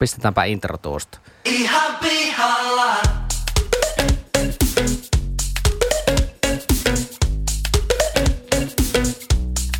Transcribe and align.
Pistetäänpä 0.00 0.44
intro 0.44 0.78
tuosta. 0.78 1.18
Ihan 1.44 1.96
pihalla. 2.00 2.96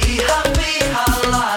Ihan 0.09 0.43
pihalla. 0.59 1.57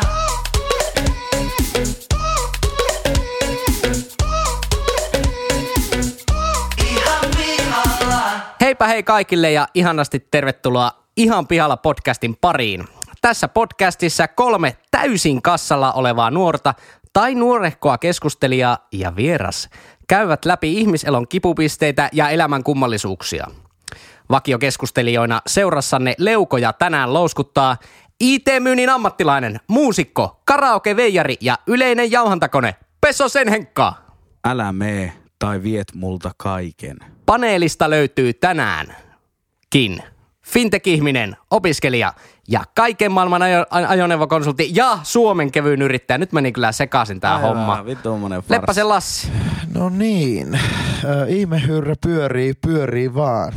Ihan 6.78 7.32
pihalla. 7.38 8.22
Heipä 8.62 8.88
hei 8.88 9.04
kaikille 9.04 9.52
ja 9.52 9.68
ihanasti 9.74 10.20
tervetuloa 10.32 10.92
Ihan 11.18 11.48
pihalla 11.48 11.78
podcastin 11.78 12.38
pariin. 12.42 12.88
Tässä 13.22 13.48
podcastissa 13.48 14.28
kolme 14.28 14.78
täysin 14.92 15.42
kassalla 15.42 15.92
olevaa 15.92 16.32
nuorta 16.32 16.74
tai 17.14 17.36
nuorehkoa 17.36 17.98
keskustelijaa 17.98 18.88
ja 18.92 19.16
vieras 19.16 19.70
käyvät 20.08 20.46
läpi 20.46 20.74
ihmiselon 20.74 21.28
kipupisteitä 21.28 22.10
ja 22.14 22.30
elämän 22.30 22.64
kummallisuuksia. 22.64 23.48
Vakiokeskustelijoina 24.30 25.42
seurassanne 25.48 26.16
leukoja 26.18 26.74
tänään 26.74 27.14
louskuttaa 27.14 27.78
IT-myynnin 28.20 28.90
ammattilainen, 28.90 29.60
muusikko, 29.68 30.42
karaoke-veijari 30.46 31.38
ja 31.42 31.58
yleinen 31.68 32.12
jauhantakone 32.12 32.76
Pesosen 33.02 33.48
Henkka. 33.48 33.94
Älä 34.46 34.74
mee 34.74 35.14
tai 35.40 35.64
viet 35.64 35.88
multa 35.96 36.32
kaiken. 36.38 36.98
Paneelista 37.26 37.90
löytyy 37.90 38.34
tänäänkin 38.34 40.04
fintech-ihminen, 40.46 41.38
opiskelija 41.52 42.14
ja 42.48 42.64
kaiken 42.76 43.12
maailman 43.12 43.42
ajo- 43.42 43.88
ajoneuvokonsultti 43.88 44.72
ja 44.74 45.00
Suomen 45.04 45.52
kevyyn 45.52 45.82
yrittäjä. 45.82 46.18
Nyt 46.18 46.32
meni 46.32 46.52
kyllä 46.52 46.72
sekaisin 46.72 47.20
tää 47.20 47.38
homma. 47.38 47.86
Vittu 47.86 48.18
monen 48.18 48.44
Leppäsen 48.50 48.90
Lassi. 48.90 49.28
No 49.76 49.90
niin, 49.90 50.56
äh, 50.56 50.62
ihmehyrrä 51.28 51.96
pyörii, 52.02 52.54
pyörii 52.54 53.14
vaan. 53.14 53.54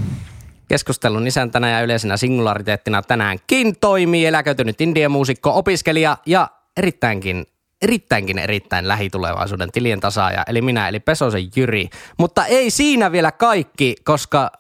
Keskustelun 0.69 1.27
isäntänä 1.27 1.71
ja 1.71 1.81
yleisenä 1.81 2.17
singulariteettina 2.17 3.03
tänäänkin 3.03 3.77
toimii 3.81 4.27
eläköitynyt 4.27 4.81
indiemuusikko, 4.81 5.59
opiskelija 5.59 6.17
ja 6.27 6.49
erittäinkin 6.77 7.47
erittäinkin 7.83 8.39
erittäin 8.39 8.89
lähitulevaisuuden 8.89 9.73
tilien 9.73 10.01
tasaaja, 10.01 10.43
eli 10.47 10.63
minä, 10.63 10.89
eli 10.89 11.01
Pesosen 11.01 11.49
Jyri. 11.57 11.89
Mutta 12.19 12.47
ei 12.47 12.71
siinä 12.71 13.13
vielä 13.13 13.33
kaikki, 13.33 13.95
koska 14.05 14.51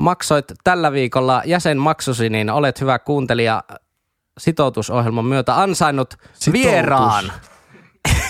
maksoit 0.00 0.44
tällä 0.64 0.92
viikolla 0.92 1.42
jäsenmaksusi, 1.44 2.28
niin 2.28 2.50
olet 2.50 2.80
hyvä 2.80 2.98
kuuntelija 2.98 3.64
sitoutusohjelman 4.38 5.24
myötä 5.24 5.60
ansainnut 5.60 6.14
Sitoutus. 6.32 6.52
vieraan. 6.52 7.32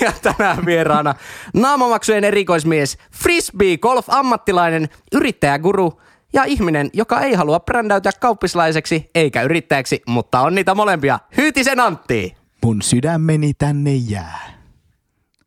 Ja 0.00 0.12
tänään 0.22 0.67
vieraana 0.67 1.14
naamamaksujen 1.55 2.25
erikoismies, 2.25 2.98
frisbee 3.12 3.77
golf 3.78 4.11
ammattilainen, 4.11 4.89
yrittäjäguru 5.12 6.00
ja 6.33 6.44
ihminen, 6.44 6.91
joka 6.92 7.20
ei 7.20 7.34
halua 7.34 7.61
brändäytyä 7.61 8.12
kauppislaiseksi 8.20 9.11
eikä 9.14 9.42
yrittäjäksi, 9.42 10.03
mutta 10.06 10.41
on 10.41 10.55
niitä 10.55 10.75
molempia. 10.75 11.19
Hyytisen 11.37 11.81
Antti! 11.81 12.37
Mun 12.64 12.83
sydämeni 12.83 13.55
tänne 13.55 13.94
jää. 13.94 14.41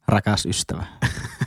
Rakas 0.07 0.45
ystävä. 0.45 0.83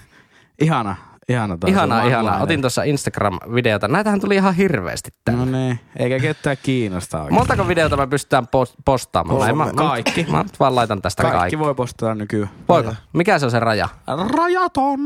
Ihana, 0.62 0.96
ihana 1.28 1.56
taas. 1.58 1.70
Ihanaa, 1.70 2.02
ihanaa. 2.02 2.42
Otin 2.42 2.60
tuossa 2.60 2.82
Instagram-videota. 2.82 3.88
Näitähän 3.88 4.20
tuli 4.20 4.34
ihan 4.34 4.54
hirveästi 4.54 5.10
tänne. 5.24 5.44
No 5.44 5.58
niin, 5.58 5.80
eikä 5.96 6.18
ketään 6.18 6.56
kiinnostaa 6.62 7.22
oikein. 7.22 7.34
Montako 7.38 7.68
videota 7.68 7.96
me 7.96 8.06
pystytään 8.06 8.44
post- 8.44 8.74
postaamaan? 8.84 9.48
Ei, 9.48 9.54
mä, 9.54 9.70
Kaikki. 9.76 10.26
Mä, 10.30 10.36
mä 10.36 10.44
vaan 10.60 10.74
laitan 10.74 11.02
tästä 11.02 11.22
kaikki. 11.22 11.38
Kaikki 11.38 11.58
voi 11.58 11.74
postata 11.74 12.14
nykyään. 12.14 12.50
Voiko? 12.68 12.94
Mikä 13.12 13.38
se 13.38 13.44
on 13.44 13.50
se 13.50 13.60
raja? 13.60 13.88
Rajaton. 14.36 15.00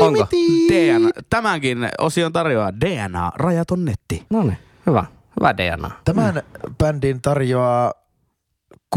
Onko? 0.00 0.26
DNA. 0.72 1.10
Tämänkin 1.30 1.88
osion 1.98 2.32
tarjoaa 2.32 2.72
DNA, 2.80 3.32
rajaton 3.36 3.84
netti. 3.84 4.26
No 4.30 4.42
niin, 4.42 4.58
hyvä. 4.86 5.04
Hyvä 5.40 5.56
DNA. 5.56 5.90
Tämän 6.04 6.42
bändin 6.78 7.22
tarjoaa 7.22 7.92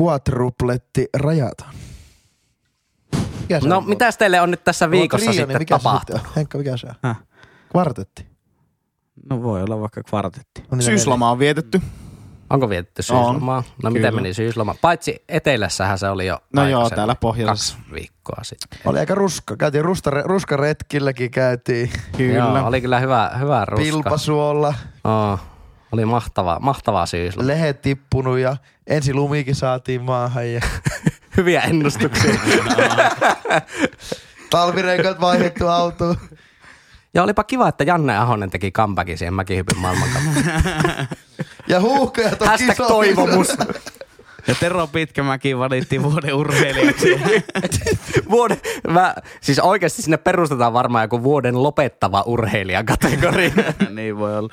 quadrupletti 0.02 1.08
rajaton. 1.18 1.68
Mikä 3.50 3.60
se 3.60 3.68
No, 3.68 3.78
on? 3.78 3.90
mitäs 3.90 4.18
teille 4.18 4.42
on 4.42 4.52
nyt 4.52 4.64
tässä 4.64 4.92
viikossa 4.92 5.32
Trio, 5.32 5.46
niin 5.46 5.58
sitten 5.60 5.78
se 5.78 5.84
tapahtunut? 5.84 6.22
sitten 6.22 6.30
on? 6.30 6.36
Henkka, 6.36 6.58
mikä 6.58 6.78
se 6.78 6.88
on? 6.88 6.94
Häh? 7.04 7.18
Kvartetti. 7.72 8.26
No 9.30 9.44
voi 9.44 9.64
olla 9.64 9.80
vaikka 9.80 10.04
kvartetti. 10.04 10.64
On 10.72 10.82
Syysloma 10.82 11.32
on 11.32 11.40
vietetty. 11.40 11.82
Onko 12.50 12.70
vietetty 12.70 13.02
syyslomaa? 13.02 13.64
No 13.84 13.90
miten 13.90 14.10
Kyllä. 14.10 14.22
meni 14.22 14.34
syysloma? 14.34 14.76
Paitsi 14.82 15.24
etelässähän 15.30 16.00
se 16.00 16.10
oli 16.10 16.28
jo 16.28 16.40
No 16.54 16.68
joo, 16.68 16.90
täällä 16.90 17.16
pohjoisessa. 17.16 17.76
Kaksi 17.78 17.92
viikkoa 17.94 18.44
sitten. 18.44 18.80
Oli 18.86 19.00
aika 19.00 19.16
ruska. 19.16 19.58
Käytiin 19.58 19.86
rustare, 19.86 20.22
ruskaretkilläkin, 20.26 21.32
käytiin 21.32 21.90
Joo, 22.36 22.68
oli 22.68 22.82
kyllä 22.82 23.00
hyvä, 23.00 23.32
hyvä 23.40 23.66
ruska. 23.66 23.84
pilpasuolla, 23.84 24.74
Oh, 25.04 25.40
oli 25.92 26.06
mahtavaa, 26.06 26.60
mahtavaa 26.60 27.06
syysloma. 27.06 27.48
lehet 27.48 27.82
tippunut 27.82 28.38
ja 28.38 28.58
ensi 28.88 29.14
lumikin 29.14 29.56
saatiin 29.56 30.02
maahan 30.04 30.54
ja 30.54 30.62
Hyviä 31.38 31.62
ennustuksia. 31.62 32.34
talvirenkat 34.50 35.22
vaihdettu 35.22 35.68
autoon. 35.68 36.16
ja 37.14 37.24
olipa 37.24 37.44
kiva, 37.44 37.68
että 37.68 37.84
Janne 37.84 38.18
Ahonen 38.18 38.50
teki 38.50 38.72
comebackin 38.72 39.18
siihen 39.18 39.34
mäkihypyn 39.34 39.80
maailmankappiin. 39.80 40.46
Ja 41.68 41.82
huuhkajat 41.82 42.42
on 42.42 42.48
Hashtag 42.48 42.78
toivomus. 42.78 43.58
Ja 44.48 44.56
Tero 44.60 44.88
Pitkämäki 44.88 45.58
valittiin 45.58 46.04
vuoden 46.04 46.34
urheilijaksi. 46.34 47.20
Vuoden, 48.32 48.58
mä, 48.88 49.16
siis 49.42 49.60
oikeasti 49.60 50.02
sinne 50.02 50.18
perustetaan 50.18 50.74
varmaan 50.74 51.04
joku 51.04 51.24
vuoden 51.24 51.64
lopettava 51.64 52.24
urheilijakategoria. 52.26 53.54
niin 53.90 54.18
voi 54.18 54.38
olla. 54.38 54.50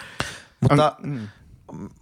Mutta 0.60 0.96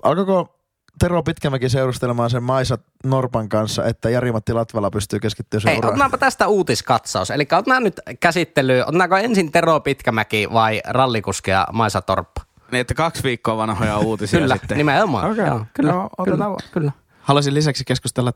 alkoiko 0.02 0.58
Tero 1.02 1.22
Pitkämäki 1.22 1.68
seurustelemaan 1.68 2.30
sen 2.30 2.42
Maisa 2.42 2.78
Norpan 3.04 3.48
kanssa, 3.48 3.84
että 3.84 4.10
Jari-Matti 4.10 4.52
Latvala 4.52 4.90
pystyy 4.90 5.20
keskittyä 5.20 5.60
sen 5.60 5.78
uraan? 5.78 5.90
otetaanpa 5.92 6.18
tästä 6.18 6.48
uutiskatsaus. 6.48 7.30
Eli 7.30 7.42
otetaan 7.42 7.84
nyt 7.84 8.00
käsittelyyn, 8.20 8.88
otetaanko 8.88 9.16
ensin 9.16 9.52
Tero 9.52 9.80
Pitkämäki 9.80 10.48
vai 10.52 10.80
rallikuskea 10.88 11.66
Maisa 11.72 12.02
Torppa? 12.02 12.42
Niin, 12.72 12.80
että 12.80 12.94
kaksi 12.94 13.22
viikkoa 13.22 13.56
vanhoja 13.56 13.98
uutisia 13.98 14.40
Kyllä, 14.40 14.56
sitten. 14.56 14.78
nimenomaan. 14.78 15.30
Okei. 15.30 15.46
Joo, 15.46 15.64
kyllä, 15.74 15.90
Joo, 15.92 16.10
kyllä, 16.24 16.48
otetaan. 16.48 16.56
kyllä. 16.72 16.92
Haluaisin 17.20 17.54
lisäksi 17.54 17.84
keskustella 17.84 18.32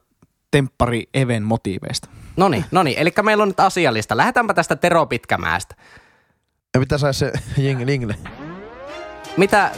Temppari 0.51 1.09
Even 1.15 1.43
motiiveista. 1.43 2.09
No 2.37 2.49
niin, 2.49 2.65
no 2.71 2.83
niin. 2.83 2.99
Eli 2.99 3.13
meillä 3.23 3.43
on 3.43 3.49
nyt 3.49 3.61
asiallista. 3.61 4.17
Lähdetäänpä 4.17 4.55
tästä 4.55 4.77
Tero 4.77 5.07
Pitkämäestä. 5.07 5.75
Ja 6.75 6.81
mitä 6.81 6.99
saisi 6.99 7.19
se 7.19 7.33
jing, 7.59 7.85
lingle? 7.85 8.17
Mitä, 9.37 9.71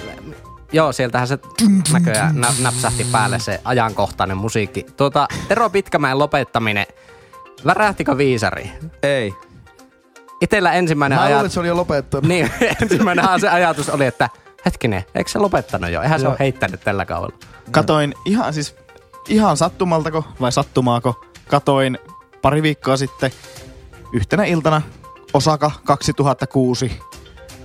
joo, 0.72 0.92
sieltähän 0.92 1.28
se 1.28 1.38
näköjään 1.92 2.40
nä, 2.40 2.48
näpsähti 2.62 3.06
päälle 3.12 3.38
se 3.38 3.60
ajankohtainen 3.64 4.36
musiikki. 4.36 4.86
Tuota, 4.96 5.28
Tero 5.48 5.70
Pitkämäen 5.70 6.18
lopettaminen, 6.18 6.86
värähtikö 7.64 8.16
viisari? 8.16 8.72
Ei. 9.02 9.34
Itellä 10.40 10.72
ensimmäinen 10.72 11.18
Mä 11.18 11.22
luulin, 11.22 11.34
ajatus, 11.36 11.46
että 11.46 11.54
se 11.54 11.60
oli 11.60 11.68
jo 11.68 11.76
lopettanut. 11.76 12.28
niin, 12.28 12.50
ensimmäinen 12.82 13.24
se 13.40 13.48
ajatus 13.48 13.88
oli, 13.88 14.06
että 14.06 14.28
hetkinen, 14.66 15.04
eikö 15.14 15.30
se 15.30 15.38
lopettanut 15.38 15.90
jo? 15.90 16.02
Eihän 16.02 16.20
se 16.20 16.24
Joo. 16.24 16.30
ole 16.30 16.38
heittänyt 16.38 16.80
tällä 16.80 17.04
kaudella. 17.04 17.38
Katoin 17.70 18.14
ihan 18.24 18.54
siis 18.54 18.76
ihan 19.28 19.56
sattumaltako 19.56 20.24
vai 20.40 20.52
sattumaako, 20.52 21.24
katoin 21.48 21.98
pari 22.42 22.62
viikkoa 22.62 22.96
sitten 22.96 23.30
yhtenä 24.12 24.44
iltana 24.44 24.82
Osaka 25.32 25.70
2006 25.84 27.00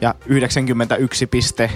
ja 0.01 0.15
91 0.25 1.27
piste, 1.27 1.71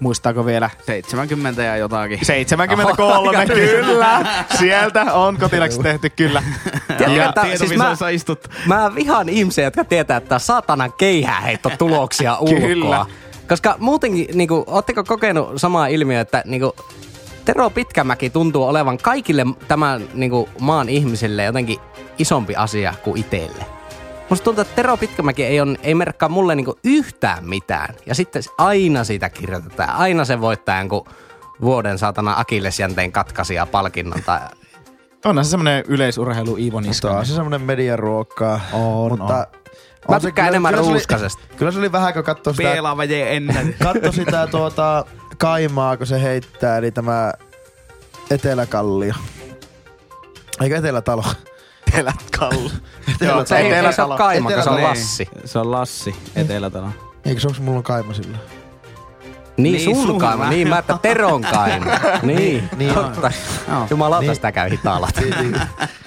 muistaako 0.00 0.46
vielä? 0.46 0.70
70 0.86 1.62
ja 1.62 1.76
jotakin. 1.76 2.18
73, 2.22 3.28
Oho, 3.38 3.46
kyllä. 3.46 4.26
Sieltä 4.58 5.02
on 5.14 5.36
kotiläksi 5.36 5.80
tehty, 5.82 6.10
kyllä. 6.10 6.42
Tiedätkö, 6.98 7.46
Ja 7.46 7.58
siis 7.58 7.76
mä, 7.76 7.96
istut. 8.12 8.48
mä 8.66 8.94
vihaan 8.94 9.28
ihmisiä, 9.28 9.64
jotka 9.64 9.84
tietää, 9.84 10.16
että 10.16 10.38
saatanan 10.38 10.92
keihäheitto 10.92 11.70
tuloksia 11.78 12.36
ulkoa. 12.40 12.60
Kyllä. 12.60 13.06
Koska 13.48 13.76
muutenkin, 13.78 14.26
niinku, 14.34 14.64
ootteko 14.66 15.04
kokenut 15.04 15.50
samaa 15.56 15.86
ilmiötä, 15.86 16.38
että 16.38 16.50
niinku, 16.50 16.76
Tero 17.44 17.70
Pitkämäki 17.70 18.30
tuntuu 18.30 18.64
olevan 18.64 18.98
kaikille 18.98 19.46
tämän 19.68 20.04
niinku, 20.14 20.48
maan 20.60 20.88
ihmisille 20.88 21.44
jotenkin 21.44 21.78
isompi 22.18 22.56
asia 22.56 22.94
kuin 23.02 23.20
itselle. 23.20 23.77
Musta 24.30 24.44
tuntuu, 24.44 24.62
että 24.62 24.74
Tero 24.74 24.96
Pitkämäki 24.96 25.44
ei, 25.44 25.60
on, 25.60 25.76
ei 25.82 25.94
merkkaa 25.94 26.28
mulle 26.28 26.54
niinku 26.54 26.78
yhtään 26.84 27.48
mitään. 27.48 27.94
Ja 28.06 28.14
sitten 28.14 28.42
aina 28.58 29.04
siitä 29.04 29.28
kirjoitetaan. 29.28 29.90
Aina 29.90 30.24
se 30.24 30.40
voittaa 30.40 30.78
jonkun 30.78 31.04
vuoden 31.60 31.98
saatana 31.98 32.34
akillesjänteen 32.38 33.12
katkaisia 33.12 33.66
palkinnon. 33.66 34.22
Tai... 34.26 34.40
Onhan 35.24 35.44
se 35.44 35.50
semmoinen 35.50 35.84
yleisurheilu 35.88 36.56
Iivo 36.56 36.80
Niskanen. 36.80 37.18
on 37.18 37.26
se 37.26 37.34
semmoinen 37.34 37.60
mediaruokkaa. 37.60 38.60
On, 38.72 39.10
mutta 39.18 39.34
on. 39.34 39.46
Mä 40.08 40.14
on 40.14 40.20
se 40.20 40.26
tykkään 40.26 40.46
kyllä- 40.46 40.48
enemmän 40.54 40.72
kyllä 40.72 40.82
se 40.82 40.88
oli- 40.88 40.94
ruuskasesta. 40.94 41.42
Kyllä 41.56 41.72
se 41.72 41.78
oli 41.78 41.92
vähän, 41.92 42.14
kun 42.14 42.22
katsoi 42.24 42.54
sitä, 42.54 42.68
Peelaava 42.68 43.04
jee 43.04 43.36
ennen. 43.36 43.74
katso 43.84 44.12
sitä 44.12 44.46
tuota 44.46 45.04
Kaimaa, 45.38 45.96
kun 45.96 46.06
se 46.06 46.22
heittää, 46.22 46.78
eli 46.78 46.90
tämä 46.90 47.32
Eteläkallio. 48.30 49.14
Eikö 50.60 50.76
Etelätalo? 50.76 51.24
Etelät 51.98 52.30
Kallu. 52.38 52.70
Etelä- 53.14 53.44
Se 53.44 53.56
ei, 53.56 53.64
ei 53.64 53.70
se 53.70 53.76
Etelätalo. 53.78 54.08
ole 54.14 54.18
Kaima, 54.18 54.50
se 54.62 54.70
on. 54.70 54.82
Lassi. 54.82 55.28
Se 55.44 55.58
on 55.58 55.70
Lassi 55.70 56.16
Etelätalo. 56.36 56.88
Eikö 57.24 57.40
se 57.40 57.46
onks 57.46 57.60
mulla 57.60 57.76
on 57.78 57.82
kaima 57.82 58.14
sillä? 58.14 58.38
Niin, 59.56 59.72
Niin, 59.72 59.96
sun 59.96 60.06
sun 60.06 60.18
Kaima. 60.18 60.48
Niin, 60.50 60.68
mä 60.68 60.78
että 60.78 60.98
Teron 61.02 61.42
Kaima. 61.42 61.86
Niin, 62.22 62.68
niin 62.76 62.94
totta. 62.94 63.30
Joo. 63.68 63.86
Jumalauta 63.90 64.22
Niin. 64.26 64.34
sitä 64.34 64.52
käy 64.52 64.70
hitaalla. 64.70 65.08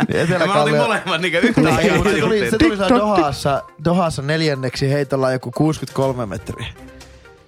Etelä 0.10 0.44
Ja 0.44 0.48
mä 0.48 0.62
olin 0.62 0.76
molemmat 0.78 1.22
niinku 1.22 1.38
yhtä 1.48 1.62
Ei, 1.62 1.68
aikaa. 1.68 2.04
se 2.14 2.20
tuli, 2.22 2.50
se 2.52 2.58
tuli 2.58 2.78
siellä 2.78 2.98
Dohassa, 2.98 3.64
Dohassa 3.86 4.22
neljänneksi 4.22 4.90
heitolla 4.92 5.32
joku 5.32 5.52
63 5.52 6.26
metriä. 6.26 6.68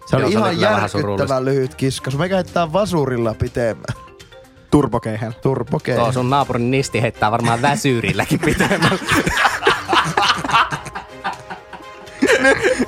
Se 0.06 0.16
oli 0.16 0.24
Joo, 0.24 0.31
se 0.31 0.38
oli 0.38 0.56
ihan 0.56 0.60
järkyttävän 0.60 1.46
lyhyt 1.46 1.75
kiskas. 1.75 2.18
Me 2.18 2.30
heittää 2.30 2.74
vasurilla 2.74 3.34
pitemmän. 3.34 3.86
Turbokeihellä. 4.74 5.34
Turbokei. 5.42 5.96
Tuo 5.96 6.12
sun 6.12 6.30
naapurin 6.30 6.72
nisti 6.72 7.02
heittää 7.02 7.31
varmaan 7.31 7.62
väsyyrilläkin 7.62 8.40
pitemmällä. 8.40 8.98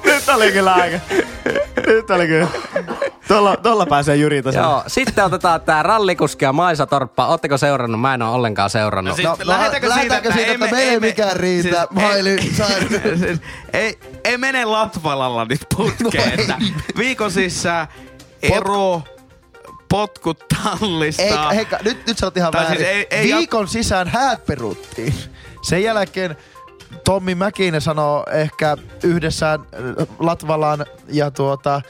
Nyt 0.06 0.30
oli 0.36 0.52
kyllä 0.52 0.74
aika. 0.74 1.00
Nyt 1.88 2.10
oli 2.10 2.28
kyllä. 2.28 2.48
Tuolla, 3.28 3.58
tuolla 3.58 3.86
pääsee 3.86 4.16
Jyri 4.16 4.42
tosiaan. 4.44 4.70
Joo, 4.72 4.84
sitten 4.88 5.26
otetaan 5.26 5.62
tää 5.62 5.84
rallikuski 5.84 6.46
ja 6.46 6.54
Maisa 6.54 6.86
Torppa. 6.86 7.28
Ootteko 7.28 7.58
seurannut? 7.58 8.02
Mä 8.02 8.14
en 8.14 8.22
ole 8.22 8.36
ollenkaan 8.36 8.70
seurannut. 8.70 9.16
siis- 9.16 9.28
No, 9.28 9.36
lähdetäänkö 9.44 9.94
siitä, 9.94 10.18
että 10.18 10.32
siitä, 10.34 10.48
ei 10.48 10.54
että 10.56 10.68
me- 10.72 10.82
ei 10.82 10.90
ei 10.90 11.00
me- 11.00 11.08
mikään 11.08 11.36
riitä. 11.36 11.70
siis- 11.70 11.90
Maili, 11.92 12.38
sain. 12.58 12.88
Siis 13.20 13.40
ei, 13.74 13.98
ei 14.24 14.38
mene 14.38 14.66
Latvalalla 14.66 15.46
nyt 15.46 15.66
putkeen. 15.76 16.40
No 16.48 16.56
viikon 16.98 17.32
sisään 17.32 17.88
ero 18.42 19.02
potkut 19.96 20.46
tallista. 20.64 21.24
Ei, 21.24 21.34
hei, 21.56 21.68
nyt, 21.84 22.08
nyt 22.08 22.18
sä 22.18 22.26
oot 22.26 22.38
ihan 22.38 22.52
Tai 22.52 22.62
väärin. 22.64 22.78
siis 22.78 22.90
ei- 22.90 23.08
ei 23.12 23.24
Viikon 23.38 23.68
sisään 23.68 24.08
häät 24.08 24.46
peruttiin. 24.46 25.14
Sen 25.62 25.84
jälkeen 25.84 26.36
Tommi 27.04 27.36
Mäkinen 27.36 27.82
sanoo 27.82 28.26
ehkä 28.32 28.78
yhdessään 29.04 29.60
äh, 29.60 30.08
Latvalan 30.20 30.86
ja 31.08 31.32
tuota, 31.32 31.82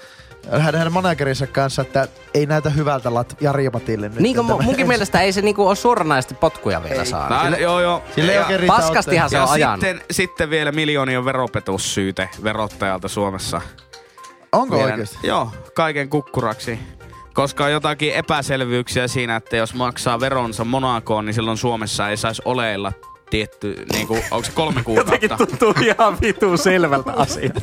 hänen, 0.52 0.76
hänen 0.76 0.94
managerinsa 0.94 1.48
kanssa, 1.48 1.82
että 1.82 2.08
ei 2.34 2.46
näytä 2.46 2.70
hyvältä 2.70 3.14
Lat, 3.14 3.38
Jari 3.42 3.70
Matille 3.70 4.10
nyt. 4.10 4.20
Niin 4.20 4.36
kuin 4.36 4.64
munkin 4.64 4.88
mielestä 4.88 5.22
ei 5.22 5.32
se 5.34 5.42
niinku 5.42 5.68
ole 5.68 5.76
suoranaisesti 5.76 6.34
potkuja 6.36 6.84
vielä 6.84 7.02
Ei. 7.02 7.06
saanut. 7.06 7.52
No, 7.52 7.58
joo, 7.58 7.80
joo. 7.82 8.04
Sille 8.16 8.34
Ja- 8.34 8.46
Paskastihan 8.68 9.30
se 9.30 9.40
on 9.40 9.50
ajanut. 9.50 9.82
sitten, 9.86 10.02
sitten 10.12 10.50
vielä 10.50 10.72
miljoonien 10.72 11.26
veropetussyyte 11.26 12.30
verottajalta 12.44 13.08
Suomessa. 13.08 13.62
Onko 14.52 14.76
Vielä- 14.76 14.92
oikeasti? 14.92 15.18
Joo, 15.24 15.52
kaiken 15.74 16.10
kukkuraksi. 16.10 16.80
Koska 17.36 17.66
on 17.66 17.72
jotakin 17.72 18.14
epäselvyyksiä 18.14 19.08
siinä, 19.08 19.36
että 19.36 19.58
jos 19.58 19.74
maksaa 19.74 20.20
veronsa 20.20 20.64
Monakoon, 20.66 21.26
niin 21.26 21.34
silloin 21.34 21.58
Suomessa 21.58 22.10
ei 22.10 22.18
saisi 22.18 22.42
oleilla 22.46 22.92
tietty, 23.36 23.86
niin 23.92 24.08
kuin, 24.08 24.24
onko 24.32 24.46
se 24.46 24.52
kolme 24.52 24.84
Jotenkin 24.96 25.30
kuukautta? 25.30 25.58
tuntuu 25.58 25.84
ihan 25.84 26.18
vitu 26.22 26.58
selvältä 26.58 27.12
asialta. 27.12 27.62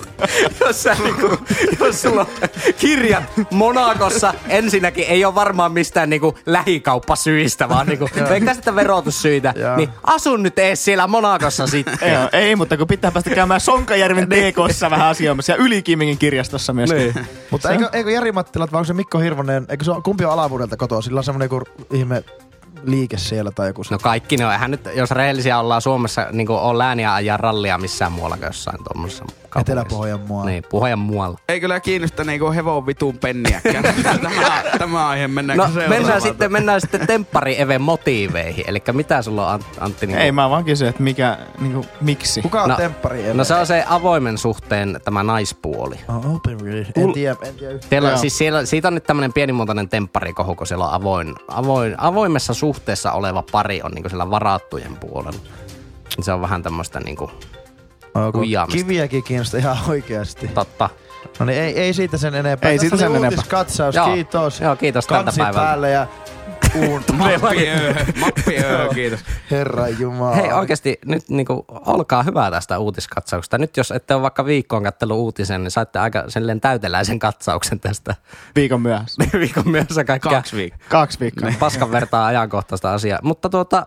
jos, 0.61 0.83
sä 0.83 0.97
niinku, 1.03 1.39
jos 1.81 2.03
sulla 2.03 2.21
on 2.21 2.27
kirjat 2.79 3.25
Monakossa, 3.51 4.35
ensinnäkin 4.49 5.05
ei 5.09 5.25
ole 5.25 5.35
varmaan 5.35 5.73
mistään 5.73 6.11
niinku 6.11 6.39
lähikauppasyistä, 6.47 7.69
vaan 7.69 7.87
niinku, 7.87 8.09
eikä 8.31 8.55
sitä 8.55 8.75
verotussyitä, 8.75 9.55
niin 9.77 9.89
asun 10.03 10.43
nyt 10.43 10.59
ees 10.59 10.85
siellä 10.85 11.07
Monakossa 11.07 11.67
sitten. 11.67 11.99
Joo, 12.13 12.29
ei, 12.33 12.57
mutta 12.57 12.77
kun 12.77 12.87
pitää 12.87 13.11
päästä 13.11 13.31
käymään 13.31 13.61
Sonkajärven 13.61 14.31
DKssa 14.33 14.91
vähän 14.91 15.09
asioimassa 15.09 15.53
ja 15.53 15.57
Ylikimingin 15.57 16.19
kirjastossa 16.19 16.73
myös. 16.73 16.91
Niin. 16.91 17.15
Mutta 17.51 17.71
eikö, 17.71 17.89
eikö 17.93 18.11
Jari 18.11 18.33
Mattilat 18.33 18.73
vai 18.73 18.79
onko 18.79 18.87
se 18.87 18.93
Mikko 18.95 19.19
Hirvonen, 19.19 19.67
eikö 19.69 19.85
se 19.85 19.91
kumpi 20.05 20.25
on 20.25 20.33
alavuudelta 20.33 20.77
kotoa? 20.77 21.03
Sillä 21.03 21.19
on 21.19 21.25
semmonen 21.25 21.47
joku 21.47 21.63
ihme 21.93 22.25
liike 22.85 23.17
siellä 23.19 23.51
tai 23.51 23.67
joku. 23.69 23.83
No 23.91 23.99
kaikki 23.99 24.37
ne 24.37 24.47
on. 24.47 24.53
Eihän 24.53 24.71
nyt, 24.71 24.89
jos 24.95 25.11
rehellisiä 25.11 25.59
ollaan 25.59 25.83
Suomessa, 25.83 26.27
niin 26.33 26.47
kuin 26.47 26.59
on 26.59 26.79
lääniä 26.79 27.15
ajaa 27.15 27.37
rallia 27.37 27.79
missään 27.79 28.13
muualla 28.13 28.37
kuin 28.37 28.47
jossain 28.47 28.79
tuommoisessa. 28.85 29.25
Etelä-Pohjanmaa. 29.61 30.45
Niin, 30.45 30.65
Pohjan 30.71 30.99
muualla. 30.99 31.39
Ei 31.49 31.61
kyllä 31.61 31.81
kiinnosta 31.81 32.25
niinku 32.25 32.51
hevon 32.53 32.87
vitun 32.87 33.19
penniäkään. 33.19 33.85
tämä, 34.23 34.63
tämä 34.79 35.09
aihe 35.09 35.29
mennäänkö 35.29 35.67
No 35.67 35.89
mennään 35.89 36.21
sitten, 36.21 36.53
mennään 36.53 36.81
sitten 36.81 37.07
Temppari 37.07 37.61
Even 37.61 37.83
motiiveihin. 37.83 38.65
Eli 38.69 38.83
mitä 38.93 39.23
sulla 39.23 39.53
on 39.53 39.61
Ant- 39.61 39.65
Antti? 39.81 40.07
Niin 40.07 40.19
Ei, 40.19 40.33
mä 40.33 40.51
vaan 40.51 40.65
kysyn, 40.65 40.89
että 40.89 41.03
mikä, 41.03 41.39
niinku, 41.61 41.87
miksi? 42.01 42.43
Kuka 42.43 42.63
on 42.63 42.69
No- 42.69 42.77
temppari? 42.77 43.35
No 43.35 43.45
se 43.45 43.55
on 43.55 43.67
se 43.67 43.85
avoimen 43.89 44.39
suhteen 44.39 45.01
tämä 45.05 45.23
naispuoli. 45.23 45.97
Oh, 46.09 46.35
open 46.37 46.61
really. 46.61 46.87
En 46.97 47.13
tiedä, 47.13 47.37
en 47.43 47.55
tiedä 47.55 47.73
yhtään. 47.75 47.91
Teillä, 47.91 48.13
on- 48.13 48.19
siis 48.19 48.39
siellä, 48.39 48.67
siitä 48.67 48.89
on 48.89 48.95
nyt 48.95 49.05
tämmöinen 49.05 49.33
pienimuotoinen 49.33 49.89
tempparikohu, 49.89 50.55
kun 50.55 50.67
siellä 50.67 50.85
on 50.87 50.95
avoin, 50.95 51.35
avoin, 51.49 51.95
avoimessa 51.99 52.55
suhteessa 52.55 52.72
oleva 53.13 53.45
pari 53.53 53.81
on 53.83 53.91
niinku 53.91 54.09
siellä 54.09 54.31
varattujen 54.31 54.97
puolella. 54.97 55.41
Se 56.21 56.33
on 56.33 56.41
vähän 56.41 56.63
tämmöistä 56.63 57.01
niinku, 57.01 57.31
Onko 58.15 58.39
huijaamista. 58.39 58.77
kiviäkin 58.77 59.23
kiinnostaa 59.25 59.61
ihan 59.61 59.77
oikeasti. 59.89 60.49
totta. 60.49 60.91
No 61.39 61.47
niin, 61.47 61.59
ei, 61.59 61.79
ei 61.81 61.93
siitä 61.95 62.17
sen 62.17 62.35
enempää. 62.35 62.71
Ei 62.71 62.77
Tässä 62.77 62.89
siitä 62.89 62.97
sen 62.97 63.07
enempää. 63.11 63.31
uutiskatsaus, 63.31 63.95
Joo. 63.95 64.07
kiitos. 64.15 64.61
Joo, 64.61 64.77
kiitos 64.77 65.07
tältä 65.07 65.25
Kansi 65.25 65.41
päivältä. 65.41 65.61
päälle 65.67 65.91
ja 65.91 66.07
uun. 66.75 67.03
Mappi 67.13 67.69
öö, 67.69 67.95
mappi 68.21 68.59
öö, 68.59 68.89
kiitos. 68.95 69.21
Herran 69.51 69.99
jumala. 70.01 70.37
Hei 70.37 70.53
oikeasti 70.53 70.99
nyt 71.05 71.29
niinku, 71.29 71.65
olkaa 71.69 72.23
hyvä 72.23 72.51
tästä 72.51 72.79
uutiskatsauksesta. 72.79 73.59
Nyt 73.59 73.77
jos 73.77 73.91
ette 73.91 74.15
ole 74.15 74.23
vaikka 74.23 74.45
viikkoon 74.45 74.83
kattellut 74.83 75.17
uutisen, 75.17 75.63
niin 75.65 75.71
saitte 75.71 75.99
aika 75.99 76.25
silleen 76.29 76.61
täyteläisen 76.61 77.19
katsauksen 77.19 77.81
tästä 77.81 78.15
Viikon 78.57 78.83
myöhässä. 78.83 79.25
viikon 79.41 79.69
myöhässä 79.69 80.05
kaikkea 80.05 80.33
Kaksi 80.33 80.57
viikkoa. 80.57 80.87
Kaksi 80.89 81.21
viikkoa. 81.21 81.51
paskan 81.59 81.93
vertaa 81.93 82.27
ajankohtaista 82.27 82.93
asiaa. 82.95 83.19
Mutta 83.23 83.49
tuota, 83.49 83.87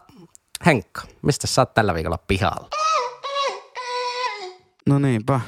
Henkka, 0.66 1.02
mistä 1.22 1.48
sä 1.48 1.62
oot 1.62 1.74
tällä 1.74 1.94
viikolla 1.94 2.20
pihalla? 2.28 2.70
No 4.90 5.00
niinpä. 5.00 5.40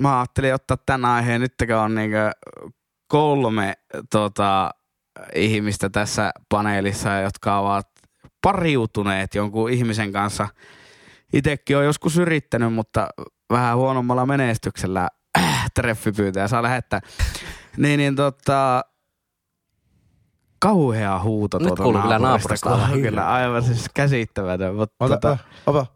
Mä 0.00 0.18
ajattelin 0.18 0.54
ottaa 0.54 0.76
tämän 0.86 1.10
aiheen 1.10 1.40
nyt, 1.40 1.54
kun 1.66 1.76
on 1.76 1.94
niinku 1.94 2.16
kolme 3.08 3.74
tota, 4.10 4.70
ihmistä 5.34 5.90
tässä 5.90 6.30
paneelissa, 6.48 7.12
jotka 7.14 7.58
ovat 7.58 7.88
pariutuneet 8.42 9.34
jonkun 9.34 9.70
ihmisen 9.70 10.12
kanssa. 10.12 10.48
Itekin 11.32 11.76
on 11.76 11.84
joskus 11.84 12.18
yrittänyt, 12.18 12.74
mutta 12.74 13.08
vähän 13.52 13.76
huonommalla 13.76 14.26
menestyksellä 14.26 15.08
treffipyytäjä 15.74 16.48
saa 16.48 16.62
lähettää. 16.62 17.00
Niin, 17.76 17.98
niin 17.98 18.16
tota, 18.16 18.84
kauhea 20.58 21.20
huuto 21.22 21.58
Nyt 21.58 21.66
tuolta 21.66 21.82
kuuluu 21.82 22.02
kyllä 22.02 22.18
naapurista. 22.18 22.88
kyllä 23.02 23.32
aivan 23.32 23.62
siis 23.62 23.86
käsittämätön. 23.94 24.74
Mutta, 24.74 25.04
Ota, 25.04 25.16
tota, 25.16 25.38
ota. 25.66 25.86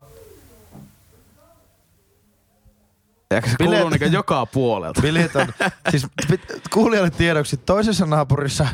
Ja 3.34 3.40
se 3.40 3.48
Bileet- 3.48 3.80
kuuluu 3.80 3.88
niin 3.88 4.12
joka 4.12 4.46
puolelta. 4.46 5.02
Bilit 5.02 5.36
on, 5.36 5.46
siis 5.90 6.06
pit- 6.32 6.60
kuulijoille 6.72 7.10
tiedoksi, 7.10 7.56
toisessa 7.56 8.06
naapurissa 8.06 8.66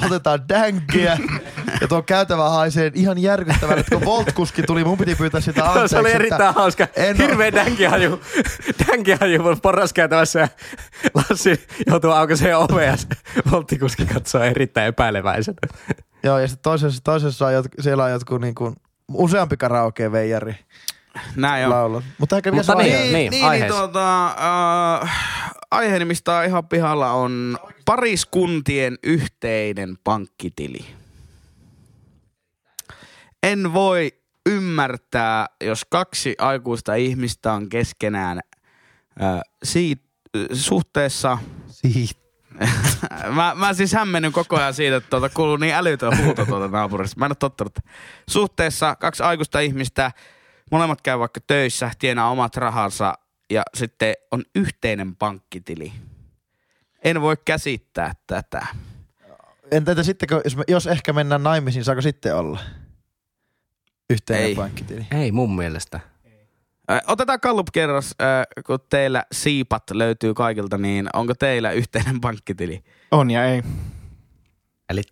poltetaan 0.00 0.48
dänkiä 0.48 1.18
ja 1.80 1.88
tuo 1.88 2.02
käytävä 2.02 2.50
haisee 2.50 2.90
ihan 2.94 3.18
järkyttävälle, 3.18 3.80
että 3.80 3.96
kun 3.96 4.04
Volt-kuski 4.04 4.62
tuli, 4.62 4.84
mun 4.84 4.98
piti 4.98 5.14
pyytää 5.14 5.40
sitä 5.40 5.64
anteeksi. 5.64 5.88
se 5.88 5.98
oli 5.98 6.08
että 6.08 6.18
erittäin 6.18 6.54
hauska. 6.54 6.88
en 6.96 7.16
Hirveä 7.16 7.52
dänkihaju, 7.52 8.20
dänkihaju 8.86 9.56
porraskäytävässä. 9.62 10.48
Lassi 11.14 11.66
joutuu 11.86 12.10
aukaiseen 12.10 12.58
oveen 12.58 12.86
ja 12.88 12.96
se 12.96 13.06
volttikuski 13.50 14.06
katsoo 14.06 14.42
erittäin 14.42 14.86
epäileväisen. 14.86 15.54
Joo, 16.22 16.38
ja 16.38 16.48
sitten 16.48 16.62
toisessa, 16.62 17.02
toisessa 17.04 17.46
on 17.46 17.52
jot, 17.52 17.66
siellä 17.80 18.04
on 18.04 18.10
jotkut 18.10 18.40
niin 18.40 18.54
kuin, 18.54 18.76
useampi 19.12 19.56
karaoke-veijari 19.56 20.54
Näin 21.36 21.64
on. 21.64 21.70
laulun. 21.70 22.02
Mutta 22.18 22.36
ehkä 22.36 22.52
Mutta 22.52 22.76
vielä 22.76 23.02
niin, 23.02 23.12
niin, 23.12 23.12
niin. 23.12 23.30
niin, 23.30 23.50
niin 23.50 23.66
tuota, 23.66 24.26
äh, 25.02 25.10
aiheeni, 25.70 26.04
mistä 26.04 26.36
on 26.36 26.44
ihan 26.44 26.68
pihalla, 26.68 27.12
on 27.12 27.58
pariskuntien 27.84 28.98
yhteinen 29.02 29.98
pankkitili. 30.04 30.86
En 33.42 33.72
voi 33.72 34.12
ymmärtää, 34.46 35.46
jos 35.64 35.84
kaksi 35.84 36.34
aikuista 36.38 36.94
ihmistä 36.94 37.52
on 37.52 37.68
keskenään 37.68 38.40
äh, 39.22 39.40
siitä, 39.62 40.10
suhteessa 40.52 41.38
Siitä. 41.68 42.20
mä, 43.36 43.54
mä 43.56 43.74
siis 43.74 43.92
hämmennyn 43.92 44.32
koko 44.32 44.56
ajan 44.56 44.74
siitä, 44.74 44.96
että 44.96 45.10
tuota 45.10 45.28
kuuluu 45.28 45.56
niin 45.56 45.74
älytön 45.74 46.18
huuto 46.24 46.46
tuolta 46.46 46.68
naapurista. 46.68 47.18
Mä 47.18 47.26
en 47.26 47.30
ole 47.30 47.36
tottunut. 47.36 47.78
Suhteessa 48.30 48.96
kaksi 48.96 49.22
aikuista 49.22 49.60
ihmistä, 49.60 50.12
molemmat 50.70 51.00
käy 51.00 51.18
vaikka 51.18 51.40
töissä, 51.46 51.90
tienaa 51.98 52.30
omat 52.30 52.56
rahansa 52.56 53.18
ja 53.50 53.62
sitten 53.74 54.14
on 54.30 54.44
yhteinen 54.54 55.16
pankkitili. 55.16 55.92
En 57.04 57.20
voi 57.20 57.36
käsittää 57.44 58.14
tätä. 58.26 58.66
Entä 59.70 59.90
entä 59.90 60.02
sitten, 60.02 60.28
jos, 60.44 60.56
me, 60.56 60.64
jos 60.68 60.86
ehkä 60.86 61.12
mennään 61.12 61.42
naimisiin, 61.42 61.84
saako 61.84 62.02
sitten 62.02 62.36
olla? 62.36 62.60
Yhteinen 64.10 64.46
Ei. 64.46 64.54
pankkitili. 64.54 65.06
Ei 65.10 65.32
mun 65.32 65.56
mielestä. 65.56 66.00
Otetaan 67.06 67.38
Gallup-kerros, 67.42 68.14
ö, 68.22 68.62
kun 68.66 68.78
teillä 68.90 69.24
siipat 69.32 69.82
löytyy 69.90 70.34
kaikilta, 70.34 70.78
niin 70.78 71.08
onko 71.12 71.34
teillä 71.34 71.70
yhteinen 71.72 72.20
pankkitili? 72.20 72.84
On 73.10 73.30
ja 73.30 73.44
ei. 73.44 73.62
Eli 74.88 75.02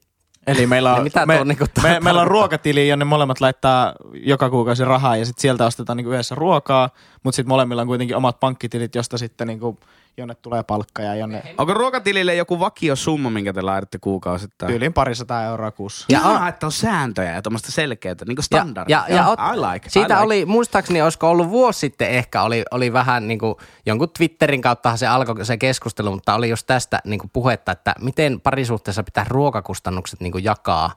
Eli 0.49 0.67
meillä 0.67 0.95
on, 0.95 1.03
mitä 1.03 1.27
me, 1.27 1.35
tuo 1.35 1.45
niinku 1.45 1.65
me, 1.83 2.01
meillä 2.01 2.21
on 2.21 2.27
ruokatili, 2.27 2.89
jonne 2.89 3.05
molemmat 3.05 3.41
laittaa 3.41 3.95
joka 4.13 4.51
kuukausi 4.51 4.85
rahaa 4.85 5.17
ja 5.17 5.27
sitten 5.27 5.43
sieltä 5.43 5.67
ostetaan 5.67 5.97
niinku 5.97 6.13
yhdessä 6.13 6.35
ruokaa, 6.35 6.91
mutta 7.23 7.37
sitten 7.37 7.49
molemmilla 7.49 7.83
on 7.83 7.89
kuitenkin 7.89 8.17
omat 8.17 8.41
pankkitilit, 8.41 8.95
josta 8.95 9.19
sitten 9.19 9.47
niinku, 9.47 9.79
jonne 10.19 10.35
tulee 10.35 10.63
palkka 10.63 11.03
ja 11.03 11.15
jonne 11.15 11.43
Onko 11.59 11.75
ruokatilille 11.75 12.35
joku 12.35 12.61
vakio 12.61 12.97
summa, 12.97 13.31
minkä 13.31 13.53
te 13.53 13.63
laitatte 13.63 13.99
kuukausittain? 13.99 14.71
tyyliin 14.73 14.93
parisataa 14.93 15.45
euroa 15.45 15.71
kuussa. 15.71 16.07
Ja 16.09 16.19
Ja 16.19 16.25
on- 16.25 16.43
on, 16.43 16.49
että 16.49 16.67
on 16.67 16.73
sääntöjä 16.73 17.33
ja 17.35 17.43
tuommoista 17.43 17.73
selkeää, 17.73 18.15
niin 18.15 18.37
kuin 18.37 18.39
Ja, 18.39 18.43
standardia. 18.43 19.05
ja, 19.09 19.17
ja 19.17 19.29
ot, 19.29 19.39
I 19.55 19.57
like, 19.73 19.91
siitä 19.91 20.07
I 20.15 20.17
like. 20.17 20.25
oli, 20.25 20.45
muistaakseni 20.47 21.03
olisiko 21.03 21.31
ollut 21.31 21.49
vuosi 21.49 21.79
sitten 21.79 22.09
ehkä, 22.11 22.43
oli, 22.43 22.63
oli 22.71 22.93
vähän 22.93 23.29
niin 23.29 23.39
kuin, 23.39 23.55
jonkun 23.87 24.11
Twitterin 24.19 24.63
kautta 24.63 24.97
se 24.97 25.07
alkoi 25.07 25.45
se 25.47 25.57
keskustelu, 25.57 26.11
mutta 26.11 26.35
oli 26.35 26.49
just 26.51 26.67
tästä 26.67 26.99
niin 27.05 27.21
kuin 27.21 27.31
puhetta, 27.33 27.73
että 27.73 27.95
miten 28.01 28.41
parisuhteessa 28.41 29.03
pitää 29.03 29.27
ruokakustannukset 29.29 30.21
niin 30.21 30.33
kuin 30.33 30.45
jakaa, 30.45 30.93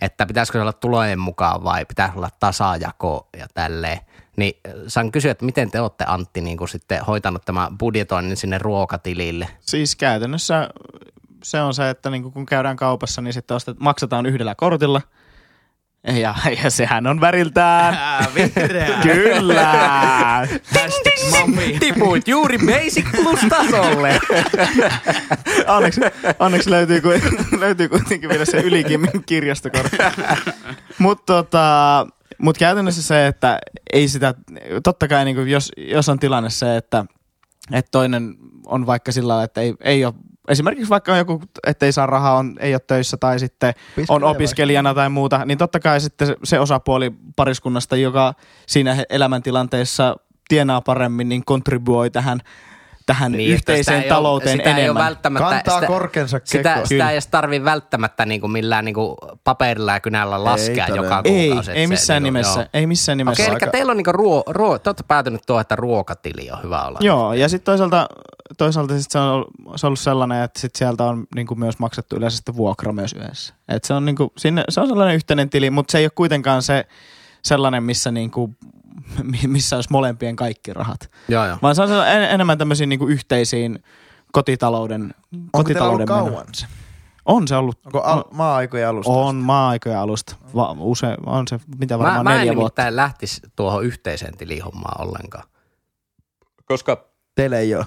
että 0.00 0.26
pitäisikö 0.26 0.58
se 0.58 0.62
olla 0.62 0.72
tulojen 0.72 1.18
mukaan 1.18 1.64
vai 1.64 1.84
pitää 1.84 2.12
olla 2.16 2.28
tasajako 2.40 3.28
ja 3.38 3.46
tälleen. 3.54 3.98
Niin 4.38 4.60
äh, 4.68 4.72
saan 4.86 5.12
kysyä, 5.12 5.30
että 5.30 5.44
miten 5.44 5.70
te 5.70 5.80
olette 5.80 6.04
Antti 6.08 6.40
niin 6.40 6.56
kuin 6.56 6.68
sitten 6.68 7.04
hoitanut 7.04 7.44
tämän 7.44 7.78
budjetoinnin 7.78 8.36
sinne 8.36 8.58
ruokatilille? 8.58 9.48
Siis 9.60 9.96
käytännössä 9.96 10.68
se 11.42 11.60
on 11.60 11.74
se, 11.74 11.90
että 11.90 12.10
niinku 12.10 12.30
kun 12.30 12.46
käydään 12.46 12.76
kaupassa, 12.76 13.22
niin 13.22 13.32
sitten 13.32 13.54
ostet, 13.54 13.80
maksetaan 13.80 14.26
yhdellä 14.26 14.54
kortilla. 14.54 15.02
Ja, 16.04 16.34
ja 16.62 16.70
sehän 16.70 17.06
on 17.06 17.20
väriltään. 17.20 17.94
Ää, 17.94 18.26
vihreä. 18.34 18.98
Kyllä. 19.02 19.64
Hashtag 20.74 21.30
mami. 21.30 21.76
Tipuit 21.80 22.28
juuri 22.28 22.58
Basic 22.58 23.06
Plus-tasolle. 23.22 24.20
onneksi, 25.76 26.00
onneksi 26.38 26.70
löytyy, 26.70 27.02
löytyy 27.60 27.88
kuitenkin 27.88 28.28
vielä 28.28 28.44
se 28.44 28.60
ylikimmin 28.60 29.24
kirjastokortti. 29.26 29.96
Mutta 30.98 31.32
tota, 31.32 32.06
mut 32.38 32.58
käytännössä 32.58 33.02
se, 33.02 33.26
että 33.26 33.58
ei 33.92 34.08
sitä, 34.08 34.34
totta 34.82 35.08
kai 35.08 35.24
niinku, 35.24 35.42
jos, 35.42 35.72
jos 35.76 36.08
on 36.08 36.18
tilanne 36.18 36.50
se, 36.50 36.76
että, 36.76 37.04
että 37.72 37.90
toinen 37.90 38.34
on 38.66 38.86
vaikka 38.86 39.12
sillä 39.12 39.28
lailla, 39.28 39.44
että 39.44 39.60
ei, 39.60 39.74
ei 39.80 40.04
ole 40.04 40.14
Esimerkiksi 40.48 40.88
vaikka 40.88 41.12
on 41.12 41.18
joku, 41.18 41.42
että 41.66 41.86
ei 41.86 41.92
saa 41.92 42.06
rahaa, 42.06 42.36
on, 42.36 42.56
ei 42.60 42.74
ole 42.74 42.80
töissä 42.86 43.16
tai 43.16 43.38
sitten 43.38 43.68
on 43.68 44.04
Opiskelija 44.04 44.30
opiskelijana 44.30 44.94
tai 44.94 45.08
muuta, 45.08 45.44
niin 45.44 45.58
totta 45.58 45.80
kai 45.80 46.00
sitten 46.00 46.36
se, 46.44 46.60
osapuoli 46.60 47.12
pariskunnasta, 47.36 47.96
joka 47.96 48.34
siinä 48.66 49.04
elämäntilanteessa 49.10 50.16
tienaa 50.48 50.80
paremmin, 50.80 51.28
niin 51.28 51.44
kontribuoi 51.44 52.10
tähän, 52.10 52.40
tähän 53.08 53.32
Niin, 53.32 53.58
sitä 53.58 53.72
yhteiseen 53.72 54.02
ei 54.02 54.08
talouteen 54.08 54.48
ole, 54.54 54.56
sitä 54.56 54.68
Ei 54.70 54.74
ole 54.74 54.82
enemmän. 54.82 55.04
välttämättä, 55.04 55.48
Kantaa 55.48 55.74
sitä, 55.74 55.86
korkensa 55.86 56.40
sitä, 56.44 56.68
kekoon. 56.70 56.86
sitä 56.86 57.10
ei 57.10 57.14
edes 57.14 57.26
tarvi 57.26 57.64
välttämättä 57.64 58.26
niin 58.26 58.40
kuin 58.40 58.50
millään 58.50 58.84
niin 58.84 58.94
kuin 58.94 59.16
paperilla 59.44 59.92
ja 59.92 60.00
kynällä 60.00 60.44
laskea 60.44 60.86
todella. 60.86 61.06
joka 61.06 61.20
Ei, 61.24 61.46
kuukausi. 61.46 61.70
ei 61.72 61.86
se 61.86 61.90
missään 61.90 62.22
niinku, 62.22 62.38
nimessä. 62.38 62.60
joo. 62.60 62.68
Ei 62.74 62.86
missään 62.86 63.18
nimessä. 63.18 63.42
Okei, 63.42 63.52
eli 63.52 63.56
aika- 63.56 63.70
teillä 63.70 63.90
on 63.90 63.96
niinku 63.96 64.12
ruo, 64.12 64.42
ruo, 64.46 64.78
te 64.78 64.88
olette 64.90 65.02
päätynyt 65.08 65.42
tuohon, 65.46 65.60
että 65.60 65.76
ruokatili 65.76 66.50
on 66.50 66.62
hyvä 66.62 66.82
olla. 66.84 66.98
Joo, 67.02 67.32
ja 67.32 67.48
sitten 67.48 67.64
toisaalta, 67.64 68.08
toisaalta 68.58 68.98
sit 68.98 69.10
se, 69.10 69.18
on, 69.18 69.28
ollut- 69.28 69.50
se 69.76 69.86
on 69.86 69.88
ollut 69.88 69.98
sellainen, 69.98 70.42
että 70.42 70.60
sit 70.60 70.76
sieltä 70.76 71.04
on 71.04 71.26
niinku 71.34 71.54
myös 71.54 71.78
maksettu 71.78 72.16
yleensä 72.16 72.36
sitten 72.36 72.56
vuokra 72.56 72.92
myös 72.92 73.12
yhdessä. 73.12 73.54
Et 73.68 73.84
se, 73.84 73.94
on 73.94 74.04
niinku, 74.04 74.32
sinne, 74.38 74.64
se 74.68 74.80
on 74.80 74.88
sellainen 74.88 75.14
yhteinen 75.14 75.50
tili, 75.50 75.70
mutta 75.70 75.92
se 75.92 75.98
ei 75.98 76.04
ole 76.04 76.10
kuitenkaan 76.14 76.62
se 76.62 76.86
sellainen, 77.44 77.82
missä, 77.82 78.10
niinku, 78.10 78.54
missä 79.46 79.76
olisi 79.76 79.90
molempien 79.92 80.36
kaikki 80.36 80.72
rahat. 80.72 81.10
joo. 81.28 81.46
joo. 81.46 81.58
Vaan 81.62 81.74
se 81.74 81.82
on 81.82 82.08
en, 82.08 82.22
enemmän 82.22 82.58
tämmöisiin 82.58 82.88
niinku 82.88 83.06
yhteisiin 83.06 83.82
kotitalouden, 84.32 85.02
Onko 85.02 85.14
ollut 85.32 85.50
kotitalouden 85.52 86.08
meno. 86.08 86.24
kauan 86.24 86.46
se? 86.54 86.66
On 87.24 87.48
se 87.48 87.56
ollut. 87.56 87.78
Onko 87.86 88.00
al- 88.00 88.24
maa-aikojen 88.32 88.88
alusta? 88.88 89.12
on 89.12 89.36
maa-aikojen 89.36 89.98
alusta. 89.98 90.36
Va, 90.54 90.76
usein, 90.78 91.16
on 91.26 91.48
se 91.48 91.60
mitä 91.78 91.94
Mä, 91.94 92.04
varmaan 92.04 92.24
mä 92.24 92.32
en 92.32 92.38
neljä 92.38 92.56
vuotta. 92.56 92.82
nimittäin 92.82 92.96
lähtisi 92.96 93.40
tuohon 93.56 93.84
yhteiseen 93.84 94.36
tilihommaan 94.36 95.08
ollenkaan. 95.08 95.44
Koska 96.64 97.08
Teillä 97.34 97.58
ei 97.58 97.74
ole. 97.74 97.86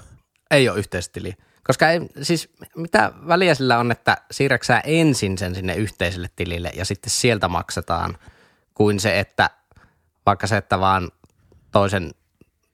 ei 0.50 0.68
ole 0.68 0.78
yhteistili. 0.78 1.32
Koska 1.66 1.90
ei, 1.90 2.00
siis 2.22 2.50
mitä 2.76 3.12
väliä 3.28 3.54
sillä 3.54 3.78
on, 3.78 3.90
että 3.90 4.16
siirräksää 4.30 4.80
ensin 4.80 5.38
sen 5.38 5.54
sinne 5.54 5.74
yhteiselle 5.74 6.28
tilille 6.36 6.70
ja 6.76 6.84
sitten 6.84 7.10
sieltä 7.10 7.48
maksetaan, 7.48 8.18
kuin 8.74 9.00
se, 9.00 9.20
että 9.20 9.50
vaikka 10.26 10.46
se, 10.46 10.56
että 10.56 10.80
vaan 10.80 11.10
toisen, 11.72 12.10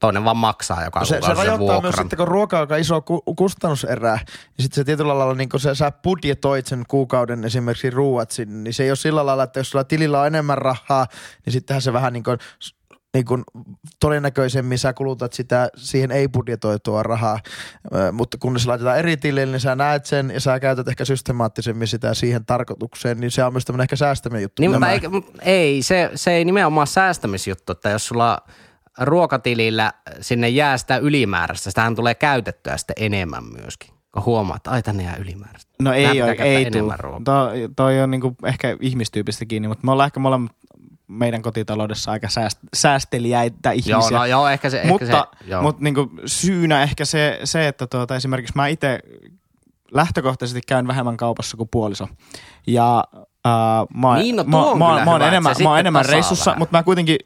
toinen 0.00 0.24
vaan 0.24 0.36
maksaa 0.36 0.84
joka 0.84 1.04
Se, 1.04 1.14
se 1.20 1.26
sen 1.26 1.36
rajoittaa 1.36 1.58
vuokran. 1.58 1.82
myös 1.82 1.94
sitten, 1.94 2.16
kun 2.16 2.28
ruoka 2.28 2.56
on 2.56 2.60
aika 2.60 2.76
iso 2.76 3.02
ku- 3.02 3.22
kustannuserä, 3.36 4.14
niin 4.14 4.62
sitten 4.62 4.74
se 4.74 4.84
tietyllä 4.84 5.18
lailla, 5.18 5.34
niin 5.34 5.48
kun 5.48 5.60
sä, 5.60 5.74
sä 5.74 5.92
budjetoit 5.92 6.66
sen 6.66 6.84
kuukauden 6.88 7.44
esimerkiksi 7.44 7.90
ruuat 7.90 8.30
sinne, 8.30 8.58
niin 8.62 8.74
se 8.74 8.82
ei 8.84 8.90
ole 8.90 8.96
sillä 8.96 9.26
lailla, 9.26 9.42
että 9.42 9.60
jos 9.60 9.70
sulla 9.70 9.84
tilillä 9.84 10.20
on 10.20 10.26
enemmän 10.26 10.58
rahaa, 10.58 11.06
niin 11.46 11.52
sittenhän 11.52 11.82
se 11.82 11.92
vähän 11.92 12.12
niin 12.12 12.24
kuin, 12.24 12.38
niin 13.14 13.24
kuin 13.24 13.44
todennäköisemmin 14.00 14.78
sä 14.78 14.92
kulutat 14.92 15.32
sitä 15.32 15.68
siihen 15.76 16.10
ei 16.10 16.28
budjetoitua 16.28 17.02
rahaa, 17.02 17.40
mutta 18.12 18.38
kun 18.38 18.60
se 18.60 18.68
laitetaan 18.68 18.98
eri 18.98 19.16
tilille, 19.16 19.52
niin 19.52 19.60
sä 19.60 19.74
näet 19.74 20.06
sen 20.06 20.30
ja 20.34 20.40
sä 20.40 20.60
käytät 20.60 20.88
ehkä 20.88 21.04
systemaattisemmin 21.04 21.88
sitä 21.88 22.14
siihen 22.14 22.46
tarkoitukseen, 22.46 23.20
niin 23.20 23.30
se 23.30 23.44
on 23.44 23.52
myös 23.52 23.64
tämmöinen 23.64 23.84
ehkä 23.84 23.96
säästäminen 23.96 24.42
juttu. 24.42 24.62
Niin, 24.62 24.84
ei, 24.84 25.00
ei 25.42 25.82
se, 25.82 26.10
se 26.14 26.30
ei 26.30 26.44
nimenomaan 26.44 26.86
säästämisjuttu, 26.86 27.72
että 27.72 27.90
jos 27.90 28.06
sulla 28.06 28.38
ruokatilillä 29.00 29.92
sinne 30.20 30.48
jää 30.48 30.78
sitä 30.78 30.96
ylimääräistä, 30.96 31.70
sitähän 31.70 31.94
tulee 31.94 32.14
käytettyä 32.14 32.76
sitten 32.76 32.96
enemmän 32.98 33.44
myöskin. 33.44 33.94
Kun 34.12 34.24
huomaat, 34.24 34.56
että 34.56 34.70
ai 34.70 34.82
tänne 34.82 35.02
jää 35.02 35.16
ylimääräistä. 35.16 35.72
No 35.82 35.92
ei, 35.92 36.22
ole, 36.22 36.36
ei 36.38 36.66
enemmän 36.66 36.82
tule. 36.82 36.96
ruokaa. 36.98 37.20
Toi, 37.24 37.68
toi 37.76 38.00
on 38.00 38.10
niinku 38.10 38.36
ehkä 38.44 38.76
ihmistyypistä 38.80 39.44
kiinni, 39.44 39.68
mutta 39.68 39.86
me 39.86 39.92
ollaan 39.92 40.06
ehkä 40.06 40.20
molemmat 40.20 40.52
meidän 41.08 41.42
kotitaloudessa 41.42 42.10
aika 42.10 42.28
sääst, 42.28 42.58
säästeliäitä 42.76 43.70
ihmisiä. 43.70 43.90
Joo, 43.92 44.10
no 44.10 44.26
joo, 44.26 44.48
ehkä 44.48 44.70
se, 44.70 44.76
ehkä 44.76 44.88
mutta 44.88 45.06
se, 45.06 45.12
joo. 45.46 45.62
mutta 45.62 45.82
niinku 45.84 46.10
syynä 46.26 46.82
ehkä 46.82 47.04
se, 47.04 47.40
se 47.44 47.68
että 47.68 47.86
tuota, 47.86 48.16
esimerkiksi 48.16 48.52
mä 48.56 48.66
itse 48.66 48.98
lähtökohtaisesti 49.92 50.60
käyn 50.66 50.86
vähemmän 50.86 51.16
kaupassa 51.16 51.56
kuin 51.56 51.68
puoliso. 51.68 52.08
Ja 52.66 53.04
äh, 53.46 53.52
mä, 53.94 54.08
oon- 54.08 54.18
Niin, 54.18 54.36
no 54.36 54.44
mä, 54.44 54.50
tuo 54.50 54.70
on 54.70 54.78
mä, 54.78 54.88
kyllä 54.88 55.04
mä, 55.04 55.10
oon 55.10 55.22
enemmän, 55.22 55.56
mä 55.62 55.68
oon 55.68 55.78
enemmän 55.78 56.04
reissussa, 56.04 56.50
vähän. 56.50 56.58
mutta 56.58 56.78
mä 56.78 56.82
kuitenkin, 56.82 57.16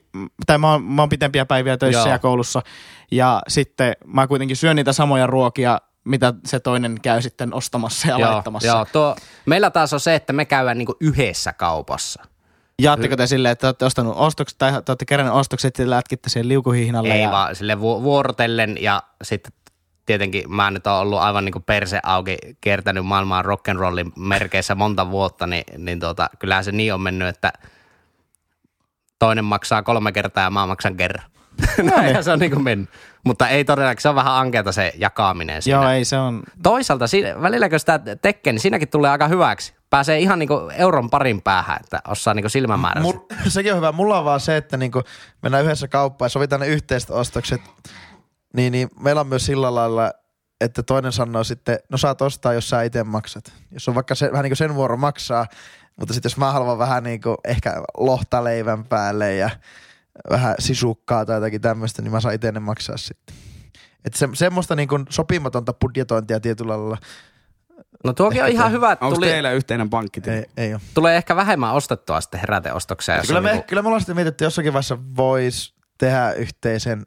tai 0.47 0.59
mä 0.59 0.71
oon, 0.73 0.85
mä 0.85 1.03
oon 1.03 1.09
pitempiä 1.09 1.47
päiviä 1.47 1.77
töissä 1.77 2.01
Joo. 2.01 2.09
ja 2.09 2.19
koulussa. 2.19 2.63
Ja 3.11 3.43
sitten 3.49 3.93
mä 4.07 4.27
kuitenkin 4.27 4.57
syön 4.57 4.77
niitä 4.77 4.93
samoja 4.93 5.27
ruokia, 5.27 5.81
mitä 6.05 6.35
se 6.47 6.61
toinen 6.61 6.99
käy 7.03 7.23
sitten 7.23 7.55
ostamassa 7.55 8.09
ja 8.09 8.19
joo, 8.19 8.33
laittamassa. 8.33 8.69
joo, 8.69 8.87
tuo, 8.93 9.17
meillä 9.47 9.71
taas 9.71 9.93
on 9.93 10.01
se, 10.01 10.15
että 10.15 10.33
me 10.33 10.45
käydään 10.45 10.79
niinku 10.79 10.97
yhdessä 11.01 11.53
kaupassa. 11.53 12.23
Jaatteko 12.83 13.17
te 13.17 13.27
silleen, 13.27 13.53
että 13.53 13.61
te 13.61 13.67
olette 13.67 13.85
ostanut 13.85 14.17
ostokset 14.17 14.59
tai 14.59 14.73
te 14.73 14.93
olette 14.93 15.05
kerännyt 15.05 15.35
ostokset 15.35 15.79
ja 15.79 15.91
lätkitte 15.91 16.31
siihen 16.31 16.49
liukuhihnalle? 16.49 17.15
Ei 17.15 17.23
ja... 17.23 17.31
vaan 17.31 17.57
sille 17.57 17.81
vu- 17.81 18.03
vuorotellen 18.03 18.77
ja 18.81 19.03
sitten 19.23 19.53
tietenkin 20.07 20.55
mä 20.55 20.71
nyt 20.71 20.87
oon 20.87 21.01
ollut 21.01 21.19
aivan 21.19 21.45
niinku 21.45 21.61
perse 21.61 22.01
auki, 22.03 22.37
kiertänyt 22.61 23.07
maailmaa 23.07 23.43
rock'n'rollin 23.43 24.13
merkeissä 24.17 24.75
monta 24.75 25.11
vuotta, 25.11 25.47
niin, 25.47 25.65
niin 25.79 26.01
tuota, 26.01 26.31
kyllähän 26.39 26.65
se 26.65 26.73
niin 26.73 26.95
on 26.95 27.01
mennyt, 27.01 27.29
että 27.29 27.53
toinen 29.19 29.45
maksaa 29.45 29.83
kolme 29.83 30.13
kertaa 30.13 30.45
ja 30.45 30.51
mä 30.51 30.67
maksan 30.67 30.97
kerran. 30.97 31.32
Näinhän 31.83 32.25
se 32.25 32.33
on 32.33 32.39
niinku 32.39 32.59
mennyt. 32.59 32.91
Mutta 33.25 33.49
ei 33.49 33.65
todellakin, 33.65 34.03
se 34.03 34.09
on 34.09 34.15
vähän 34.15 34.35
ankeata 34.35 34.73
se 34.73 34.93
jakaminen 34.97 35.63
siinä. 35.63 35.83
Joo, 35.83 35.91
ei 35.91 36.05
se 36.05 36.19
on. 36.19 36.43
Toisaalta 36.63 37.07
si- 37.07 37.25
välillä 37.43 37.69
kun 37.69 37.81
sitä 37.81 38.01
tekee, 38.23 38.53
niin 38.53 38.61
siinäkin 38.61 38.89
tulee 38.89 39.11
aika 39.11 39.29
hyväksi. 39.29 39.75
Pääsee 39.91 40.19
ihan 40.19 40.39
niinku 40.39 40.71
euron 40.77 41.11
parin 41.11 41.43
päähän, 41.43 41.81
että 41.85 42.01
osaa 42.09 42.35
niinku 42.35 42.49
silmämääräisesti. 42.49 43.17
Mul, 43.17 43.51
sekin 43.51 43.73
on 43.73 43.77
hyvä. 43.77 43.93
Mulla 43.93 44.19
on 44.19 44.25
vaan 44.25 44.41
se, 44.41 44.57
että 44.57 44.77
niinku 44.77 45.03
mennään 45.43 45.65
yhdessä 45.65 45.89
kauppaan 45.89 46.27
ja 46.27 46.31
sovitaan 46.31 46.61
ne 46.61 46.67
yhteiset 46.67 47.11
ostokset. 47.11 47.61
Niin, 48.57 48.73
niin 48.73 48.89
meillä 49.01 49.21
on 49.21 49.27
myös 49.27 49.47
sillä 49.47 49.75
lailla, 49.75 50.13
että 50.61 50.83
toinen 50.83 51.13
sanoo 51.13 51.45
sitten, 51.45 51.79
no 51.89 51.99
saat 51.99 52.23
ostaa, 52.23 52.53
jos 52.53 52.69
sä 52.69 52.83
itse 52.83 53.05
maksat. 53.05 53.53
Jos 53.71 53.89
on 53.89 53.95
vaikka 53.95 54.15
se, 54.15 54.33
vähän 54.33 54.43
niin 54.43 54.51
kuin 54.51 54.57
sen 54.57 54.75
vuoro 54.75 54.97
maksaa, 54.97 55.47
mutta 55.97 56.15
sitten 56.15 56.31
jos 56.31 56.37
mä 56.37 56.53
haluan 56.53 56.79
vähän 56.79 57.05
niin 57.05 57.21
kuin 57.21 57.37
ehkä 57.45 57.83
lohta 57.97 58.45
leivän 58.45 58.85
päälle 58.85 59.35
ja 59.35 59.51
vähän 60.31 60.55
sisukkaa 60.59 61.27
tai 61.27 61.37
jotakin 61.37 61.61
tämmöistä, 61.61 62.03
niin 62.03 62.13
mä 62.13 62.21
saan 62.21 62.35
itse 62.35 62.53
ne 62.53 62.61
maksaa 62.61 62.97
sitten. 62.97 63.37
Että 64.05 64.19
se, 64.19 64.29
semmoista 64.35 64.77
niin 64.77 64.89
kuin 64.89 65.05
sopimatonta 65.11 65.73
budjetointia 65.73 66.41
tietyllä 66.41 66.73
lailla 66.73 66.99
No 68.05 68.13
tuokin 68.13 68.43
on 68.43 68.49
ihan 68.49 68.73
hyvä, 68.73 68.93
että 68.93 69.05
Onko 69.05 69.15
tuli, 69.15 69.27
teillä 69.27 69.51
yhteinen 69.53 69.91
pankkitili? 69.91 70.37
ei, 70.37 70.47
ei 70.57 70.75
ole. 70.75 70.81
tulee 70.95 71.17
ehkä 71.17 71.37
vähemmän 71.37 71.73
ostettua 71.73 72.21
sitten 72.21 72.41
heräteostoksia. 72.41 73.17
jos 73.17 73.27
Kyllä 73.27 73.41
me, 73.41 73.53
niinku- 73.53 73.67
kyllä 73.69 73.83
me 73.83 73.89
ollaan 73.89 74.01
sitten 74.01 74.17
mietitty, 74.17 74.35
että 74.35 74.45
jossakin 74.45 74.73
vaiheessa 74.73 74.99
voisi 75.17 75.75
tehdä 75.99 76.33
yhteisen 76.33 77.07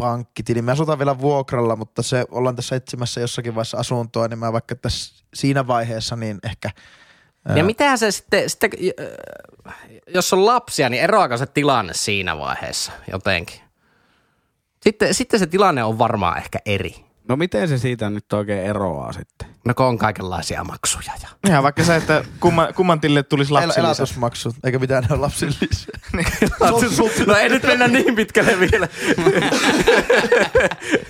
pankkitili. 0.00 0.62
Me 0.62 0.72
asutaan 0.72 0.98
vielä 0.98 1.18
vuokralla, 1.18 1.76
mutta 1.76 2.02
se 2.02 2.24
ollaan 2.30 2.56
tässä 2.56 2.76
etsimässä 2.76 3.20
jossakin 3.20 3.54
vaiheessa 3.54 3.78
asuntoa, 3.78 4.28
niin 4.28 4.38
mä 4.38 4.52
vaikka 4.52 4.74
tässä 4.74 5.24
siinä 5.34 5.66
vaiheessa 5.66 6.16
niin 6.16 6.38
ehkä... 6.42 6.70
Ja 7.56 7.64
mitähän 7.64 7.98
se 7.98 8.10
sitten, 8.10 8.50
sitten, 8.50 8.70
jos 10.06 10.32
on 10.32 10.46
lapsia, 10.46 10.88
niin 10.88 11.02
eroako 11.02 11.36
se 11.36 11.46
tilanne 11.46 11.94
siinä 11.94 12.38
vaiheessa 12.38 12.92
jotenkin? 13.12 13.60
Sitten, 14.82 15.14
sitten 15.14 15.40
se 15.40 15.46
tilanne 15.46 15.84
on 15.84 15.98
varmaan 15.98 16.38
ehkä 16.38 16.58
eri. 16.66 16.94
No 17.28 17.36
miten 17.36 17.68
se 17.68 17.78
siitä 17.78 18.10
nyt 18.10 18.32
oikein 18.32 18.64
eroaa 18.64 19.12
sitten? 19.12 19.53
No 19.64 19.74
kun 19.74 19.86
on 19.86 19.98
kaikenlaisia 19.98 20.64
maksuja. 20.64 21.12
Ja. 21.22 21.28
Ihan 21.48 21.62
vaikka 21.62 21.84
se, 21.84 21.96
että 21.96 22.24
kumman, 22.40 22.74
kumman 22.74 23.00
tilille 23.00 23.22
tulisi 23.22 23.50
El- 23.50 23.54
lapsi 23.54 23.68
lisää. 23.68 23.84
elatusmaksut, 23.84 24.56
eikä 24.64 24.78
mitään 24.78 25.02
ne 25.02 25.08
ole 25.14 25.20
lapsillisia. 25.20 25.98
No 27.26 27.36
ei 27.36 27.48
nyt 27.48 27.62
mennä 27.62 27.88
niin 27.88 28.14
pitkälle 28.16 28.60
vielä. 28.60 28.88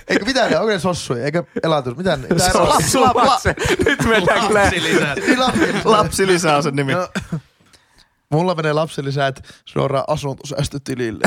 Eikä 0.08 0.24
mitään 0.24 0.50
ne, 0.50 0.58
onko 0.58 0.70
ne 0.70 0.78
sossuja, 0.78 1.24
eikä 1.24 1.44
elatus, 1.62 1.96
mitään 1.96 2.22
ne. 2.22 2.28
Mitä 2.28 2.46
eroa? 2.48 2.68
Lapsu, 2.68 3.00
lapsu. 3.02 3.48
Nyt 3.86 4.04
mennään 4.04 4.46
kyllä. 4.46 4.70
Niin 4.70 5.38
lapsilisät. 5.40 5.84
Lapsi 5.84 6.26
lisää 6.26 6.56
on 6.56 6.62
sen 6.62 6.76
nimi. 6.76 6.92
No, 6.92 7.08
mulla 8.30 8.54
menee 8.54 8.72
lapsilisät 8.72 9.40
suoraan 9.64 10.04
asuntosäästötilille. 10.08 11.24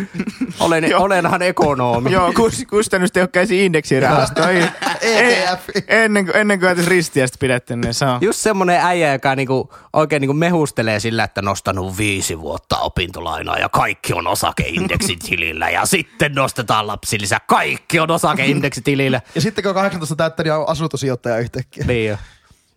Olen, 0.60 0.96
olenhan 0.96 1.42
ekonomi. 1.42 2.12
Joo, 2.12 2.32
kus, 2.32 2.64
kustannustehokkaisiin 2.70 3.64
indeksirahasto. 3.64 4.42
Ei, 4.48 4.62
ETF. 5.02 5.68
ennen, 5.88 6.26
kuin, 6.26 6.36
ennen 6.36 6.60
kuin 6.60 6.86
ristiästä 6.86 7.36
pidetty, 7.40 7.76
niin 7.76 7.94
se 7.94 8.04
on. 8.04 8.18
Just 8.20 8.38
semmonen 8.38 8.80
äijä, 8.80 9.12
joka 9.12 9.36
niinku 9.36 9.72
oikein 9.92 10.20
niinku 10.20 10.34
mehustelee 10.34 11.00
sillä, 11.00 11.24
että 11.24 11.42
nostanut 11.42 11.98
viisi 11.98 12.40
vuotta 12.40 12.76
opintolainaa 12.78 13.58
ja 13.58 13.68
kaikki 13.68 14.12
on 14.12 14.26
osakeindeksitilillä 14.26 15.70
ja 15.70 15.86
sitten 15.86 16.34
nostetaan 16.34 16.86
lapsilisä. 16.86 17.38
Kaikki 17.46 18.00
on 18.00 18.10
osakeindeksitilillä. 18.10 19.20
Ja 19.34 19.40
sitten 19.40 19.62
kun 19.62 19.68
on 19.68 19.74
18 19.74 20.16
täyttä, 20.16 20.42
niin 20.42 20.52
on 20.52 20.68
asuntosijoittaja 20.68 21.38
yhtäkkiä. 21.38 21.84
Niin 21.86 22.08
jo. 22.08 22.16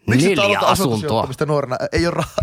Miksi 0.08 0.28
Neljä 0.28 0.44
asuntoa. 0.44 0.70
asuntosijoittamista 0.70 1.46
nuorena? 1.46 1.78
Ei 1.92 2.08
ole 2.08 2.14
rahaa. 2.14 2.36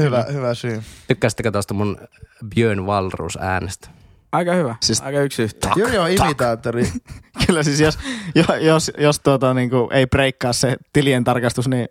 Hyvä, 0.00 0.24
hyvä 0.32 0.54
syy. 0.54 0.82
Tykkäsittekö 1.08 1.50
tuosta 1.50 1.74
mun 1.74 1.96
Björn 2.54 2.86
Walrus 2.86 3.38
äänestä? 3.40 3.88
Aika 4.32 4.52
hyvä. 4.54 4.76
Siis-. 4.80 5.02
Aika 5.02 5.20
yksi 5.20 5.42
yhtä. 5.42 5.70
Joni 5.76 5.98
on 5.98 6.10
imitaattori. 6.10 6.92
Kyllä 7.46 7.62
siis 7.62 7.80
jos, 7.80 7.98
jo, 8.34 8.44
jos, 8.60 8.92
jos 8.98 9.20
tuota, 9.20 9.54
niin 9.54 9.70
kuin, 9.70 9.92
ei 9.92 10.06
breikkaa 10.06 10.52
se 10.52 10.76
tilien 10.92 11.24
tarkastus, 11.24 11.68
niin 11.68 11.88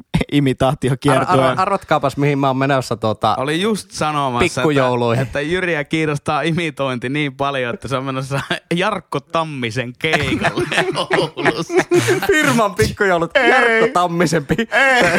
imitaatio 0.32 0.90
Ar- 0.92 0.96
kiertuen. 0.96 1.40
ar- 1.40 1.60
arvatkaapas, 1.60 2.16
mihin 2.16 2.38
mä 2.38 2.46
oon 2.46 2.56
menossa 2.56 2.96
tuota... 2.96 3.34
Oli 3.38 3.60
just 3.60 3.90
sanomassa, 3.90 4.60
Pikkujouluihin. 4.60 5.22
että, 5.22 5.38
että 5.38 5.52
Jyriä 5.52 5.84
kiinnostaa 5.84 6.42
imitointi 6.42 7.08
niin 7.08 7.34
paljon, 7.36 7.74
että 7.74 7.88
se 7.88 7.96
on 7.96 8.04
menossa 8.04 8.40
Jarkko 8.74 9.20
Tammisen 9.20 9.92
keikalle 9.98 10.68
Oulussa. 11.18 11.74
firman 12.26 12.74
pikkujoulut 12.74 13.30
Jarkko 13.48 13.88
Tammisen 13.92 14.46
pi- 14.46 14.68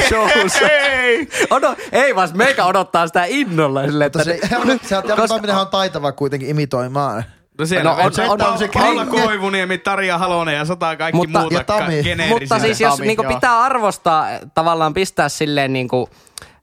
showssa. 0.07 0.59
Ei! 0.69 1.27
Odo, 1.49 1.75
ei 1.91 2.15
vaan 2.15 2.29
meikä 2.35 2.65
odottaa 2.65 3.07
sitä 3.07 3.25
innolla. 3.25 3.85
Silleen, 3.85 4.05
että 4.07 4.19
Mutta 4.19 4.31
se, 4.33 4.39
ne- 4.65 4.79
se, 4.83 4.87
se, 5.21 5.27
Tamminenhan 5.27 5.61
on 5.65 5.71
taitava 5.71 6.11
kuitenkin 6.11 6.49
imitoimaan. 6.49 7.23
No 7.59 7.65
siellä 7.65 7.89
No 7.91 7.97
on- 7.99 8.05
on, 8.05 8.13
se, 8.13 8.29
on- 8.29 8.41
on, 8.41 8.57
se 8.57 8.69
Paula 8.73 9.05
Koivuniemi, 9.05 9.77
Tarja 9.77 10.17
Halonen 10.17 10.55
ja 10.55 10.65
sata 10.65 10.95
kaikki 10.95 11.17
Mutta- 11.17 11.39
muuta 11.39 11.55
ja 11.55 11.63
Tami. 11.63 12.03
Mutta 12.29 12.59
siis 12.59 12.81
jos 12.81 12.95
Tami, 12.95 13.07
niinku 13.07 13.23
pitää 13.23 13.59
arvostaa, 13.59 14.25
tavallaan 14.53 14.93
pistää 14.93 15.29
silleen 15.29 15.73
niinku 15.73 16.09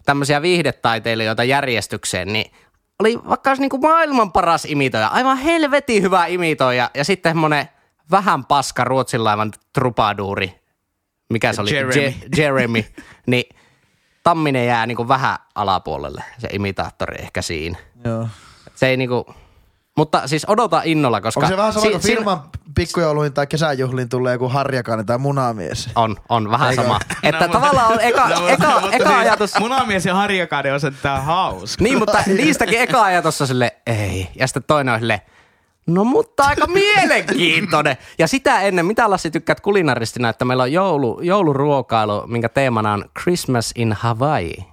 tämmöisiä 0.05 0.43
viihdetaiteilijoita 0.43 1.45
järjestykseen, 1.45 2.33
niin 2.33 2.53
oli 2.99 3.19
vaikka 3.29 3.51
olisi 3.51 3.61
niinku 3.63 3.79
maailman 3.79 4.33
paras 4.33 4.65
imitoija, 4.65 5.07
aivan 5.09 5.39
helvetin 5.39 6.03
hyvä 6.03 6.27
imitoija 6.27 6.91
ja 6.95 7.05
sitten 7.05 7.31
semmonen 7.31 7.69
vähän 8.11 8.45
paska 8.45 8.85
ruotsinlaivan 8.85 9.53
trupaduuri, 9.73 10.61
mikä 11.31 11.53
se 11.53 11.61
oli? 11.61 11.75
Jeremy. 11.75 11.93
Je- 12.09 12.15
Jeremy. 12.43 12.85
niin 13.27 13.45
Tamminen 14.23 14.67
jää 14.67 14.87
niinku 14.87 15.09
vähän 15.09 15.37
alapuolelle, 15.55 16.25
se 16.39 16.49
imitaattori 16.53 17.17
ehkä 17.23 17.43
siinä. 17.43 17.79
Joo. 18.05 18.29
Se 18.75 18.87
ei 18.89 18.97
niinku, 18.97 19.35
mutta 19.97 20.29
siis 20.29 20.45
odota 20.49 20.83
innolla, 20.85 21.21
koska... 21.21 21.41
Onko 21.41 21.49
se 21.51 21.57
vähän 21.57 21.73
sama 21.73 21.83
si- 21.85 21.91
kuin 21.91 22.03
si- 22.03 22.09
firman 22.09 22.41
pikkujouluihin 22.75 23.33
tai 23.33 23.47
kesäjuhliin 23.47 24.09
tulee 24.09 24.33
joku 24.33 24.49
harjakainen 24.49 25.07
tai 25.07 25.19
munamies? 25.19 25.91
On, 25.95 26.17
on 26.29 26.51
vähän 26.51 26.71
Eikö? 26.71 26.83
sama. 26.83 27.01
Että 27.23 27.45
mutta- 27.45 27.61
tavallaan 27.61 27.93
on 27.93 28.01
eka, 28.01 28.29
No, 28.29 28.49
eka, 28.49 28.81
mutta 28.81 28.97
eka 28.97 29.05
siis 29.09 29.19
ajatus... 29.19 29.59
Munamies 29.61 30.07
ja 30.07 30.15
Harjakainen 30.15 30.75
on 30.75 30.81
sentään 30.81 31.25
hauska. 31.25 31.85
Niin, 31.85 31.99
mutta 31.99 32.19
niistäkin 32.37 32.81
eka 32.81 33.03
ajatus 33.05 33.41
on 33.41 33.47
sille, 33.47 33.77
ei. 33.87 34.29
Ja 34.35 34.47
sitten 34.47 34.63
toinen 34.67 34.95
on 34.95 35.01
sille, 35.01 35.21
no 35.87 36.05
mutta 36.05 36.43
aika 36.45 36.67
mielenkiintoinen. 36.67 37.97
Ja 38.19 38.29
sitä 38.29 38.61
ennen, 38.61 38.87
mitä 38.87 39.11
Lassi 39.11 39.31
tykkäät 39.31 39.61
kulinaristina, 39.61 40.29
että 40.29 40.45
meillä 40.45 40.63
on 40.63 40.73
joulu, 40.73 41.21
jouluruokailu, 41.21 42.27
minkä 42.27 42.49
teemana 42.49 42.93
on 42.93 43.05
Christmas 43.21 43.73
in 43.75 43.93
Hawaii. 43.93 44.65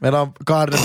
Meillä 0.00 0.20
on 0.20 0.32
kahden 0.46 0.78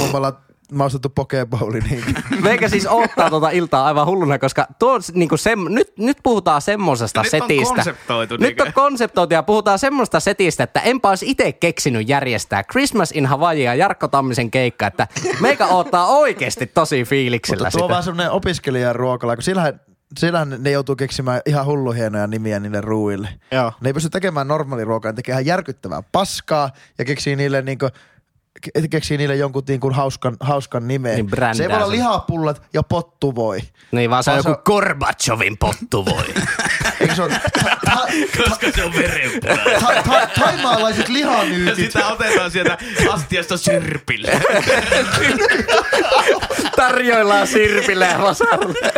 mummalla 0.71 0.83
maustettu 0.83 1.09
pokebowli. 1.09 1.79
Niin. 1.79 2.03
Meikä 2.43 2.69
siis 2.69 2.87
ottaa 2.87 3.29
tuota 3.29 3.49
iltaa 3.49 3.85
aivan 3.85 4.05
hulluna, 4.07 4.39
koska 4.39 4.67
tuo, 4.79 4.93
on 4.93 5.01
niinku 5.13 5.37
sem, 5.37 5.59
nyt, 5.69 5.93
nyt 5.97 6.17
puhutaan 6.23 6.61
semmosesta 6.61 7.21
Nyt 7.23 7.33
on 7.33 7.39
setistä. 7.41 7.75
konseptoitu, 7.75 8.33
Nyt 8.33 8.41
niinkö? 8.41 8.63
on 8.63 8.73
konseptoitu 8.73 9.33
ja 9.33 9.43
puhutaan 9.43 9.79
semmoista 9.79 10.19
setistä, 10.19 10.63
että 10.63 10.79
enpä 10.79 11.09
olisi 11.09 11.29
itse 11.29 11.51
keksinyt 11.51 12.09
järjestää 12.09 12.63
Christmas 12.63 13.11
in 13.11 13.25
Hawaii 13.25 13.63
ja 13.63 13.75
Jarkko 13.75 14.07
Tammisen 14.07 14.51
keikka, 14.51 14.87
että 14.87 15.07
meikä 15.39 15.67
ottaa 15.67 16.07
oikeasti 16.07 16.67
tosi 16.67 17.03
fiiliksellä 17.03 17.63
Mutta 17.67 17.77
tuo 17.77 17.81
on 17.81 17.87
sitä. 17.87 17.89
vähän 17.91 18.03
semmoinen 18.03 18.31
opiskelijan 18.31 18.95
ruokala, 18.95 19.35
kun 19.35 19.43
sillähän, 19.43 19.81
sillähän 20.17 20.55
ne 20.59 20.71
joutuu 20.71 20.95
keksimään 20.95 21.41
ihan 21.45 21.65
hullu 21.65 21.91
hienoja 21.91 22.27
nimiä 22.27 22.59
niille 22.59 22.81
ruuille. 22.81 23.29
Joo. 23.51 23.71
Ne 23.81 23.89
ei 23.89 23.93
pysty 23.93 24.09
tekemään 24.09 24.47
normaaliruokaa, 24.47 25.11
ne 25.11 25.15
tekee 25.15 25.33
ihan 25.33 25.45
järkyttävää 25.45 26.03
paskaa 26.11 26.69
ja 26.97 27.05
keksii 27.05 27.35
niille 27.35 27.61
niinku, 27.61 27.89
keksii 28.89 29.17
niille 29.17 29.35
jonkun 29.35 29.63
niinku 29.67 29.89
hauskan, 29.93 30.37
hauskan 30.39 30.87
nimen. 30.87 31.15
Niin 31.15 31.29
se 31.55 31.63
ei 31.63 31.69
voi 31.69 31.77
olla 31.77 31.91
lihapullat 31.91 32.61
ja 32.73 32.83
pottuvoi. 32.83 33.59
Niin 33.91 34.09
vaan 34.09 34.23
se 34.23 34.31
on 34.31 34.43
se 34.43 34.49
joku 34.49 34.61
Gorbachevin 34.65 35.57
pottu 35.57 36.05
voi. 36.05 36.23
Eikö 36.99 37.15
se 37.15 37.23
ole 37.23 37.31
Koska 38.49 38.67
se 38.75 38.83
on 38.83 38.93
verenpula. 38.93 39.79
ta, 39.79 40.03
ta, 40.11 40.27
taimaalaiset 40.39 41.07
Ja 41.07 41.13
lihanyytit? 41.13 41.75
sitä 41.91 42.07
otetaan 42.07 42.51
sieltä 42.51 42.77
astiasta 43.09 43.57
sirpille. 43.57 44.31
Tarjoillaan 46.75 47.47
sirpille 47.47 48.05
ja 48.07 48.19
vasarille. 48.19 48.91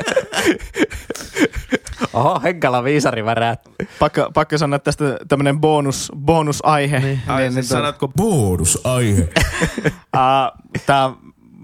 Oho, 2.14 2.40
Henkala 2.44 2.84
viisari 2.84 3.26
värät. 3.26 3.60
Pakko, 4.00 4.32
pakko 4.34 4.58
sanoa 4.58 4.80
tästä 4.80 5.06
tämmönen 5.28 5.60
bonus, 5.60 6.12
bonusaihe. 6.18 7.00
Niin, 7.00 7.22
Ai, 7.28 7.42
niin, 7.42 7.54
siis 7.54 7.68
tuota- 7.68 7.82
sanotko 7.82 8.08
Bonusaihe. 8.08 9.30
Uh, 10.16 10.80
tämä 10.86 11.14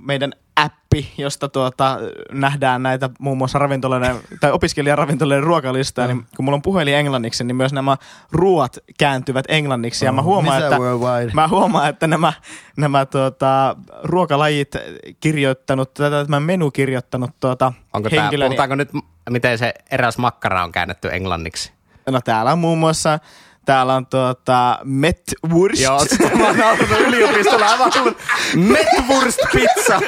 meidän 0.05 0.33
appi, 0.57 1.13
josta 1.17 1.49
tuota, 1.49 1.97
nähdään 2.31 2.83
näitä 2.83 3.09
muun 3.19 3.37
muassa 3.37 3.59
ravintoloiden 3.59 4.15
tai 4.39 4.51
opiskelijaravintoloiden 4.51 5.43
ruokalistoja, 5.43 6.07
niin 6.07 6.25
kun 6.35 6.45
mulla 6.45 6.55
on 6.55 6.61
puhelin 6.61 6.95
englanniksi, 6.95 7.43
niin 7.43 7.55
myös 7.55 7.73
nämä 7.73 7.97
ruoat 8.31 8.77
kääntyvät 8.97 9.45
englanniksi. 9.49 10.05
Ja 10.05 10.11
mä 10.11 10.21
huomaan, 10.21 10.63
Mitä 10.63 10.75
että, 11.21 11.35
mä 11.35 11.47
huomaan, 11.47 11.89
että 11.89 12.07
nämä, 12.07 12.33
nämä 12.77 13.05
tuota, 13.05 13.75
ruokalajit 14.03 14.75
kirjoittanut, 15.19 15.93
tätä 15.93 16.25
tämä 16.25 16.39
menu 16.39 16.71
kirjoittanut 16.71 17.31
tuota, 17.39 17.73
Onko 17.93 18.09
tää, 18.09 18.23
henkilöni- 18.23 18.47
puhutaanko 18.47 18.75
nyt, 18.75 18.89
miten 19.29 19.57
se 19.57 19.73
eräs 19.91 20.17
makkara 20.17 20.63
on 20.63 20.71
käännetty 20.71 21.09
englanniksi? 21.11 21.71
No 22.09 22.21
täällä 22.21 22.51
on 22.51 22.59
muun 22.59 22.77
muassa, 22.77 23.19
täällä 23.67 23.95
on 23.95 24.05
tuota 24.05 24.79
Metwurst. 24.83 25.81
Joo, 25.81 26.05
mä 26.37 26.45
oon 26.47 26.57
nautunut 26.57 26.99
yliopistolla 26.99 27.65
aivan 27.65 27.91
hullu. 27.99 28.17
Metwurst 28.55 29.39
pizza. 29.51 29.99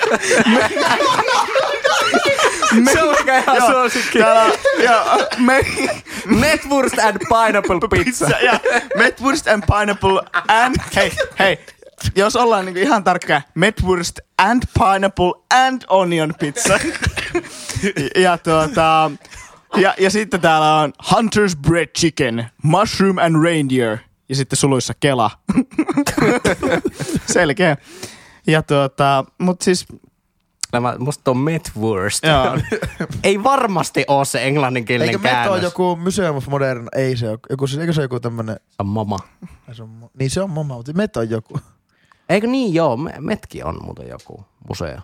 Se 2.94 3.04
on 3.04 3.16
mikä 3.20 3.38
ihan 3.40 3.56
Joo, 3.58 3.72
suosikki. 3.72 4.20
Täällä 4.20 4.54
joo, 4.84 5.28
me, 5.38 5.66
Metwurst 6.26 7.00
and 7.00 7.18
pineapple 7.20 7.80
pizza. 7.90 8.26
pizza 8.26 8.40
ja 8.46 8.60
Metwurst 8.96 9.48
and 9.48 9.64
pineapple 9.78 10.22
and, 10.48 10.76
hei, 10.96 11.12
hei, 11.40 11.58
jos 12.16 12.36
ollaan 12.36 12.66
niinku 12.66 12.80
ihan 12.80 13.04
tarkkaa, 13.04 13.42
Metwurst 13.56 14.20
and 14.38 14.64
pineapple 14.80 15.32
and 15.54 15.82
onion 15.88 16.34
pizza. 16.40 16.80
ja 18.16 18.38
tuota, 18.38 19.12
ja, 19.78 19.94
ja 20.00 20.10
sitten 20.10 20.42
täällä 20.42 20.76
on 20.76 20.94
Hunter's 21.04 21.58
bread 21.62 21.88
chicken, 21.98 22.46
mushroom 22.64 23.18
and 23.18 23.44
reindeer. 23.44 23.98
Ja 24.30 24.36
sitten 24.36 24.58
suluissa 24.58 24.94
Kela. 25.00 25.32
Selkeä. 27.34 27.78
Ja 28.48 28.64
tuota, 28.64 29.26
mut 29.38 29.62
siis, 29.62 29.86
Nämä, 30.74 30.96
musta 31.00 31.32
on 31.32 31.38
Metwurst. 31.38 32.24
joo, 32.24 32.58
Ei 33.24 33.44
varmasti 33.44 34.06
ole 34.08 34.26
se 34.26 34.48
englanninkielinen 34.48 35.10
Eikö 35.10 35.20
käännös. 35.24 35.54
ole 35.54 35.64
joku 35.64 35.96
Museum 35.96 36.36
of 36.36 36.48
Modern? 36.48 36.88
Ei 36.96 37.18
se 37.18 37.30
ole. 37.30 37.40
Joku, 37.50 37.66
eikö 37.80 37.94
se 37.94 38.00
ole 38.02 38.06
joku 38.06 38.20
tämmönen? 38.20 38.56
Se 38.70 38.76
on 38.80 38.88
mama. 38.88 39.18
Se 39.72 39.84
on, 39.84 40.10
niin 40.20 40.30
se 40.30 40.42
on 40.42 40.50
moma, 40.50 40.76
mutta 40.76 40.94
Meto 40.94 41.20
on 41.20 41.30
joku. 41.30 41.60
Eikö 42.30 42.48
niin 42.48 42.74
joo, 42.74 42.98
Me- 42.98 43.14
Metki 43.20 43.64
on 43.64 43.80
muuten 43.84 44.08
joku 44.08 44.46
museo. 44.70 44.98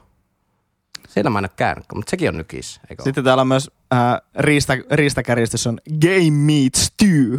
Siellä 1.08 1.30
mä 1.30 1.40
en 1.40 1.46
ole 1.46 1.50
käynyt, 1.56 1.86
mutta 1.96 2.10
sekin 2.10 2.30
on 2.30 2.38
nykis. 2.38 2.80
Eikö 2.90 3.04
Sitten 3.04 3.24
täällä 3.24 3.42
on 3.42 3.48
myös 3.48 3.72
äh, 3.96 4.22
riista, 4.36 4.74
riistakärjistys 4.92 5.68
on 5.68 5.78
Game 6.02 6.32
Meat 6.32 6.76
Stew. 6.76 7.38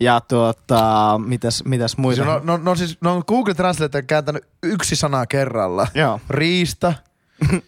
Ja 0.00 0.20
tuota, 0.20 1.20
mitäs, 1.26 1.64
mitäs 1.64 1.96
muita? 1.96 2.24
Se 2.24 2.30
on, 2.30 2.46
no, 2.46 2.56
no, 2.56 2.74
siis, 2.74 2.98
no 3.00 3.22
Google 3.26 3.54
Translate 3.54 3.98
on 3.98 4.06
kääntänyt 4.06 4.44
yksi 4.62 4.96
sana 4.96 5.26
kerralla. 5.26 5.86
Joo. 5.94 6.20
Riista. 6.30 6.94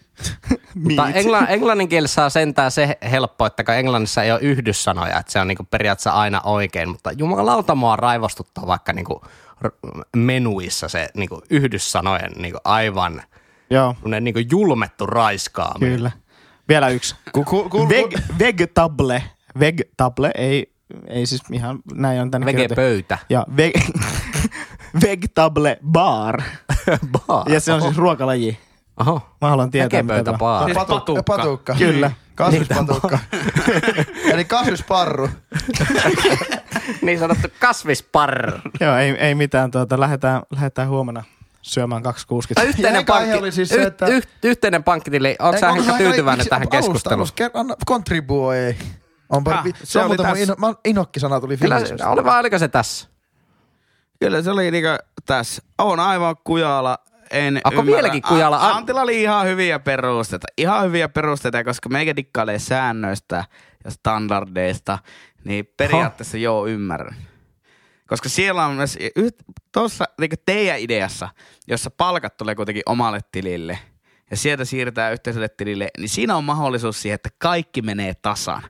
Mutta 0.75 1.09
engla, 1.09 1.47
englannin 1.47 1.89
kielessä 1.89 2.23
on 2.25 2.31
sentään 2.31 2.71
se 2.71 2.97
helppo, 3.11 3.45
että 3.45 3.63
kun 3.63 3.73
englannissa 3.73 4.23
ei 4.23 4.31
ole 4.31 4.39
yhdyssanoja, 4.41 5.19
että 5.19 5.31
se 5.31 5.39
on 5.39 5.47
niinku 5.47 5.63
periaatteessa 5.71 6.11
aina 6.11 6.41
oikein, 6.41 6.89
mutta 6.89 7.11
jumalauta 7.11 7.75
mua 7.75 7.95
raivostuttaa 7.95 8.67
vaikka 8.67 8.93
niinku 8.93 9.21
r- 9.61 10.03
menuissa 10.15 10.89
se 10.89 11.09
niinku 11.13 11.41
yhdyssanojen 11.49 12.31
niinku 12.37 12.59
aivan 12.63 13.21
Joo, 13.69 13.93
semmonen 13.93 14.23
niinku 14.23 14.39
julmettu 14.51 15.05
raiskaaminen. 15.05 15.95
kyllä. 15.95 16.11
Vielä 16.73 16.89
yksi. 16.89 17.15
Ku, 17.31 17.43
ku, 17.43 17.69
ku, 17.69 17.89
Veg, 17.89 18.15
vegetable. 18.39 19.23
Vegetable, 19.59 20.31
ei, 20.35 20.73
ei 21.07 21.25
siis 21.25 21.41
ihan 21.51 21.79
näin 21.93 22.21
on 22.21 22.31
tänne. 22.31 22.45
Vege-pöytä. 22.45 23.17
Ja 23.29 23.45
ve, 23.57 23.71
vegetable 25.07 25.77
bar. 25.91 26.41
Bar. 27.27 27.51
Ja 27.51 27.59
se 27.59 27.73
on 27.73 27.81
siis 27.81 27.97
ruokalaji. 27.97 28.59
Oho. 28.99 29.21
Mä 29.41 29.49
haluan 29.49 29.71
tietää, 29.71 30.03
mitä 30.03 30.13
Väkepöytä 30.13 30.23
tämä 30.23 30.37
bar. 30.37 30.65
Siis 30.65 30.77
patu, 30.77 30.93
patukka. 30.93 31.23
patukka. 31.23 31.75
Kyllä. 31.75 32.11
Kasvispatukka. 32.35 33.19
Eli 34.33 34.45
kasvisparru. 34.45 35.29
Niin 37.01 37.19
sanottu 37.19 37.47
kasvisparr. 37.59 38.59
Joo, 38.79 38.97
ei, 38.97 39.09
ei 39.09 39.35
mitään. 39.35 39.71
Tuota, 39.71 39.99
lähdetään, 39.99 40.41
lähdetään 40.51 40.89
huomenna 40.89 41.23
syömään 41.63 42.03
260. 42.03 42.61
Tai 42.61 42.69
yhteinen, 42.69 43.05
pankki, 43.05 43.37
oli 43.37 43.51
siis 43.51 43.69
se, 43.69 43.81
että- 43.83 44.05
yh- 44.07 44.27
yhteinen 44.43 44.83
pankkitili. 44.83 45.35
Onko 45.39 45.59
sä 45.59 45.69
Ei, 45.69 45.79
ehkä 45.79 45.93
tyytyväinen 45.97 46.37
miksi- 46.39 46.49
tähän 46.49 46.69
keskusteluun? 46.69 47.19
alusta, 47.19 47.43
ker- 47.47 47.51
anna- 47.53 47.75
Contribuoi. 47.87 48.75
On 49.29 49.43
Ha, 49.45 49.51
parvi. 49.51 49.71
se 49.71 49.85
se 49.85 49.99
on 49.99 50.05
oli 50.05 50.17
muuten 50.17 50.37
ino, 50.37 50.55
mä- 50.57 50.73
inokki-sana 50.85 51.39
tuli 51.39 51.57
Kyllä, 51.57 51.75
Finnish. 51.79 52.07
oli 52.07 52.23
vaan, 52.23 52.39
oliko 52.39 52.59
se 52.59 52.67
tässä? 52.67 53.07
Kyllä 54.19 54.41
se 54.41 54.51
oli 54.51 54.71
niinku 54.71 54.89
tässä. 55.25 55.61
On 55.77 55.99
aivan 55.99 56.35
kujala. 56.43 56.97
En 57.31 57.61
Onko 57.65 57.69
ymmärrä. 57.81 57.95
vieläkin 57.95 58.21
kujala? 58.21 58.57
A- 58.57 58.71
Antilla 58.77 59.01
oli 59.01 59.21
ihan 59.21 59.47
hyviä 59.47 59.79
perusteita. 59.79 60.47
Ihan 60.57 60.85
hyviä 60.85 61.09
perusteita, 61.09 61.63
koska 61.63 61.89
meikä 61.89 62.15
dikkailee 62.15 62.59
säännöistä 62.59 63.45
ja 63.85 63.91
standardeista, 63.91 64.99
niin 65.43 65.69
periaatteessa 65.77 66.37
joo 66.37 66.67
ymmärrän. 66.67 67.15
Koska 68.07 68.29
siellä 68.29 68.65
on 68.65 68.75
myös 68.75 68.97
tuossa 69.71 70.05
niinku 70.19 70.35
teidän 70.45 70.79
ideassa, 70.79 71.29
jossa 71.67 71.91
palkat 71.91 72.37
tulee 72.37 72.55
kuitenkin 72.55 72.83
omalle 72.85 73.19
tilille 73.31 73.79
ja 74.31 74.37
sieltä 74.37 74.65
siirretään 74.65 75.13
yhteiselle 75.13 75.49
tilille, 75.49 75.89
niin 75.97 76.09
siinä 76.09 76.35
on 76.35 76.43
mahdollisuus 76.43 77.01
siihen, 77.01 77.15
että 77.15 77.29
kaikki 77.37 77.81
menee 77.81 78.13
tasan. 78.13 78.61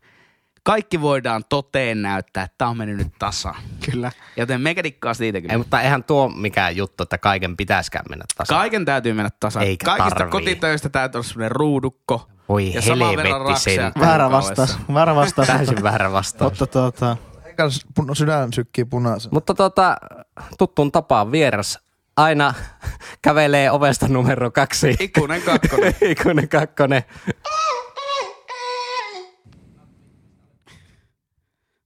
Kaikki 0.63 1.02
voidaan 1.02 1.43
toteen 1.50 2.02
näyttää, 2.02 2.43
että 2.43 2.56
tämä 2.58 2.69
on 2.69 2.78
mennyt 2.78 2.98
nyt 2.98 3.13
tasan. 3.19 3.56
Kyllä. 3.91 4.12
Joten 4.38 4.62
meikä 4.62 4.84
dikkaa 4.84 5.13
siitä 5.13 5.41
kyllä. 5.41 5.52
Ei, 5.52 5.58
mutta 5.58 5.82
eihän 5.82 6.04
tuo 6.04 6.30
mikään 6.30 6.76
juttu, 6.76 7.04
että 7.04 7.17
kaiken 7.17 7.58
pitäisikään 7.58 8.06
mennä 8.10 8.26
tasan. 8.38 8.58
Kaiken 8.58 8.86
täytyy 8.86 9.13
mennä 9.13 9.30
tasan. 9.39 9.63
Eikä 9.63 9.86
Kaikista 9.86 10.15
tarvii. 10.15 10.32
kotitöistä 10.32 10.89
täytyy 10.89 11.19
olla 11.19 11.28
semmoinen 11.28 11.52
ruudukko. 11.52 12.28
Voi 12.50 12.74
ja 12.74 12.82
saman 12.82 13.15
verran 13.15 13.41
raksia. 13.41 13.91
Väärä 14.00 14.32
vastaus. 14.32 14.78
Väärä 14.93 15.15
vastaus. 15.15 15.48
Täysin 15.48 15.84
väärä 15.84 16.12
vastaus. 16.12 16.52
Mutta 16.52 16.67
tuota, 16.67 17.17
Pun- 17.99 18.15
sydän 18.15 18.53
sykkii 18.53 18.85
punaisen. 18.85 19.29
Mutta 19.33 19.53
tota, 19.53 19.97
tuttuun 20.57 20.91
tapaan 20.91 21.31
vieras 21.31 21.79
aina 22.17 22.53
kävelee 23.21 23.71
ovesta 23.71 24.07
numero 24.07 24.51
kaksi. 24.51 24.95
Ikuinen 24.99 25.41
kakkonen. 25.41 25.95
Ikuinen 26.11 26.49
kakkonen. 26.49 27.03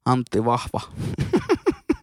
Antti 0.05 0.45
Vahva. 0.45 0.81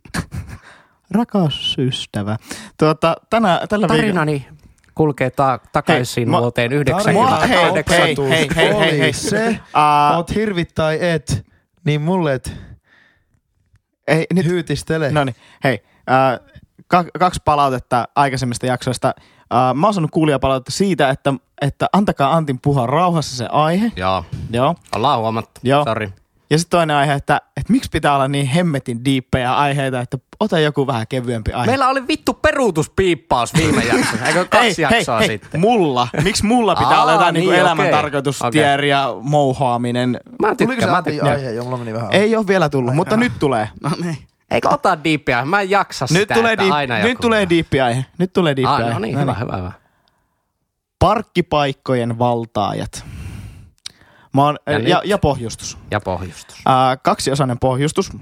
rakas 1.11 1.77
ystävä. 1.79 2.37
Tuota, 2.79 3.17
tänä, 3.31 3.61
tällä 3.69 3.89
viikolla... 3.89 4.03
Tarinani 4.03 4.47
kulkee 4.95 5.31
ta- 5.31 5.59
takaisin 5.73 6.31
Hei, 6.33 6.41
vuoteen 6.41 6.71
Mua- 6.71 7.37
hei, 7.41 7.57
98. 7.57 8.29
hei, 8.29 8.49
hei, 8.57 8.57
hei, 8.57 8.75
hei, 8.75 8.91
hei. 8.91 9.01
Oli 9.03 9.13
se, 9.13 9.61
Aa, 9.73 10.17
oot 10.17 10.35
hirvit 10.35 10.75
tai 10.75 10.99
et, 11.01 11.47
niin 11.85 12.03
mulle 12.03 12.35
et 12.35 12.53
ei, 14.09 14.27
nyt, 14.33 14.47
hyytistele. 14.47 15.11
no 15.13 15.25
niin, 15.25 15.37
hei. 15.65 15.83
Äh, 16.11 16.41
ka- 16.89 17.05
kaksi 17.19 17.41
palautetta 17.45 18.09
aikaisemmista 18.17 18.67
jaksoista. 18.67 19.15
Äh, 19.19 19.75
mä 19.75 19.87
oon 19.87 19.95
saanut 19.95 20.11
kuulijapalautetta 20.11 20.73
siitä, 20.73 21.11
että, 21.11 21.35
että 21.63 21.87
antakaa 21.93 22.37
Antin 22.37 22.61
puhua 22.63 22.87
rauhassa 22.87 23.37
se 23.37 23.47
aihe. 23.53 23.93
Joo, 23.97 24.25
Joo. 24.51 24.75
ollaan 24.97 25.21
huomattu. 25.21 25.61
Joo. 25.65 25.85
Sori. 25.85 26.13
Ja 26.51 26.59
sitten 26.59 26.79
toinen 26.79 26.97
aihe, 26.97 27.13
että, 27.13 27.41
että 27.57 27.73
miksi 27.73 27.91
pitää 27.93 28.15
olla 28.15 28.29
niin 28.29 28.47
hemmetin 28.47 29.05
diippejä 29.05 29.55
aiheita, 29.57 30.01
että 30.01 30.19
ota 30.45 30.59
joku 30.59 30.87
vähän 30.87 31.07
kevyempi 31.09 31.53
aihe. 31.53 31.67
Meillä 31.67 31.89
oli 31.89 32.09
vittu 32.09 32.35
peruutuspiippaus 32.35 33.55
viime 33.55 33.85
jaksossa. 33.93 34.27
Eikö 34.27 34.45
kaksi 34.45 34.83
hei, 34.83 34.97
jaksoa 34.99 35.19
hei, 35.19 35.29
sitten? 35.29 35.61
mulla. 35.61 36.09
Miksi 36.23 36.45
mulla 36.45 36.77
pitää 36.77 36.97
Aa, 36.97 37.03
olla 37.03 37.13
jotain 37.13 37.35
niin, 37.35 37.49
niin, 37.49 37.61
elämän 37.61 37.87
okei. 37.87 37.93
tarkoitustier 37.93 38.85
ja 38.85 39.15
mouhaaminen? 39.23 40.21
Mä 40.43 40.55
tykkään, 40.55 40.91
mä 40.91 41.03
tykkään. 41.03 41.33
aihe? 41.37 41.51
Joo, 41.51 41.65
mulla 41.65 41.77
meni 41.79 41.95
vähän. 41.95 42.13
Ei 42.13 42.37
ole 42.37 42.47
vielä 42.47 42.69
tullut, 42.69 42.95
mutta 42.95 43.17
nyt 43.17 43.33
tulee. 43.39 43.69
No 43.83 43.91
niin. 44.03 44.19
Eikö 44.51 44.69
ota 44.69 45.05
diippiä? 45.05 45.45
Mä 45.45 45.61
en 45.61 45.71
jaksa 45.71 46.07
Nyt 46.11 46.21
sitä, 46.21 46.35
tulee, 46.35 46.59
diip, 46.59 46.73
aina 46.73 46.99
nyt 46.99 47.19
tulee 47.21 47.49
diippi 47.49 47.81
aihe. 47.81 48.05
Nyt 48.19 48.33
tulee 48.33 48.57
diippi 48.57 48.73
Ah, 48.73 48.93
no 48.93 48.99
niin, 48.99 49.21
hyvä, 49.21 49.35
hyvä, 49.35 49.57
hyvä. 49.57 49.73
Parkkipaikkojen 50.99 52.17
Mä 54.35 54.43
oon, 54.45 54.59
Ja 54.67 54.73
ja, 54.73 54.79
nyt? 54.79 54.89
ja, 55.05 55.19
pohjustus. 55.19 55.79
Ja 55.91 56.01
pohjustus. 56.01 56.57
Ää, 56.67 56.97
kaksiosainen 56.97 57.59
pohjustus. 57.59 58.13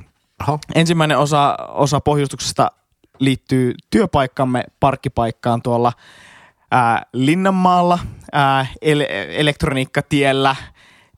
Oho. 0.42 0.59
Ensimmäinen 0.75 1.18
osa, 1.18 1.57
osa 1.68 2.01
pohjustuksesta 2.01 2.71
liittyy 3.18 3.75
työpaikkamme 3.90 4.64
parkkipaikkaan 4.81 5.62
tuolla 5.62 5.92
ää, 6.71 7.03
Linnanmaalla, 7.12 7.99
ää, 8.33 8.66
ele- 8.83 9.09
elektroniikkatiellä, 9.38 10.57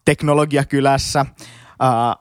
teknologiakylässä. 0.05 1.27
Ää, 1.81 2.17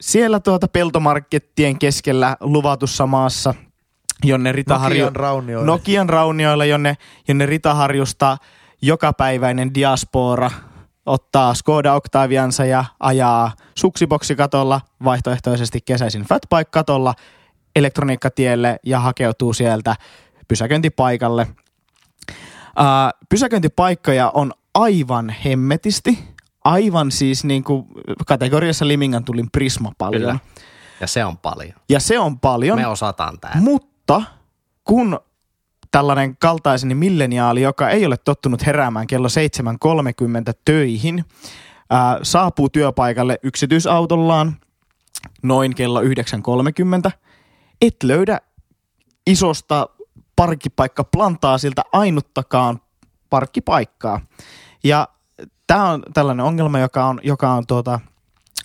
siellä 0.00 0.40
tuota 0.40 0.68
peltomarkettien 0.68 1.78
keskellä 1.78 2.36
luvatussa 2.40 3.06
maassa, 3.06 3.54
jonne 4.24 4.52
Rita 4.52 4.78
Harju... 4.78 5.04
Nokian 5.04 5.16
raunioille. 5.16 5.66
Nokian 5.66 6.08
raunioilla, 6.08 6.64
jonne, 6.64 6.96
jonne 7.28 7.46
Rita 7.46 7.74
Harjusta 7.74 8.36
jokapäiväinen 8.82 9.74
diaspora 9.74 10.50
ottaa 11.06 11.54
Skoda 11.54 11.94
Octaviansa 11.94 12.64
ja 12.64 12.84
ajaa 13.00 13.52
suksiboksikatolla, 13.74 14.80
vaihtoehtoisesti 15.04 15.80
kesäisin 15.80 16.22
Fatbike-katolla 16.22 17.14
elektroniikkatielle 17.76 18.78
ja 18.86 19.00
hakeutuu 19.00 19.52
sieltä 19.52 19.96
pysäköintipaikalle. 20.48 21.46
Ää, 22.76 23.10
pysäköintipaikkoja 23.28 24.30
on 24.34 24.52
aivan 24.74 25.34
hemmetisti. 25.44 26.34
Aivan 26.64 27.10
siis 27.10 27.44
niin 27.44 27.64
kuin 27.64 27.86
kategoriassa 28.26 28.88
Limingan 28.88 29.24
tulin 29.24 29.50
Prisma 29.52 29.92
paljon. 29.98 30.22
Kyllä. 30.22 30.38
Ja 31.00 31.06
se 31.06 31.24
on 31.24 31.38
paljon. 31.38 31.72
Ja 31.88 32.00
se 32.00 32.18
on 32.18 32.40
paljon. 32.40 32.78
Me 32.78 32.86
osataan 32.86 33.40
tää. 33.40 33.56
Mutta 33.60 34.22
kun 34.84 35.20
tällainen 35.94 36.36
kaltaiseni 36.36 36.94
milleniaali, 36.94 37.62
joka 37.62 37.90
ei 37.90 38.06
ole 38.06 38.16
tottunut 38.16 38.66
heräämään 38.66 39.06
kello 39.06 39.28
7.30 39.28 40.52
töihin, 40.64 41.24
ää, 41.90 42.18
saapuu 42.22 42.68
työpaikalle 42.68 43.38
yksityisautollaan 43.42 44.56
noin 45.42 45.74
kello 45.74 46.02
9.30, 46.02 47.10
et 47.80 48.02
löydä 48.02 48.40
isosta 49.26 49.88
parkkipaikkaplantaa 50.36 51.58
siltä 51.58 51.82
ainuttakaan 51.92 52.80
parkkipaikkaa. 53.30 54.20
Ja 54.84 55.08
tämä 55.66 55.90
on 55.90 56.02
tällainen 56.14 56.46
ongelma, 56.46 56.78
joka 56.78 57.06
on, 57.06 57.20
joka 57.22 57.52
on 57.52 57.66
tuota, 57.66 58.00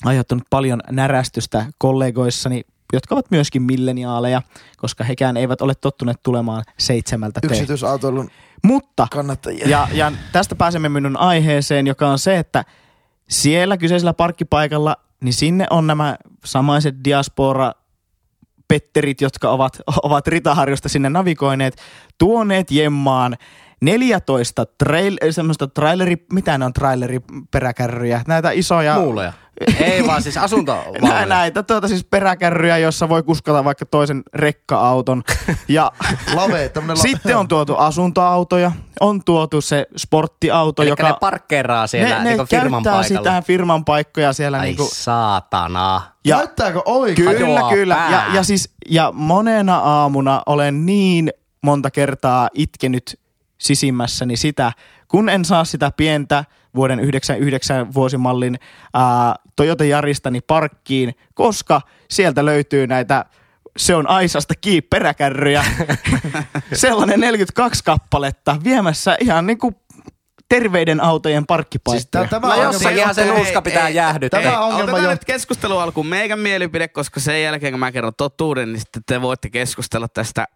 aiheuttanut 0.06 0.44
paljon 0.50 0.82
närästystä 0.92 1.65
kollegoissani, 1.78 2.62
jotka 2.93 3.15
ovat 3.15 3.32
myöskin 3.32 3.62
milleniaaleja, 3.62 4.41
koska 4.78 5.04
hekään 5.04 5.38
eivät 5.38 5.62
ole 5.62 5.75
tottuneet 5.75 6.23
tulemaan 6.23 6.63
seitsemältä 6.78 7.41
töihin. 7.41 7.56
Yksityisautoilun 7.56 8.30
Mutta, 8.63 9.08
kannattajia. 9.12 9.69
ja, 9.69 9.88
ja 9.93 10.12
tästä 10.32 10.56
pääsemme 10.56 10.89
minun 10.89 11.17
aiheeseen, 11.17 11.88
joka 11.88 12.08
on 12.08 12.19
se, 12.19 12.38
että 12.38 12.65
siellä 13.30 13.78
kyseisellä 13.78 14.13
parkkipaikalla, 14.13 14.95
niin 15.21 15.34
sinne 15.34 15.67
on 15.69 15.88
nämä 15.88 16.17
samaiset 16.45 16.95
diaspora 17.04 17.71
petterit, 18.67 19.21
jotka 19.21 19.49
ovat, 19.49 19.82
ovat 20.04 20.28
Ritaharjusta 20.28 20.89
sinne 20.89 21.10
navigoineet, 21.10 21.75
tuoneet 22.17 22.71
jemmaan 22.71 23.38
14 23.82 24.65
trail, 24.78 25.17
semmoista 25.32 25.67
traileri, 25.67 26.25
mitä 26.34 26.58
ne 26.58 26.65
on 26.65 26.73
traileriperäkärryjä, 26.73 28.21
näitä 28.28 28.52
isoja... 28.52 28.95
Muuleja. 28.95 29.34
Ei 29.80 30.08
vaan 30.08 30.24
siis 30.24 30.38
asunto. 30.38 30.84
Nä, 31.02 31.26
näitä 31.26 31.63
tuota 31.63 31.88
siis 31.88 32.04
peräkärryjä, 32.04 32.78
jossa 32.78 33.10
voi 33.10 33.24
kuskata 33.24 33.63
vaikka 33.63 33.86
toisen 33.86 34.24
rekka-auton. 34.34 35.24
Ja 35.67 35.91
Lave, 36.36 36.69
tämmönen 36.69 36.98
la- 36.98 37.02
sitten 37.02 37.38
on 37.38 37.48
tuotu 37.48 37.76
asuntoautoja, 37.88 38.72
on 39.00 39.24
tuotu 39.24 39.62
se 39.62 39.88
sporttiauto, 39.98 40.82
Eli 40.82 40.89
joka... 40.89 41.08
ne 41.08 41.13
parkkeeraa 41.19 41.88
siellä 41.88 42.17
ne, 42.17 42.24
ne 42.24 42.36
niin 42.36 42.48
firman 42.48 42.84
käyttää 42.84 43.02
paikalla. 43.02 43.30
sitä 43.32 43.41
firman 43.41 43.86
paikkoja 43.86 44.34
siellä. 44.34 44.60
Ai 44.60 44.65
niinku, 44.65 44.89
saatana. 44.93 46.02
ja, 46.26 46.38
Näyttääkö 46.38 46.82
oikein? 46.86 47.28
kyllä, 47.30 47.39
Hajoaa 47.60 47.72
kyllä. 47.74 47.95
pää. 47.95 48.12
Ja, 48.12 48.36
ja, 48.36 48.43
siis, 48.43 48.74
ja 48.89 49.12
monena 49.15 49.78
aamuna 49.78 50.41
olen 50.45 50.86
niin 50.86 51.32
monta 51.62 51.91
kertaa 51.91 52.50
itkenyt 52.54 53.19
sisimmässäni 53.58 54.38
sitä, 54.38 54.72
kun 55.08 55.30
en 55.30 55.45
saa 55.45 55.65
sitä 55.65 55.91
pientä 55.98 56.45
vuoden 56.75 56.99
99 56.99 57.93
vuosimallin 57.93 58.60
ää, 58.93 59.36
Toyota 59.55 59.84
Yaristani 59.84 60.41
parkkiin, 60.41 61.15
koska 61.34 61.82
sieltä 62.10 62.45
löytyy 62.45 62.88
näitä 62.88 63.25
se 63.77 63.95
on 63.95 64.10
Aisasta 64.10 64.53
kiinni 64.62 64.82
peräkärryjä. 64.82 65.65
Sellainen 66.73 67.19
42 67.19 67.84
kappaletta 67.84 68.58
viemässä 68.63 69.17
ihan 69.19 69.47
niinku 69.47 69.73
terveiden 70.49 71.01
autojen 71.03 71.41
Siis 71.41 71.47
parkkipaikkoja. 71.47 72.05
tää- 72.12 72.27
tämä 72.27 72.47
No 72.47 72.53
on 72.53 72.63
jossakinhan 72.73 73.15
se 73.15 73.25
nuuska 73.25 73.62
pitää 73.62 73.88
ei, 73.88 73.95
jäähdyttää. 73.95 74.41
Tämä 74.41 74.60
ongelma 74.60 74.84
Otetaan 74.84 75.03
jo- 75.03 75.10
nyt 75.12 75.25
keskustelu 75.25 75.77
alkuun 75.77 76.08
meidän 76.08 76.39
mielipide, 76.39 76.88
koska 76.88 77.19
sen 77.19 77.43
jälkeen 77.43 77.73
kun 77.73 77.79
mä 77.79 77.91
kerron 77.91 78.13
totuuden, 78.17 78.73
niin 78.73 78.79
sitten 78.79 79.03
te 79.08 79.21
voitte 79.21 79.49
keskustella 79.49 80.08
tästä. 80.08 80.47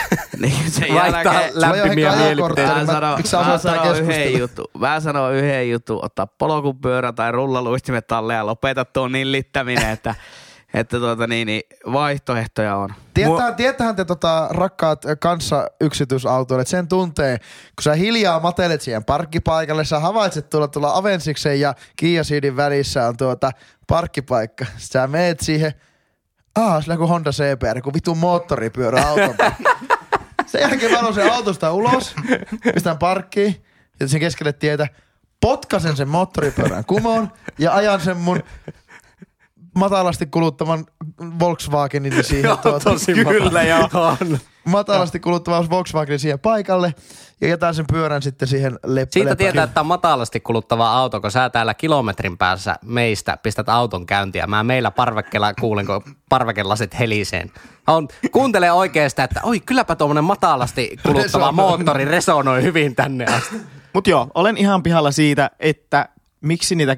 niin 0.40 0.70
sen 0.70 0.94
Vaihtaa 0.94 1.34
jälkeen, 1.34 1.52
lämpimiä 1.54 2.16
mielipiteitä. 2.16 2.74
Mä 2.74 3.16
sä 3.24 3.36
mä 3.36 3.58
sanon 3.58 3.98
yhden 3.98 4.38
jutun. 4.38 4.64
Mä 4.78 5.00
sanon 5.00 5.34
yhden 5.34 5.70
jutun. 5.70 6.04
Ottaa 6.04 6.26
polkupyörä 6.26 7.12
tai 7.12 7.32
rullaluistimet 7.32 8.12
alle 8.12 8.34
ja 8.34 8.46
lopeta 8.46 8.84
tuo 8.84 9.08
niin 9.08 9.32
littäminen, 9.32 9.90
että, 9.90 10.14
että 10.74 10.98
tuota 10.98 11.26
niin, 11.26 11.46
niin 11.46 11.62
vaihtoehtoja 11.92 12.76
on. 12.76 12.88
Tietää, 13.14 13.52
tietähän 13.52 13.96
te 13.96 14.04
tota, 14.04 14.48
rakkaat 14.50 15.02
kanssa 15.20 15.66
yksityisautoilijat 15.80 16.68
sen 16.68 16.88
tuntee, 16.88 17.38
kun 17.38 17.82
sä 17.82 17.94
hiljaa 17.94 18.40
matelet 18.40 18.80
siihen 18.80 19.04
parkkipaikalle, 19.04 19.84
sä 19.84 20.00
havaitset 20.00 20.50
tuolla, 20.50 20.68
tuolla 20.68 20.96
Avensiksen 20.96 21.60
ja 21.60 21.74
Kia 21.96 22.22
Ceedin 22.22 22.56
välissä 22.56 23.08
on 23.08 23.16
tuota 23.16 23.50
parkkipaikka. 23.86 24.66
Sä 24.76 25.06
meet 25.06 25.40
siihen, 25.40 25.72
aah, 26.56 26.82
sillä 26.82 26.96
kuin 26.96 27.08
Honda 27.08 27.30
CBR, 27.30 27.80
kun 27.80 27.94
vitun 27.94 28.18
moottoripyörä 28.18 29.08
auton. 29.08 29.34
sen 30.46 30.60
jälkeen 30.60 30.92
mä 30.92 31.12
sen 31.12 31.32
autosta 31.32 31.72
ulos, 31.72 32.14
pistän 32.74 32.98
parkkiin 32.98 33.64
ja 34.00 34.08
sen 34.08 34.20
keskelle 34.20 34.52
tietä, 34.52 34.88
potkasen 35.40 35.96
sen 35.96 36.08
moottoripyörän 36.08 36.84
kumoon 36.84 37.32
ja 37.58 37.74
ajan 37.74 38.00
sen 38.00 38.16
mun 38.16 38.42
matalasti 39.74 40.26
kuluttavan 40.26 40.86
Volkswagenin 41.38 42.24
siihen 42.24 42.44
Joo, 42.48 42.56
tuota, 42.56 42.90
tosi 42.90 43.14
Kyllä, 43.14 43.62
joo. 43.62 43.88
On. 43.92 44.38
Matalasti 44.64 45.20
kuluttava 45.20 45.70
Volkswagen 45.70 46.18
siihen 46.18 46.38
paikalle 46.38 46.94
ja 47.40 47.48
jätän 47.48 47.74
sen 47.74 47.84
pyörän 47.92 48.22
sitten 48.22 48.48
siihen 48.48 48.72
lep- 48.72 49.08
Siitä 49.10 49.36
tietää, 49.36 49.64
että 49.64 49.80
on 49.80 49.86
matalasti 49.86 50.40
kuluttava 50.40 50.92
auto, 50.92 51.20
kun 51.20 51.30
sä 51.30 51.50
täällä 51.50 51.74
kilometrin 51.74 52.38
päässä 52.38 52.76
meistä 52.84 53.36
pistät 53.36 53.68
auton 53.68 54.06
käyntiä. 54.06 54.46
Mä 54.46 54.62
meillä 54.62 54.90
parvekkeella 54.90 55.54
kuulen, 55.54 55.86
kun 55.86 56.02
parvekelasit 56.28 56.98
heliseen. 56.98 57.50
On, 57.86 58.08
kuuntele 58.32 58.72
oikeasta, 58.72 59.24
että 59.24 59.40
oi 59.42 59.60
kylläpä 59.60 59.96
tuommoinen 59.96 60.24
matalasti 60.24 60.96
kuluttava 61.02 61.22
Resonoi. 61.22 61.52
moottori 61.52 62.04
resonoi 62.04 62.62
hyvin 62.62 62.94
tänne 62.94 63.24
asti. 63.24 63.56
Mutta 63.92 64.10
joo, 64.10 64.30
olen 64.34 64.56
ihan 64.56 64.82
pihalla 64.82 65.10
siitä, 65.10 65.50
että 65.60 66.08
miksi 66.40 66.74
niitä, 66.74 66.96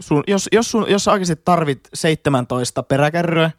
sun, 0.00 0.24
jos, 0.26 0.48
jos, 0.52 0.70
sun, 0.70 0.86
jos 0.88 1.04
sä 1.04 1.12
oikeasti 1.12 1.36
tarvit 1.36 1.88
17 1.94 2.82
peräkärryä, 2.82 3.50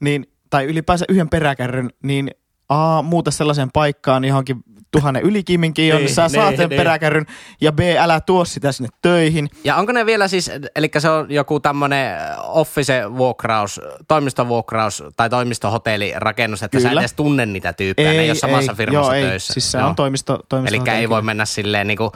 niin, 0.00 0.26
tai 0.50 0.64
ylipäänsä 0.64 1.04
yhden 1.08 1.28
peräkärryn, 1.28 1.90
niin 2.02 2.30
A, 2.68 3.02
muuta 3.02 3.30
sellaiseen 3.30 3.70
paikkaan 3.72 4.24
johonkin 4.24 4.56
tuhannen 4.90 5.22
ylikiiminkin, 5.22 5.88
jonne 5.88 6.04
Niin, 6.04 6.14
sä 6.14 6.28
saat 6.28 6.48
niin, 6.48 6.56
sen 6.56 6.68
niin. 6.68 6.78
peräkärryn, 6.78 7.26
ja 7.60 7.72
B, 7.72 7.80
älä 7.98 8.20
tuo 8.20 8.44
sitä 8.44 8.72
sinne 8.72 8.88
töihin. 9.02 9.50
Ja 9.64 9.76
onko 9.76 9.92
ne 9.92 10.06
vielä 10.06 10.28
siis, 10.28 10.50
eli 10.76 10.90
se 10.98 11.10
on 11.10 11.30
joku 11.30 11.60
tämmöinen 11.60 12.16
office-vuokraus, 12.42 13.80
toimistovuokraus 14.08 15.02
tai 15.16 15.30
toimistohotellirakennus, 15.30 16.62
että 16.62 16.80
sä 16.80 16.88
Kyllä. 16.88 17.00
edes 17.00 17.12
tunne 17.14 17.46
niitä 17.46 17.72
tyyppejä, 17.72 18.12
ne 18.12 18.18
ei 18.18 18.30
ole 18.30 18.38
samassa 18.38 18.74
firmassa 18.74 19.16
joo, 19.16 19.28
töissä. 19.28 19.52
Ei. 19.52 19.54
Siis 19.54 19.72
se 19.72 19.78
Joo. 19.78 19.88
on 19.88 19.96
toimisto, 19.96 20.40
toimisto 20.48 20.82
Eli 20.90 20.98
ei 20.98 21.08
voi 21.08 21.22
mennä 21.22 21.44
silleen 21.44 21.86
niinku, 21.86 22.12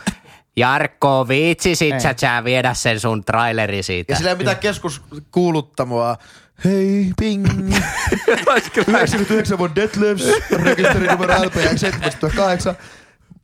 Jarkko, 0.57 1.29
viitsisit 1.29 1.95
Ei. 1.95 2.01
sä, 2.01 2.15
sä 2.17 2.45
viedä 2.45 2.75
sen 2.75 3.01
sun 3.01 3.25
traileri 3.25 3.83
siitä. 3.83 4.13
Ja 4.13 4.17
sillä 4.17 4.31
ei 4.31 4.37
mitään 4.37 4.57
keskuskuuluttamoa. 4.57 6.17
Hei, 6.65 7.13
ping. 7.19 7.47
99 8.27 9.59
vuoden 9.59 9.77
Detlefs, 9.77 10.25
rekisterinumero 10.51 11.35
LPX 11.45 11.81
78. 11.81 12.77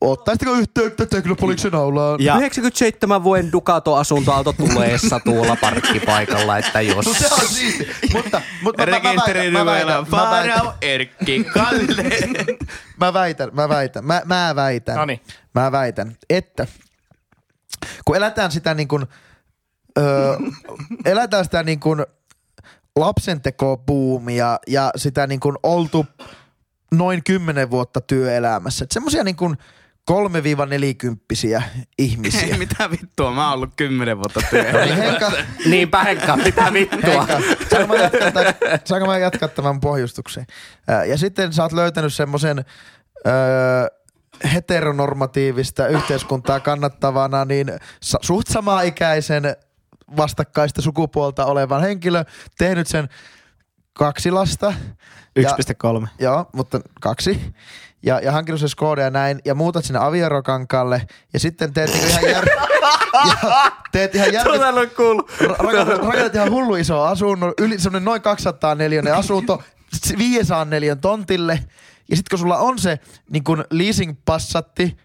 Ottaisitteko 0.01 0.53
yhteyttä 0.53 1.05
Teknopoliksen 1.05 1.75
aulaan? 1.75 2.19
Ja 2.23 2.35
97 2.37 3.23
vuoden 3.23 3.51
Ducato-asuntoauto 3.51 4.53
tuleessa 4.53 5.19
tuolla 5.19 5.55
parkkipaikalla, 5.61 6.57
että 6.57 6.81
jos... 6.81 7.05
No 7.05 7.13
se 7.13 7.27
on 7.33 7.47
siisti. 7.47 7.87
Mutta, 8.13 8.41
mutta 8.61 8.85
mä, 8.85 8.91
mä, 8.91 8.91
väitän, 8.91 9.15
mä 9.15 9.21
Rekisterinumero 9.33 10.05
Farao 10.05 10.73
Erkki 10.81 11.43
Kalle. 11.43 12.03
mä 13.01 13.13
väitän, 13.13 13.49
mä 13.53 13.69
väitän, 13.69 14.05
mä, 14.05 14.21
mä 14.25 14.55
väitän, 14.55 14.95
Noniin. 14.95 15.21
mä 15.55 15.71
väitän, 15.71 16.15
että 16.29 16.67
kun 18.05 18.15
elätään 18.15 18.51
sitä 18.51 18.73
niin 18.73 18.87
kuin, 18.87 19.05
öö, 19.97 20.37
elätään 21.05 21.43
sitä 21.43 21.63
niin 21.63 21.79
kuin 21.79 22.05
lapsentekobuumia 22.99 24.59
ja 24.67 24.91
sitä 24.95 25.27
niin 25.27 25.39
kuin 25.39 25.55
oltu 25.63 26.05
noin 26.91 27.23
kymmenen 27.23 27.71
vuotta 27.71 28.01
työelämässä. 28.01 28.83
Että 28.83 28.93
semmosia 28.93 29.23
niin 29.23 29.35
kuin 29.35 29.57
3-40 30.11 31.61
ihmisiä. 31.97 32.41
Ei 32.41 32.57
mitä 32.57 32.91
vittua, 32.91 33.31
mä 33.31 33.45
oon 33.45 33.53
ollut 33.53 33.73
kymmenen 33.75 34.17
vuotta 34.17 34.41
työssä. 34.49 34.85
Niin 34.85 34.95
Henka, 34.95 35.31
Niinpä 35.65 36.03
Henkka, 36.03 36.37
mitä 36.37 36.73
vittua. 36.73 37.25
Heikka, 37.25 37.39
saanko 37.69 37.95
mä 37.95 38.01
jatkaa, 38.01 38.31
tämän, 38.31 38.53
saanko 38.85 39.07
mä 39.07 39.17
jatkaa 39.17 39.49
tämän 39.49 39.79
pohjustuksen? 39.79 40.45
Ää, 40.87 41.05
Ja 41.05 41.17
sitten 41.17 41.53
sä 41.53 41.63
oot 41.63 41.71
löytänyt 41.71 42.13
semmoisen 42.13 42.65
öö, 43.27 43.87
heteronormatiivista 44.53 45.87
yhteiskuntaa 45.87 46.59
kannattavana, 46.59 47.45
niin 47.45 47.71
suht 48.01 48.47
samaikäisen 48.47 49.43
vastakkaista 50.17 50.81
sukupuolta 50.81 51.45
olevan 51.45 51.81
henkilö, 51.81 52.23
tehnyt 52.57 52.87
sen 52.87 53.09
kaksi 53.93 54.31
lasta. 54.31 54.73
Ja- 55.35 55.55
1,3. 56.01 56.07
Joo, 56.19 56.49
mutta 56.53 56.79
kaksi. 57.01 57.53
Ja, 58.03 58.19
ja 58.19 58.31
hankinut 58.31 58.59
sen 58.59 58.69
Skoda 58.69 59.01
ja 59.01 59.09
näin, 59.09 59.39
ja 59.45 59.55
muutat 59.55 59.85
sinne 59.85 59.99
avioerokankalle, 59.99 61.07
ja 61.33 61.39
sitten 61.39 61.73
teet 61.73 61.91
niinku 61.93 62.07
ihan 62.07 62.23
jär... 62.23 62.45
ja 63.29 63.71
teet 63.91 64.15
ihan 64.15 64.33
jär... 64.33 64.49
Ole 64.49 64.87
kuullut. 64.87 65.31
Ra- 65.41 66.05
rakennat, 66.07 66.35
ihan 66.35 66.51
hullu 66.51 66.75
iso 66.75 67.01
asunnon, 67.03 67.53
yli 67.61 67.79
semmonen 67.79 68.05
noin 68.05 68.21
200 68.21 68.75
neliönen 68.75 69.15
asunto, 69.15 69.63
s- 70.05 70.13
500 70.17 70.65
neliön 70.65 70.99
tontille. 70.99 71.53
Ja 72.09 72.15
sitten 72.15 72.29
kun 72.29 72.39
sulla 72.39 72.57
on 72.57 72.79
se 72.79 72.99
niin 73.31 73.43
kun 73.43 73.65
leasing 73.71 74.15
passatti, 74.25 74.97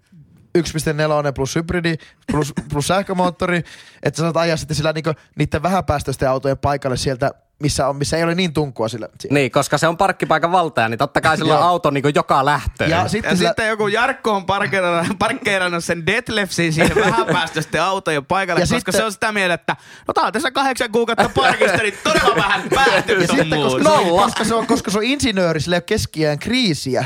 1.4 0.59 1.33
plus 1.35 1.55
hybridi 1.55 1.95
plus, 2.33 2.53
plus 2.71 2.87
sähkömoottori, 2.87 3.62
että 4.03 4.17
sä 4.19 4.23
saat 4.23 4.37
ajaa 4.37 4.57
sitten 4.57 4.77
sillä 4.77 4.93
niinku 4.93 5.12
niiden 5.38 5.62
vähäpäästöisten 5.62 6.31
autojen 6.31 6.59
paikalle 6.59 6.97
sieltä, 6.97 7.31
missä, 7.59 7.88
on, 7.88 7.97
missä 7.97 8.17
ei 8.17 8.25
ole 8.25 8.35
niin 8.35 8.53
tunkua 8.53 8.88
sillä. 8.88 9.09
Niin, 9.31 9.51
koska 9.51 9.79
se 9.79 9.88
on 9.88 9.97
parkkipaikan 9.97 10.53
valtaja, 10.53 10.88
niin 10.88 10.99
totta 10.99 11.21
kai 11.21 11.37
sillä 11.37 11.59
on 11.59 11.64
auto 11.64 11.90
niin 11.90 12.05
joka 12.14 12.45
lähtöön. 12.45 12.90
Ja 12.90 12.97
Ja 12.97 13.09
sitten 13.09 13.37
sillä, 13.37 13.49
sitten 13.49 13.69
joku 13.69 13.88
Jarkko 13.88 14.31
on 14.33 14.47
parkkeerannut, 14.47 15.19
parkkeerannut 15.19 15.85
sen 15.85 16.07
Detlefsin 16.07 16.73
siihen 16.73 16.97
vähäpäästöisten 17.11 17.83
autojen 17.83 18.25
paikalle, 18.27 18.61
Ja 18.61 18.67
koska 18.67 18.77
sitten- 18.79 18.95
se 18.95 19.05
on 19.05 19.12
sitä 19.12 19.33
mieltä, 19.33 19.55
että 19.55 19.77
no 20.09 20.14
tää 20.14 20.25
on 20.25 20.33
tässä 20.33 20.51
kahdeksan 20.51 20.93
kuukautta 20.93 21.29
parkista, 21.35 21.77
niin 21.77 21.95
todella 22.05 22.37
vähän 22.37 22.62
Ja 22.71 22.71
päätyy 22.75 23.21
sitten, 23.27 23.61
koska, 23.62 23.79
se, 23.83 23.88
Nolla. 23.88 24.23
koska, 24.23 24.45
se 24.45 24.55
on, 24.55 24.67
koska 24.67 24.90
se 24.90 24.99
on 24.99 25.05
insinööri, 25.05 25.61
sillä 25.61 25.77
ei 25.77 25.79
ole 25.79 25.83
keskiään 25.83 26.38
kriisiä, 26.38 27.05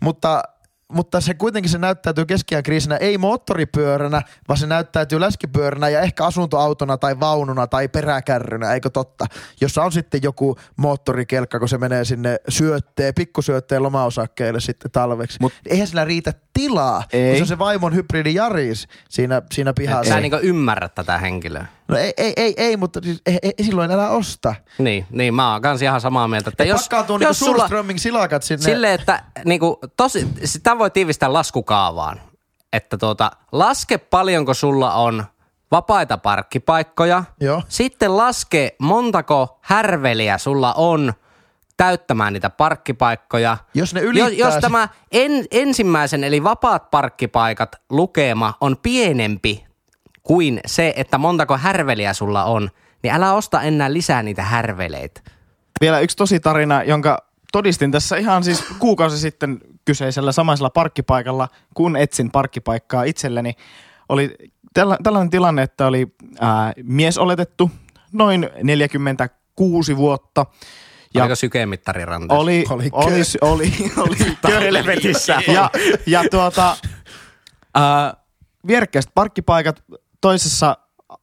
mutta, 0.00 0.42
mutta 0.90 1.20
se 1.20 1.34
kuitenkin 1.34 1.70
se 1.70 1.78
näyttäytyy 1.78 2.26
keskiään 2.26 2.62
kriisinä, 2.62 2.96
ei 2.96 3.18
moottoripyöränä, 3.18 4.22
vaan 4.48 4.58
se 4.58 4.66
näyttäytyy 4.66 5.20
läskipyöränä 5.20 5.88
ja 5.88 6.00
ehkä 6.00 6.24
asuntoautona 6.24 6.96
tai 6.96 7.20
vaununa 7.20 7.66
tai 7.66 7.88
peräkärrynä, 7.88 8.74
eikö 8.74 8.90
totta? 8.90 9.26
Jossa 9.60 9.82
on 9.82 9.92
sitten 9.92 10.20
joku 10.22 10.56
moottorikelkka, 10.76 11.58
kun 11.58 11.68
se 11.68 11.78
menee 11.78 12.04
sinne 12.04 12.36
syötteen, 12.48 13.14
pikkusyötteen 13.14 13.82
lomaosakkeille 13.82 14.60
sitten 14.60 14.90
talveksi. 14.90 15.38
Mut, 15.40 15.52
Eihän 15.66 15.86
sillä 15.86 16.04
riitä 16.04 16.32
tilaa, 16.52 17.02
kun 17.10 17.20
Ei. 17.20 17.36
se 17.36 17.42
on 17.42 17.46
se 17.46 17.58
vaimon 17.58 17.94
hybridi 17.94 18.34
Jaris 18.34 18.88
siinä, 19.08 19.42
siinä 19.52 19.72
pihassa. 19.72 20.08
Sä 20.10 20.16
en 20.16 20.22
niin 20.22 20.40
ymmärrä 20.42 20.88
tätä 20.88 21.18
henkilöä. 21.18 21.66
No 21.88 21.96
ei, 21.96 22.12
ei, 22.16 22.32
ei, 22.36 22.54
ei 22.56 22.76
mutta 22.76 23.00
siis, 23.04 23.22
ei, 23.26 23.38
ei, 23.42 23.64
silloin 23.64 23.90
älä 23.90 24.10
osta. 24.10 24.54
Niin, 24.78 25.06
niin 25.10 25.34
mä 25.34 25.52
oon 25.52 25.62
kans 25.62 25.82
ihan 25.82 26.00
samaa 26.00 26.28
mieltä. 26.28 26.50
Että 26.50 26.64
jos, 26.64 26.80
Pakkaa 26.80 27.00
niinku 27.00 27.24
jos 27.24 27.38
sulla, 27.38 27.58
Surströmming 27.58 27.98
silakat 27.98 28.42
sinne. 28.42 28.64
Silleen, 28.64 29.00
että 29.00 29.22
niinku, 29.44 29.78
tosi, 29.96 30.28
sitä 30.44 30.78
voi 30.78 30.90
tiivistää 30.90 31.32
laskukaavaan. 31.32 32.20
Että 32.72 32.98
tuota, 32.98 33.30
laske 33.52 33.98
paljonko 33.98 34.54
sulla 34.54 34.94
on 34.94 35.24
vapaita 35.70 36.18
parkkipaikkoja. 36.18 37.24
Joo. 37.40 37.62
Sitten 37.68 38.16
laske 38.16 38.76
montako 38.78 39.58
härveliä 39.60 40.38
sulla 40.38 40.74
on 40.74 41.12
täyttämään 41.80 42.32
niitä 42.32 42.50
parkkipaikkoja. 42.50 43.56
Jos 43.74 43.94
ne 43.94 44.00
jos, 44.00 44.08
ylittää 44.10 44.46
jos 44.46 44.54
se- 44.54 44.60
tämä 44.60 44.88
en, 45.12 45.44
ensimmäisen 45.50 46.24
eli 46.24 46.44
vapaat 46.44 46.90
parkkipaikat 46.90 47.76
lukema 47.90 48.54
on 48.60 48.76
pienempi 48.82 49.66
kuin 50.22 50.60
se, 50.66 50.92
että 50.96 51.18
montako 51.18 51.56
härveliä 51.56 52.12
sulla 52.12 52.44
on, 52.44 52.70
niin 53.02 53.14
älä 53.14 53.32
osta 53.32 53.62
enää 53.62 53.92
lisää 53.92 54.22
niitä 54.22 54.42
härveleitä. 54.42 55.20
Vielä 55.80 56.00
yksi 56.00 56.16
tosi 56.16 56.40
tarina, 56.40 56.82
jonka 56.82 57.24
todistin 57.52 57.90
tässä 57.92 58.16
ihan 58.16 58.44
siis 58.44 58.64
kuukausi 58.78 59.18
sitten 59.18 59.58
kyseisellä 59.84 60.32
samaisella 60.32 60.70
parkkipaikalla, 60.70 61.48
kun 61.74 61.96
etsin 61.96 62.30
parkkipaikkaa 62.30 63.02
itselleni. 63.02 63.52
Oli 64.08 64.36
tällä, 64.74 64.98
tällainen 65.02 65.30
tilanne, 65.30 65.62
että 65.62 65.86
oli 65.86 66.06
ää, 66.40 66.72
mies 66.82 67.18
oletettu 67.18 67.70
noin 68.12 68.50
46 68.62 69.96
vuotta. 69.96 70.46
Ja 71.14 71.22
Oliko 71.22 71.34
sykemittari 71.34 72.04
ranteessa? 72.04 72.40
Oli, 72.42 72.64
Oli 72.70 72.90
oli, 72.90 72.90
kö- 72.90 73.38
oli, 73.40 73.66
oli, 73.96 74.16
oli 75.40 75.52
ja, 75.54 75.70
ja 76.06 76.22
tuota, 76.30 76.76
ää, 77.74 78.14
vierekkäiset 78.66 79.10
parkkipaikat, 79.14 79.82
toisessa 80.20 80.76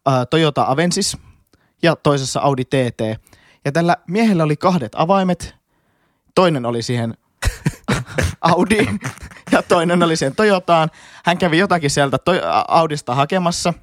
ää, 0.06 0.26
Toyota 0.26 0.66
Avensis 0.68 1.18
ja 1.84 1.96
toisessa 1.96 2.40
Audi 2.40 2.66
TT. 2.66 3.02
Ja 3.66 3.72
tällä 3.72 3.98
miehellä 4.08 4.44
oli 4.44 4.58
kahdet 4.58 4.92
avaimet. 4.96 5.56
Toinen 6.36 6.66
oli 6.66 6.82
siihen 6.82 7.18
Audi 8.42 8.88
ja 9.52 9.62
toinen 9.64 10.04
oli 10.04 10.16
siihen 10.16 10.36
Toyotaan. 10.36 10.90
Hän 11.26 11.38
kävi 11.38 11.58
jotakin 11.58 11.90
sieltä 11.90 12.18
toi, 12.18 12.42
Audista 12.68 13.16
hakemassa 13.16 13.74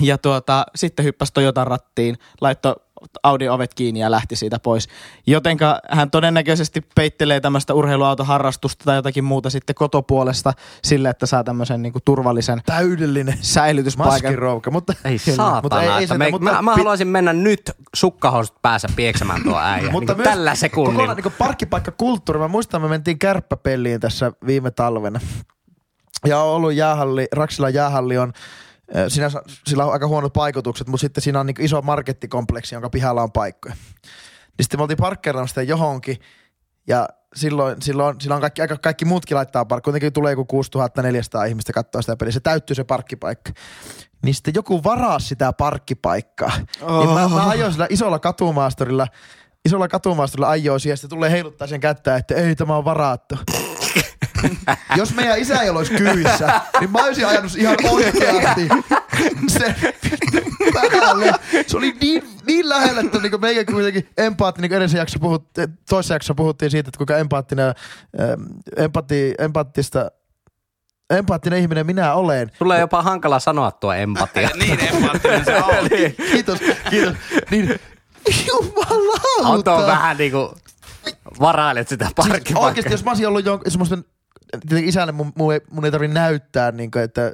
ja 0.00 0.18
tuota, 0.18 0.66
sitten 0.74 1.04
hyppäsi 1.04 1.32
Toyotan 1.32 1.66
rattiin, 1.66 2.18
laittoi 2.40 2.76
Audi 3.22 3.48
ovet 3.48 3.74
kiinni 3.74 4.00
ja 4.00 4.10
lähti 4.10 4.36
siitä 4.36 4.58
pois. 4.58 4.88
Jotenka 5.26 5.80
hän 5.90 6.10
todennäköisesti 6.10 6.80
peittelee 6.94 7.40
tämmöistä 7.40 7.74
urheiluautoharrastusta 7.74 8.84
tai 8.84 8.96
jotakin 8.96 9.24
muuta 9.24 9.50
sitten 9.50 9.74
kotopuolesta 9.74 10.52
sille, 10.84 11.08
että 11.10 11.26
saa 11.26 11.44
tämmöisen 11.44 11.82
niinku 11.82 11.98
turvallisen 12.04 12.62
Täydellinen 12.66 13.38
säilytyspaikan. 13.40 14.12
maskirouka, 14.12 14.70
mutta 14.70 14.94
Ei 15.04 15.18
Kyllä, 15.24 15.36
saatana. 15.36 15.62
mutta 15.62 15.82
ei, 15.82 15.88
ei 15.88 16.00
sitä, 16.00 16.18
me, 16.18 16.30
mutta 16.30 16.52
mä, 16.52 16.62
mä 16.62 16.76
haluaisin 16.76 17.08
mennä 17.08 17.32
nyt 17.32 17.70
sukkahousut 17.94 18.62
päässä 18.62 18.88
pieksemään 18.96 19.42
tuo 19.42 19.58
äijä. 19.58 19.90
Mutta 19.90 20.12
niin 20.12 20.16
myös 20.18 20.28
tällä 20.28 20.54
sekunnilla. 20.54 20.96
Kokonaan 21.02 21.16
niin 21.24 21.32
parkkipaikkakulttuuri. 21.38 22.38
Mä 22.38 22.48
muistan, 22.48 22.82
me 22.82 22.88
mentiin 22.88 23.18
kärppäpeliin 23.18 24.00
tässä 24.00 24.32
viime 24.46 24.70
talvena. 24.70 25.20
Ja 26.26 26.38
on 26.38 26.56
ollut 26.56 26.72
jäähalli, 26.72 27.28
Raksilan 27.32 27.74
jäähalli 27.74 28.18
on, 28.18 28.32
siinä, 29.08 29.30
sillä 29.66 29.84
on 29.84 29.92
aika 29.92 30.06
huonot 30.06 30.32
paikotukset, 30.32 30.88
mutta 30.88 31.00
sitten 31.00 31.22
siinä 31.22 31.40
on 31.40 31.46
niin 31.46 31.60
iso 31.60 31.82
markettikompleksi, 31.82 32.74
jonka 32.74 32.90
pihalla 32.90 33.22
on 33.22 33.32
paikkoja. 33.32 33.74
Niin 34.58 34.64
sitten 34.64 34.80
me 34.80 34.82
oltiin 34.82 34.96
parkkeeraamassa 34.96 35.52
sitä 35.52 35.62
johonkin, 35.62 36.16
ja 36.88 37.08
silloin, 37.34 37.82
silloin, 37.82 38.20
silloin 38.20 38.40
kaikki, 38.40 38.62
aika 38.62 38.76
kaikki 38.76 39.04
muutkin 39.04 39.36
laittaa 39.36 39.64
parkki. 39.64 39.84
Kuitenkin 39.84 40.12
tulee 40.12 40.32
joku 40.32 40.44
6400 40.44 41.44
ihmistä 41.44 41.72
katsoa 41.72 42.02
sitä 42.02 42.16
peliä. 42.16 42.32
Se 42.32 42.40
täyttyy 42.40 42.74
se 42.74 42.84
parkkipaikka. 42.84 43.52
Niin 44.24 44.34
sitten 44.34 44.54
joku 44.54 44.84
varaa 44.84 45.18
sitä 45.18 45.52
parkkipaikkaa. 45.52 46.52
Oh. 46.82 47.04
Niin 47.04 47.14
mä, 47.14 47.28
mä 47.28 47.48
ajoin 47.48 47.72
sillä 47.72 47.86
isolla 47.90 48.18
katumaastorilla, 48.18 49.06
isolla 49.64 49.88
katumaastorilla 49.88 50.48
ajoin 50.48 50.80
siihen, 50.80 50.92
ja 50.92 50.96
sitten 50.96 51.10
tulee 51.10 51.30
heiluttaa 51.30 51.68
sen 51.68 51.80
kättä, 51.80 52.16
että 52.16 52.34
ei 52.34 52.56
tämä 52.56 52.76
on 52.76 52.84
varattu. 52.84 53.34
Jos 54.96 55.14
meidän 55.14 55.38
isä 55.38 55.62
ei 55.62 55.70
olisi 55.70 55.94
kyyssä, 55.94 56.60
niin 56.80 56.90
mä 56.90 57.04
olisin 57.04 57.26
ajanut 57.26 57.56
ihan 57.56 57.76
oikeasti 57.92 58.68
sen 59.48 59.76
päälle. 60.74 61.32
Se 61.66 61.76
oli 61.76 61.96
niin, 62.00 62.22
niin 62.46 62.68
lähellä, 62.68 63.00
että 63.00 63.18
niin 63.18 63.40
meikä 63.40 63.72
kuitenkin 63.72 64.08
empaatti, 64.18 64.60
niin 64.60 64.68
kuin 64.68 64.76
edellisen 64.76 64.98
jakso 64.98 65.18
puhuttiin, 65.18 65.78
toisessa 65.88 66.14
jaksossa 66.14 66.34
puhuttiin 66.34 66.70
siitä, 66.70 66.88
että 66.88 66.98
kuinka 66.98 67.16
empaattinen, 67.16 67.74
ähm, 68.20 68.42
empati, 68.76 69.34
empaattista, 69.38 70.10
empaattinen 71.10 71.58
ihminen 71.58 71.86
minä 71.86 72.14
olen. 72.14 72.50
Sulle 72.58 72.74
on 72.74 72.80
jopa 72.80 73.02
hankala 73.02 73.40
sanoa 73.40 73.70
tuo 73.70 73.92
empatia. 73.92 74.50
niin 74.60 74.78
empaattinen 74.94 75.44
se 75.44 75.56
on. 75.56 75.74
Kiitos, 76.32 76.58
kiitos. 76.90 77.14
Niin, 77.50 77.80
jumalauta. 78.46 79.48
On 79.48 79.64
tuo 79.64 79.86
vähän 79.86 80.16
niinku 80.16 80.54
varailet 81.40 81.88
sitä 81.88 82.04
Siis 82.04 82.14
parkkipaikkaa. 82.14 82.62
oikeasti, 82.62 82.92
jos 82.92 83.04
mä 83.04 83.10
olisin 83.10 83.28
ollut 83.28 83.44
jo, 83.44 83.60
semmoisten, 83.68 84.04
tietenkin 84.04 84.17
isälle 84.76 85.12
mun, 85.12 85.32
mun, 85.36 85.52
ei, 85.52 85.60
mun 85.70 85.84
ei 85.84 85.90
tarvitse 85.90 86.14
näyttää, 86.14 86.72
niin 86.72 86.90
kuin, 86.90 87.04
että 87.04 87.26
äh, 87.26 87.32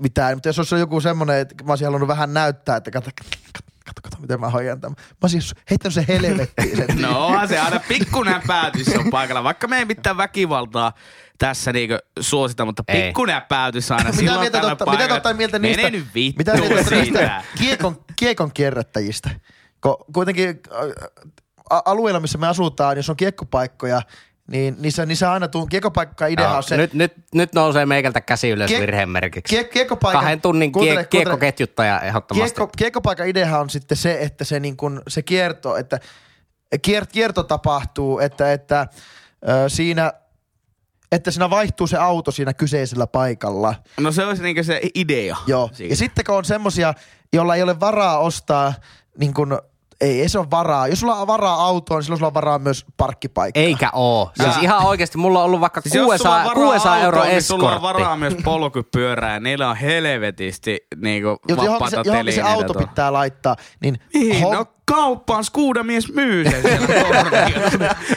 mitään, 0.00 0.36
mutta 0.36 0.48
jos 0.48 0.58
olisi 0.58 0.74
joku 0.74 1.00
semmoinen, 1.00 1.38
että 1.38 1.64
mä 1.64 1.72
olisin 1.72 1.86
halunnut 1.86 2.08
vähän 2.08 2.34
näyttää, 2.34 2.76
että 2.76 2.90
kato, 2.90 3.10
kato, 3.22 3.66
kato, 3.86 4.00
kato 4.02 4.16
miten 4.20 4.40
mä 4.40 4.50
hoidan 4.50 4.80
tämän. 4.80 4.96
Mä 4.98 5.16
olisin 5.22 5.42
heittänyt 5.70 5.94
se 5.94 6.04
helvettiin 6.08 6.76
sen. 6.76 7.02
No 7.02 7.26
onhan 7.26 7.48
se 7.48 7.58
aina 7.58 7.80
pikkuinen 7.88 8.42
päätys 8.46 8.88
on 8.88 9.10
paikalla. 9.10 9.44
Vaikka 9.44 9.68
me 9.68 9.78
ei 9.78 9.84
mitään 9.84 10.16
väkivaltaa 10.16 10.92
tässä 11.38 11.72
niinku 11.72 11.98
suosita, 12.20 12.64
mutta 12.64 12.84
Ei. 12.88 13.02
pikkuinen 13.02 13.42
päätys 13.48 13.90
aina 13.90 14.04
mitä 14.10 14.18
silloin 14.18 14.40
mieltä, 14.40 14.60
totta, 14.60 14.84
mitä 14.84 14.96
paikalla. 14.96 15.16
ottaa 15.16 15.34
mieltä 15.34 15.58
niistä? 15.58 15.82
Mene 15.82 15.98
nyt 15.98 16.06
vittu 16.14 16.38
mitä 16.38 16.54
mieltä 16.54 16.82
siitä. 16.82 17.02
niistä 17.02 17.42
kiekon, 17.58 18.04
kiekon 18.16 18.52
kierrättäjistä? 18.52 19.30
Ko, 19.80 20.04
kuitenkin 20.14 20.60
alueilla, 21.70 22.20
missä 22.20 22.38
me 22.38 22.46
asutaan, 22.46 22.96
jos 22.96 23.10
on 23.10 23.16
kiekkopaikkoja, 23.16 24.02
niin 24.46 24.76
niissä, 24.78 25.06
niissä 25.06 25.32
aina 25.32 25.48
tuu, 25.48 25.66
kiekkopaikka 25.66 26.26
idea 26.26 26.44
Joo, 26.48 26.56
on 26.56 26.62
se, 26.62 26.76
nyt, 26.76 26.94
nyt, 26.94 27.12
nyt 27.34 27.54
nousee 27.54 27.86
meikältä 27.86 28.20
käsi 28.20 28.50
ylös 28.50 28.70
Kie- 28.70 28.80
virheen 28.80 29.08
merkiksi. 29.08 29.54
kie, 29.54 29.64
kiekkopaikan, 29.64 30.20
Kahden 30.22 30.40
tunnin 30.40 30.72
kuuntele- 30.72 30.94
kie, 30.94 30.94
kuuntele- 30.94 31.08
kiekkoketjuttaja 31.10 32.00
ehdottomasti. 32.00 32.54
Kiekko, 32.54 32.72
kiekkopaikan 32.78 33.28
ideahan 33.28 33.60
on 33.60 33.70
sitten 33.70 33.96
se, 33.96 34.18
että 34.20 34.44
se, 34.44 34.60
niin 34.60 34.76
kun, 34.76 35.02
se 35.08 35.22
kierto, 35.22 35.76
että 35.76 36.00
kiert, 36.82 37.12
kierto 37.12 37.42
tapahtuu, 37.42 38.18
että, 38.18 38.52
että 38.52 38.86
ö, 39.48 39.68
siinä 39.68 40.12
että 41.12 41.30
siinä 41.30 41.50
vaihtuu 41.50 41.86
se 41.86 41.96
auto 41.96 42.30
siinä 42.30 42.54
kyseisellä 42.54 43.06
paikalla. 43.06 43.74
No 44.00 44.12
se 44.12 44.24
olisi 44.24 44.42
niinku 44.42 44.64
se 44.64 44.80
idea. 44.94 45.36
Joo. 45.46 45.70
Siinä. 45.72 45.92
Ja 45.92 45.96
sitten 45.96 46.24
kun 46.24 46.34
on 46.34 46.44
semmosia, 46.44 46.94
jolla 47.32 47.54
ei 47.54 47.62
ole 47.62 47.80
varaa 47.80 48.18
ostaa, 48.18 48.74
niin 49.18 49.34
kun, 49.34 49.58
ei, 50.00 50.20
ei 50.22 50.28
se 50.28 50.38
ole 50.38 50.50
varaa. 50.50 50.88
Jos 50.88 51.00
sulla 51.00 51.14
on 51.16 51.26
varaa 51.26 51.54
autoon, 51.64 51.98
niin 51.98 52.04
silloin 52.04 52.18
sulla 52.18 52.26
on 52.28 52.34
varaa 52.34 52.58
myös 52.58 52.86
parkkipaikkaan. 52.96 53.64
Eikä 53.66 53.90
oo. 53.92 54.30
Siis 54.42 54.54
Ää. 54.56 54.62
ihan 54.62 54.82
oikeasti 54.82 55.18
mulla 55.18 55.38
on 55.38 55.44
ollut 55.44 55.60
vaikka 55.60 55.80
Siis 55.80 55.94
jos 55.94 56.02
sulla 56.02 56.12
on 56.12 56.18
600, 56.18 56.44
varaa 56.44 56.54
600 56.54 56.98
euroa 57.00 57.24
niin 57.24 57.42
sulla 57.42 57.62
on 57.68 57.74
eskortti. 57.76 57.82
varaa 57.82 58.16
myös 58.16 58.34
polkupyörää 58.44 59.32
ja 59.34 59.40
niillä 59.40 59.70
on 59.70 59.76
helvetisti 59.76 60.78
niinku 60.96 61.28
Jos 61.48 61.58
johonkin 61.64 61.90
se, 61.90 61.96
johonkin 62.04 62.34
se 62.34 62.42
auto 62.42 62.72
tuolla. 62.72 62.88
pitää 62.88 63.12
laittaa, 63.12 63.56
niin... 63.80 63.98
Niin, 64.14 64.42
hom- 64.44 64.54
no 64.54 64.66
kauppaan 64.84 65.44
skuudamies 65.44 66.12
myy 66.12 66.44
sen 66.50 66.62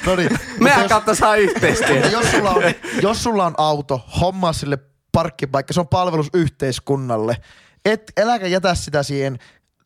no 0.05 0.15
niin, 0.15 0.29
Meidän 0.59 0.81
jos- 0.81 0.89
kautta 0.89 1.15
saa 1.15 1.35
yhteistyötä. 1.35 2.07
Jos 2.07 2.31
sulla, 2.31 2.49
on, 2.49 2.63
jos 3.01 3.23
sulla 3.23 3.45
on 3.45 3.53
auto, 3.57 4.01
hommaa 4.21 4.53
sille 4.53 4.77
parkkipaikka, 5.11 5.73
se 5.73 5.79
on 5.79 5.87
palvelus 5.87 6.29
yhteiskunnalle. 6.33 7.37
Et, 7.85 8.11
äläkä 8.21 8.47
jätä 8.47 8.75
sitä 8.75 9.03
siihen 9.03 9.37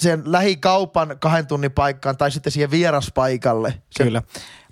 sen 0.02 0.24
lähikaupan 0.26 1.20
kahden 1.20 1.48
tunnin 1.48 1.72
paikkaan 1.72 2.18
tai 2.18 2.32
sitten 2.32 2.52
siihen 2.52 2.72
vieraspaikalle. 2.72 3.82
Se, 3.92 4.04
Kyllä. 4.04 4.22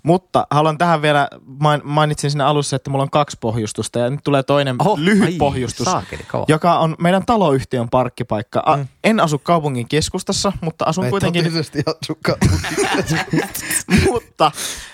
Mutta 0.02 0.46
haluan 0.50 0.78
tähän 0.78 1.02
vielä, 1.02 1.28
main- 1.58 1.80
mainitsin 1.84 2.30
siinä 2.30 2.46
alussa, 2.46 2.76
että 2.76 2.90
mulla 2.90 3.02
on 3.02 3.10
kaksi 3.10 3.36
pohjustusta 3.40 3.98
ja 3.98 4.10
nyt 4.10 4.20
tulee 4.24 4.42
toinen 4.42 4.76
Oho, 4.78 4.92
oh, 4.92 4.98
lyhyt 4.98 5.24
ai, 5.24 5.32
pohjustus, 5.32 5.84
saakeli, 5.84 6.22
kova. 6.32 6.44
joka 6.48 6.78
on 6.78 6.96
meidän 6.98 7.26
taloyhtiön 7.26 7.88
parkkipaikka. 7.88 8.62
A, 8.66 8.78
En 9.04 9.20
asu 9.20 9.38
kaupungin 9.38 9.88
keskustassa, 9.88 10.52
mutta 10.60 10.84
asun 10.84 11.04
Ei 11.04 11.10
kuitenkin 11.10 11.44
totisesti 11.44 11.82
asukaan. 12.02 12.38
mutta 14.12 14.50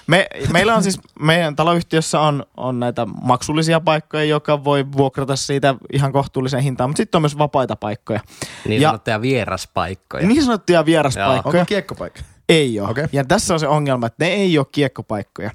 me, 0.07 0.27
meillä 0.53 0.75
on 0.75 0.83
siis, 0.83 1.01
meidän 1.21 1.57
taloyhtiössä 1.57 2.21
on, 2.21 2.47
on 2.57 2.81
näitä 2.81 3.07
maksullisia 3.23 3.81
paikkoja, 3.81 4.25
joka 4.25 4.65
voi 4.65 4.93
vuokrata 4.93 5.37
siitä 5.37 5.75
ihan 5.93 6.13
kohtuullisen 6.13 6.61
hintaan, 6.61 6.91
mutta 6.91 6.97
sitten 7.01 7.19
on 7.19 7.23
myös 7.23 7.39
vapaita 7.39 7.77
paikkoja. 7.77 8.21
Niin 8.69 8.83
Ja- 8.83 8.89
sanottuja 8.89 9.21
vieraspaikkoja. 9.23 10.27
Niin 10.27 10.45
sanottuja 10.45 10.85
vieraspaikkoja. 10.87 11.61
Onko 11.61 11.69
kiekkopaikka? 11.69 12.21
Ei 12.49 12.81
ole. 12.81 12.91
Okay. 12.91 13.09
Ja 13.13 13.25
tässä 13.25 13.55
on 13.55 13.61
se 13.61 13.69
ongelma, 13.69 14.07
että 14.07 14.25
ne 14.25 14.31
ei 14.31 14.59
ole 14.59 14.67
kiekkopaikkoja. 14.73 15.51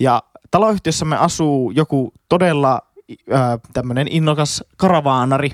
Ja 0.00 0.22
taloyhtiössämme 0.50 1.16
asuu 1.16 1.70
joku 1.70 2.12
todella 2.28 2.80
äh, 3.32 3.40
tämmöinen 3.72 4.08
innokas 4.10 4.64
karavaanari, 4.76 5.50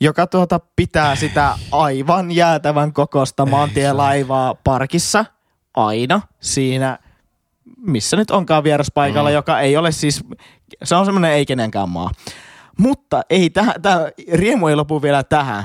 joka 0.00 0.26
tuota 0.26 0.60
pitää 0.76 1.16
sitä 1.16 1.58
aivan 1.72 2.32
jäätävän 2.32 2.92
kokosta 2.92 3.46
maantielaivaa 3.46 4.54
parkissa 4.54 5.24
aina 5.74 6.20
siinä, 6.40 6.98
missä 7.76 8.16
nyt 8.16 8.30
onkaan 8.30 8.64
vieraspaikalla, 8.64 9.30
mm. 9.30 9.34
joka 9.34 9.60
ei 9.60 9.76
ole 9.76 9.92
siis, 9.92 10.24
se 10.84 10.94
on 10.94 11.04
semmoinen 11.04 11.32
ei 11.32 11.46
kenenkään 11.46 11.88
maa. 11.88 12.10
Mutta 12.78 13.22
ei 13.30 13.50
tämä, 13.50 13.74
tämä 13.82 14.00
riemu 14.32 14.66
ei 14.66 14.76
lopu 14.76 15.02
vielä 15.02 15.22
tähän, 15.22 15.64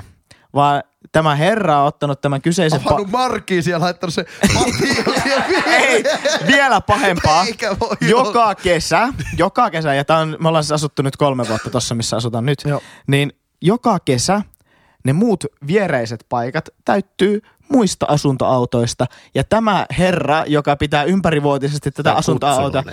vaan 0.53 0.83
tämä 1.11 1.35
herra 1.35 1.81
on 1.81 1.87
ottanut 1.87 2.21
tämän 2.21 2.41
kyseisen... 2.41 2.81
Avannut 2.85 3.11
markkiin 3.11 3.63
siellä 3.63 3.83
laittanut 3.83 4.13
se 4.13 4.25
Ei, 5.65 6.03
vielä 6.47 6.81
pahempaa. 6.81 7.45
Joka 8.01 8.55
kesä, 8.55 9.13
joka 9.37 9.69
kesä, 9.69 9.93
ja 9.93 10.05
tää 10.05 10.17
on, 10.17 10.37
me 10.39 10.47
ollaan 10.47 10.63
siis 10.63 10.71
asuttu 10.71 11.01
nyt 11.01 11.17
kolme 11.17 11.47
vuotta 11.47 11.69
tossa, 11.69 11.95
missä 11.95 12.17
asutaan 12.17 12.45
nyt, 12.45 12.59
Joo. 12.65 12.81
niin 13.07 13.33
joka 13.61 13.99
kesä 13.99 14.41
ne 15.03 15.13
muut 15.13 15.43
viereiset 15.67 16.25
paikat 16.29 16.69
täyttyy 16.85 17.41
muista 17.71 18.05
asuntoautoista. 18.09 19.05
Ja 19.35 19.43
tämä 19.43 19.85
herra, 19.97 20.43
joka 20.47 20.75
pitää 20.75 21.03
ympärivuotisesti 21.03 21.91
tätä 21.91 22.13
asuntoautoa, 22.13 22.83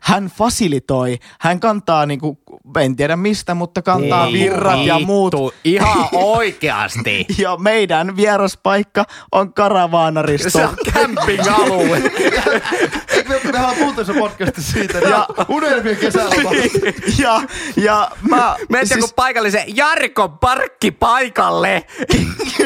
hän 0.00 0.26
fasilitoi. 0.26 1.18
Hän 1.40 1.60
kantaa, 1.60 2.06
niinku, 2.06 2.38
en 2.80 2.96
tiedä 2.96 3.16
mistä, 3.16 3.54
mutta 3.54 3.82
kantaa 3.82 4.26
Ei 4.26 4.32
virrat 4.32 4.84
ja 4.86 4.98
muut. 4.98 5.34
Ihan 5.64 6.08
oikeasti. 6.38 7.26
Ja 7.38 7.56
meidän 7.56 8.16
vieraspaikka 8.16 9.04
on 9.32 9.52
karavaanaristo. 9.52 10.50
Se 10.50 10.66
on 10.66 10.76
camping-alue. 10.92 12.00
Me 13.28 13.40
puhua 13.78 13.92
tässä 13.96 14.14
podcastissa 14.14 14.72
siitä? 14.72 14.98
Ja 14.98 15.26
unelmien 15.48 15.96
kesällä. 15.96 16.34
ja, 17.22 17.42
ja 17.76 18.10
mä... 18.28 18.56
Menette 18.68 18.94
siis... 18.94 19.14
paikallisen 19.14 19.76
Jarkon 19.76 20.38
parkkipaikalle. 20.38 21.86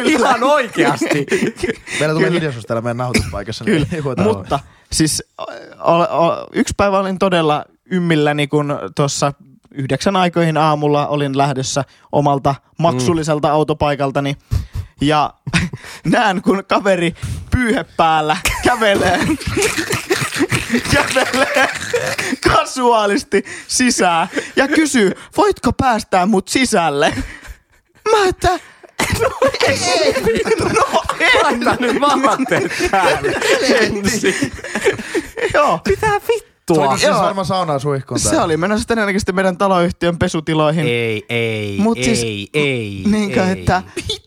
Ihan 0.05 0.43
oikeasti. 0.43 1.27
Meillä 2.01 2.15
tulee 2.15 2.31
hiljaisuus 2.31 2.67
täällä 2.67 2.83
meidän 2.83 2.97
nauhoituspaikassa. 2.97 3.65
Niin 3.65 3.87
ei 3.93 4.01
huolta 4.01 4.23
Mutta 4.23 4.61
siis 4.93 5.23
o, 5.79 5.93
o, 5.93 6.47
yksi 6.53 6.75
päivä 6.77 6.99
olin 6.99 7.19
todella 7.19 7.65
ymmilläni, 7.91 8.47
kun 8.47 8.79
tuossa 8.97 9.33
yhdeksän 9.75 10.17
aikoihin 10.17 10.57
aamulla 10.57 11.07
olin 11.07 11.39
lähdössä 11.39 11.85
omalta 12.13 12.55
maksulliselta 12.79 13.49
mm. 13.49 13.55
autopaikaltani. 13.55 14.37
Ja 15.01 15.35
näen, 16.05 16.43
kun 16.43 16.65
kaveri 16.69 17.15
pyyhe 17.51 17.85
päällä 17.85 18.37
kävelee, 18.65 19.19
kävelee 20.95 21.69
kasuaalisti 22.49 23.45
sisään 23.69 24.29
ja 24.57 24.69
kysyy, 24.69 25.13
voitko 25.37 25.73
päästää 25.73 26.27
mut 26.27 26.49
sisälle? 26.49 27.15
Mä 28.11 28.29
että, 28.29 28.59
no 29.23 29.31
ei, 29.69 29.79
ei, 29.85 30.13
no 30.61 31.01
ei. 31.21 31.43
Laita 31.43 31.77
nyt 31.81 32.01
vaatteet 32.01 32.73
päälle. 32.91 33.33
ensin. 33.81 34.53
Joo. 35.55 35.81
Mitä 35.89 36.07
vittua? 36.29 36.49
Soiko 36.77 36.97
siis 36.97 37.09
Joo. 37.09 37.23
varmaan 37.23 37.47
saunaan 37.47 37.81
suihkuun? 37.81 38.21
Se 38.21 38.41
oli 38.41 38.57
menossa 38.57 38.89
todennäköisesti 38.89 39.33
meidän 39.33 39.59
taloyhtiön 39.59 40.19
pesutiloihin. 40.19 40.87
Ei, 40.87 41.25
ei, 41.29 41.77
Mut 41.79 41.99
ei, 41.99 42.05
siis- 42.05 42.23
ei, 42.23 42.49
ei. 42.55 43.05
Niinkö, 43.11 43.45
ei. 43.45 43.53
että... 43.53 43.83
Mitä? 43.97 44.19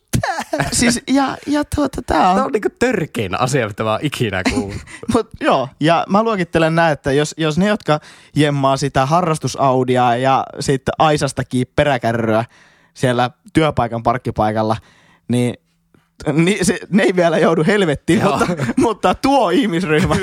Siis, 0.72 1.02
ja, 1.08 1.38
ja 1.48 1.64
tuota, 1.76 2.02
tää 2.02 2.30
on... 2.30 2.36
Tämä 2.36 2.46
on 2.46 2.52
niinku 2.52 2.70
törkein 2.80 3.40
asia, 3.40 3.68
mitä 3.68 3.84
mä 3.84 3.92
oon 3.92 4.00
ikinä 4.04 4.42
kuullut. 4.54 4.82
Mut, 5.14 5.28
joo, 5.42 5.70
ja 5.80 6.06
mä 6.10 6.24
luokittelen 6.24 6.76
näin, 6.76 6.94
että 6.94 7.12
jos, 7.12 7.36
jos 7.38 7.58
ne, 7.58 7.68
jotka 7.68 8.00
jemmaa 8.36 8.78
sitä 8.78 9.06
harrastusaudia 9.06 10.16
ja 10.18 10.46
sitten 10.60 10.94
Aisastakin 11.00 11.68
peräkärryä 11.76 12.46
siellä 12.94 13.30
työpaikan 13.54 14.04
parkkipaikalla, 14.04 14.78
niin 15.28 15.54
niin 16.34 16.66
se, 16.66 16.80
ne 16.90 17.04
ei 17.04 17.16
vielä 17.16 17.38
joudu 17.38 17.64
helvettiin, 17.68 18.20
Joo. 18.20 18.38
mutta, 18.38 18.56
mutta 18.78 19.16
tuo 19.16 19.50
ihmisryhmä 19.50 20.16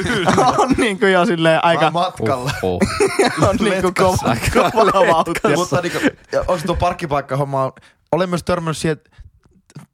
on 0.59 0.75
niin 0.79 0.99
kuin 0.99 1.13
jo 1.13 1.27
silleen 1.27 1.65
aika, 1.65 1.91
matkalla. 1.91 2.53
Oh. 2.63 2.81
on 3.49 3.57
niin 3.61 3.83
kuin 3.83 3.95
kova, 3.95 4.37
kova 4.73 5.07
vauhtia. 5.07 5.57
Mutta 5.57 5.81
niinku, 5.81 5.99
ja 6.33 6.45
on 6.49 6.61
se 6.61 6.67
tuo 6.67 6.77
parkkipaikka-homma. 6.77 7.73
Olen 8.13 8.29
myös 8.29 8.43
törmännyt 8.45 8.77
siihen, 8.77 8.99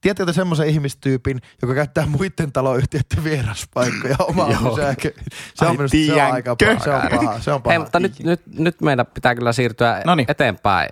te 0.03 0.33
semmoisen 0.33 0.69
ihmistyypin, 0.69 1.41
joka 1.63 1.75
käyttää 1.75 2.07
muiden 2.07 2.53
taloyhtiöiden 2.53 3.25
vieraspaikkoja 3.25 4.17
omaa 4.19 4.49
pysäke? 4.49 5.15
Se 5.55 5.67
on 5.67 5.77
minusta 5.77 5.97
se 6.07 6.13
on 6.13 6.33
aika 6.33 6.57
paha. 6.57 6.79
Se 6.79 6.91
on 6.91 7.03
paha. 7.11 7.41
Se 7.41 7.53
on 7.53 7.63
paha. 7.63 7.73
Hei, 7.73 7.79
mutta 7.79 8.01
nyt, 8.01 8.19
nyt, 8.23 8.41
nyt 8.47 8.81
meidän 8.81 9.07
pitää 9.07 9.35
kyllä 9.35 9.53
siirtyä 9.53 10.03
Noniin. 10.07 10.31
eteenpäin. 10.31 10.89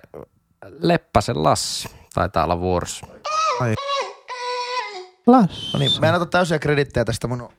Leppäsen 0.79 1.43
Lassi 1.43 1.89
taitaa 2.13 2.43
olla 2.43 2.59
vuorossa. 2.59 3.07
Las. 5.27 5.73
No 5.73 5.79
niin, 5.79 5.91
mä 5.99 6.09
en 6.09 6.15
ota 6.15 6.25
täysiä 6.25 6.59
kredittejä 6.59 7.05
tästä 7.05 7.27
mun 7.27 7.49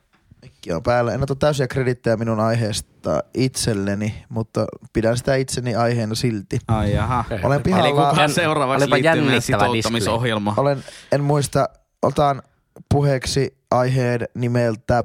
mikki 0.41 0.73
on 0.73 0.83
päällä. 0.83 1.13
En 1.13 1.23
ota 1.23 1.35
täysiä 1.35 1.67
kredittejä 1.67 2.17
minun 2.17 2.39
aiheesta 2.39 3.23
itselleni, 3.33 4.23
mutta 4.29 4.65
pidän 4.93 5.17
sitä 5.17 5.35
itseni 5.35 5.75
aiheena 5.75 6.15
silti. 6.15 6.59
Ai 6.67 6.93
jaha. 6.93 7.25
Olen 7.43 7.55
Eli 7.55 7.63
pihalla, 7.63 8.11
kuka 8.11 8.25
Jänn- 8.25 8.31
seuraavaksi 8.31 8.89
liittyy 8.91 9.41
sitouttamisohjelma? 9.41 10.53
olen, 10.57 10.83
en 11.11 11.23
muista, 11.23 11.69
otan 12.01 12.41
puheeksi 12.89 13.57
aiheen 13.71 14.19
nimeltä 14.33 15.03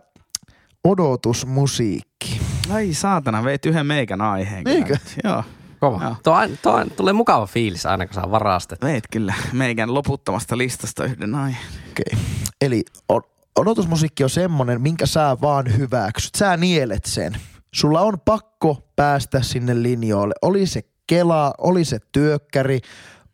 odotusmusiikki. 0.84 2.40
Ai 2.70 2.94
saatana, 2.94 3.44
veit 3.44 3.66
yhden 3.66 3.86
meikän 3.86 4.20
aiheen. 4.20 4.64
Niinkö? 4.64 4.92
nyt. 4.92 5.18
Joo, 5.24 5.44
Kova. 5.80 6.02
Joo. 6.02 6.16
Tuo, 6.22 6.36
tuo, 6.62 6.84
tulee 6.96 7.12
mukava 7.12 7.46
fiilis 7.46 7.86
aina, 7.86 8.06
kun 8.06 8.14
saa 8.14 8.30
varastettua. 8.30 8.88
veit 8.88 9.04
kyllä 9.12 9.34
meikän 9.52 9.94
loputtomasta 9.94 10.58
listasta 10.58 11.04
yhden 11.04 11.34
aiheen. 11.34 11.64
Okei. 11.90 12.20
Eli 12.60 12.84
o- 13.12 13.30
odotusmusiikki 13.58 14.24
on 14.24 14.30
semmonen, 14.30 14.80
minkä 14.82 15.06
sä 15.06 15.36
vaan 15.42 15.76
hyväksyt. 15.76 16.34
Sä 16.34 16.56
nielet 16.56 17.04
sen. 17.04 17.36
Sulla 17.74 18.00
on 18.00 18.20
pakko 18.24 18.82
päästä 18.96 19.42
sinne 19.42 19.82
linjoille. 19.82 20.34
Oli 20.42 20.66
se 20.66 20.82
Kela, 21.06 21.54
oli 21.58 21.84
se 21.84 21.98
työkkäri, 22.12 22.80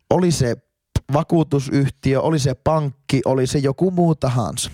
oli 0.09 0.31
se 0.31 0.57
vakuutusyhtiö, 1.13 2.21
oli 2.21 2.39
se 2.39 2.53
pankki, 2.53 3.21
oli 3.25 3.47
se 3.47 3.59
joku 3.59 3.91
muu 3.91 4.15
tahansa. 4.15 4.71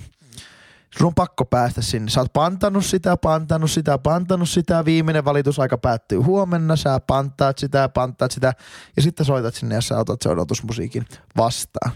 Sun 0.98 1.08
on 1.08 1.16
pakko 1.16 1.46
päästä 1.46 1.82
sinne. 1.82 2.12
Sä 2.12 2.22
oot 2.22 2.34
pantannut 2.34 2.86
sitä, 2.86 3.18
pantannut 3.18 3.72
sitä, 3.72 3.98
pantannut 3.98 4.50
sitä. 4.50 4.86
Viimeinen 4.86 5.26
valitusaika 5.26 5.78
päättyy 5.78 6.20
huomenna. 6.20 6.76
Sä 6.76 7.00
pantaat 7.08 7.58
sitä, 7.58 7.90
pantaat 7.90 8.32
sitä. 8.32 8.54
Ja 8.96 9.02
sitten 9.02 9.26
soitat 9.26 9.56
sinne 9.56 9.76
ja 9.76 9.82
sä 9.82 9.98
otat 9.98 10.22
sen 10.22 10.32
odotusmusiikin 10.32 11.06
vastaan. 11.38 11.92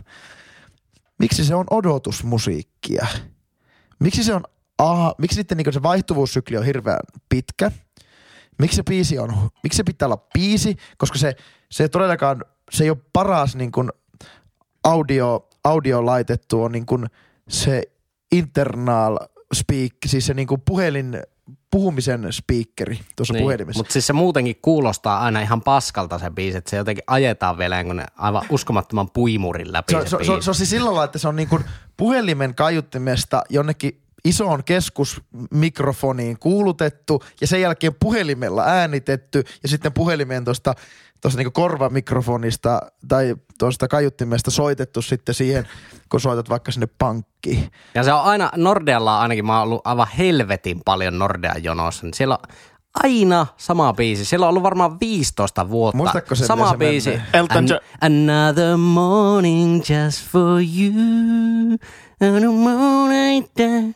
Miksi 1.20 1.46
se 1.46 1.56
on 1.56 1.66
odotusmusiikkia? 1.70 3.08
Miksi 4.00 4.24
se 4.24 4.34
on 4.34 4.44
aha, 4.78 5.16
miksi 5.18 5.36
sitten 5.36 5.58
niin 5.58 5.74
se 5.74 5.84
vaihtuvuussykli 5.84 6.58
on 6.58 6.66
hirveän 6.66 7.00
pitkä? 7.30 7.72
Miksi 8.60 8.76
se 8.76 8.84
biisi 8.84 9.20
on, 9.20 9.50
miksi 9.64 9.78
se 9.78 9.84
pitää 9.84 10.06
olla 10.06 10.28
biisi? 10.34 10.78
Koska 10.98 11.18
se, 11.18 11.36
se 11.72 11.84
ei 11.84 11.90
todellakaan, 11.90 12.46
se 12.72 12.84
ei 12.84 12.90
ole 12.90 12.98
paras 13.14 13.56
niin 13.56 13.72
kuin 13.72 13.90
audio, 14.84 15.50
audio 15.64 16.06
laitettu 16.06 16.64
on 16.64 16.72
niin 16.72 16.86
kuin 16.86 17.06
se 17.50 17.84
internal 18.32 19.18
speak, 19.54 19.92
siis 20.06 20.26
se 20.26 20.34
niin 20.34 20.48
kuin 20.48 20.62
puhelin, 20.62 21.22
puhumisen 21.72 22.28
speakeri 22.34 23.00
tuossa 23.16 23.34
niin, 23.34 23.44
puhelimessa. 23.44 23.80
Mutta 23.80 23.94
siis 23.94 24.08
se 24.08 24.14
muutenkin 24.14 24.56
kuulostaa 24.62 25.20
aina 25.20 25.42
ihan 25.42 25.62
paskalta 25.62 26.20
se 26.20 26.30
biisi, 26.30 26.58
että 26.58 26.70
se 26.70 26.78
jotenkin 26.78 27.04
ajetaan 27.08 27.58
vielä 27.58 27.84
kun 27.84 27.96
ne 27.96 28.06
aivan 28.18 28.46
uskomattoman 28.50 29.10
puimurin 29.10 29.74
läpi 29.74 29.92
Se, 29.92 30.00
se, 30.00 30.10
se, 30.10 30.18
se, 30.18 30.42
se 30.42 30.50
on 30.50 30.56
siis 30.56 30.70
sillä 30.70 30.86
lailla, 30.86 31.04
että 31.04 31.20
se 31.20 31.28
on 31.28 31.36
niin 31.36 31.50
kuin 31.50 31.64
puhelimen 31.98 32.56
kaiuttimesta 32.56 33.44
jonnekin 33.50 34.02
isoon 34.28 34.64
keskusmikrofoniin 34.64 36.40
kuulutettu 36.40 37.24
ja 37.42 37.48
sen 37.48 37.62
jälkeen 37.62 37.96
puhelimella 38.00 38.64
äänitetty 38.64 39.44
ja 39.64 39.70
sitten 39.70 39.94
puhelimeen 39.94 40.46
tuosta 40.46 40.74
tuosta 41.22 41.38
niin 41.42 41.52
korvamikrofonista 41.52 42.82
tai 43.08 43.36
tuosta 43.60 43.88
kaiuttimesta 43.88 44.52
soitettu 44.52 45.02
sitten 45.02 45.36
siihen, 45.36 45.68
kun 46.10 46.22
soitat 46.22 46.50
vaikka 46.50 46.72
sinne 46.72 46.88
pankkiin. 46.98 47.72
Ja 47.96 48.04
se 48.04 48.14
on 48.14 48.22
aina, 48.22 48.52
Nordealla 48.56 49.20
ainakin, 49.20 49.46
mä 49.46 49.54
oon 49.54 49.64
ollut 49.64 49.88
aivan 49.88 50.08
helvetin 50.18 50.82
paljon 50.86 51.20
Nordean 51.20 51.64
jonossa, 51.64 52.06
niin 52.06 52.14
siellä 52.14 52.38
on 52.38 52.56
aina 53.04 53.48
sama 53.58 53.94
biisi. 53.94 54.26
Siellä 54.26 54.46
on 54.46 54.50
ollut 54.50 54.64
varmaan 54.64 55.00
15 55.00 55.70
vuotta. 55.70 55.98
Muistatko 55.98 56.36
sen, 56.36 56.48
Sama 56.48 56.70
se 56.70 56.78
biisi. 56.78 57.20
Elton 57.34 57.58
An- 57.58 57.68
John. 57.68 57.82
Another 58.02 58.78
morning 58.78 59.76
just 59.76 60.28
for 60.32 60.62
you. 60.62 61.78
Another 62.22 62.50
morning 62.50 63.46
day. 63.58 63.94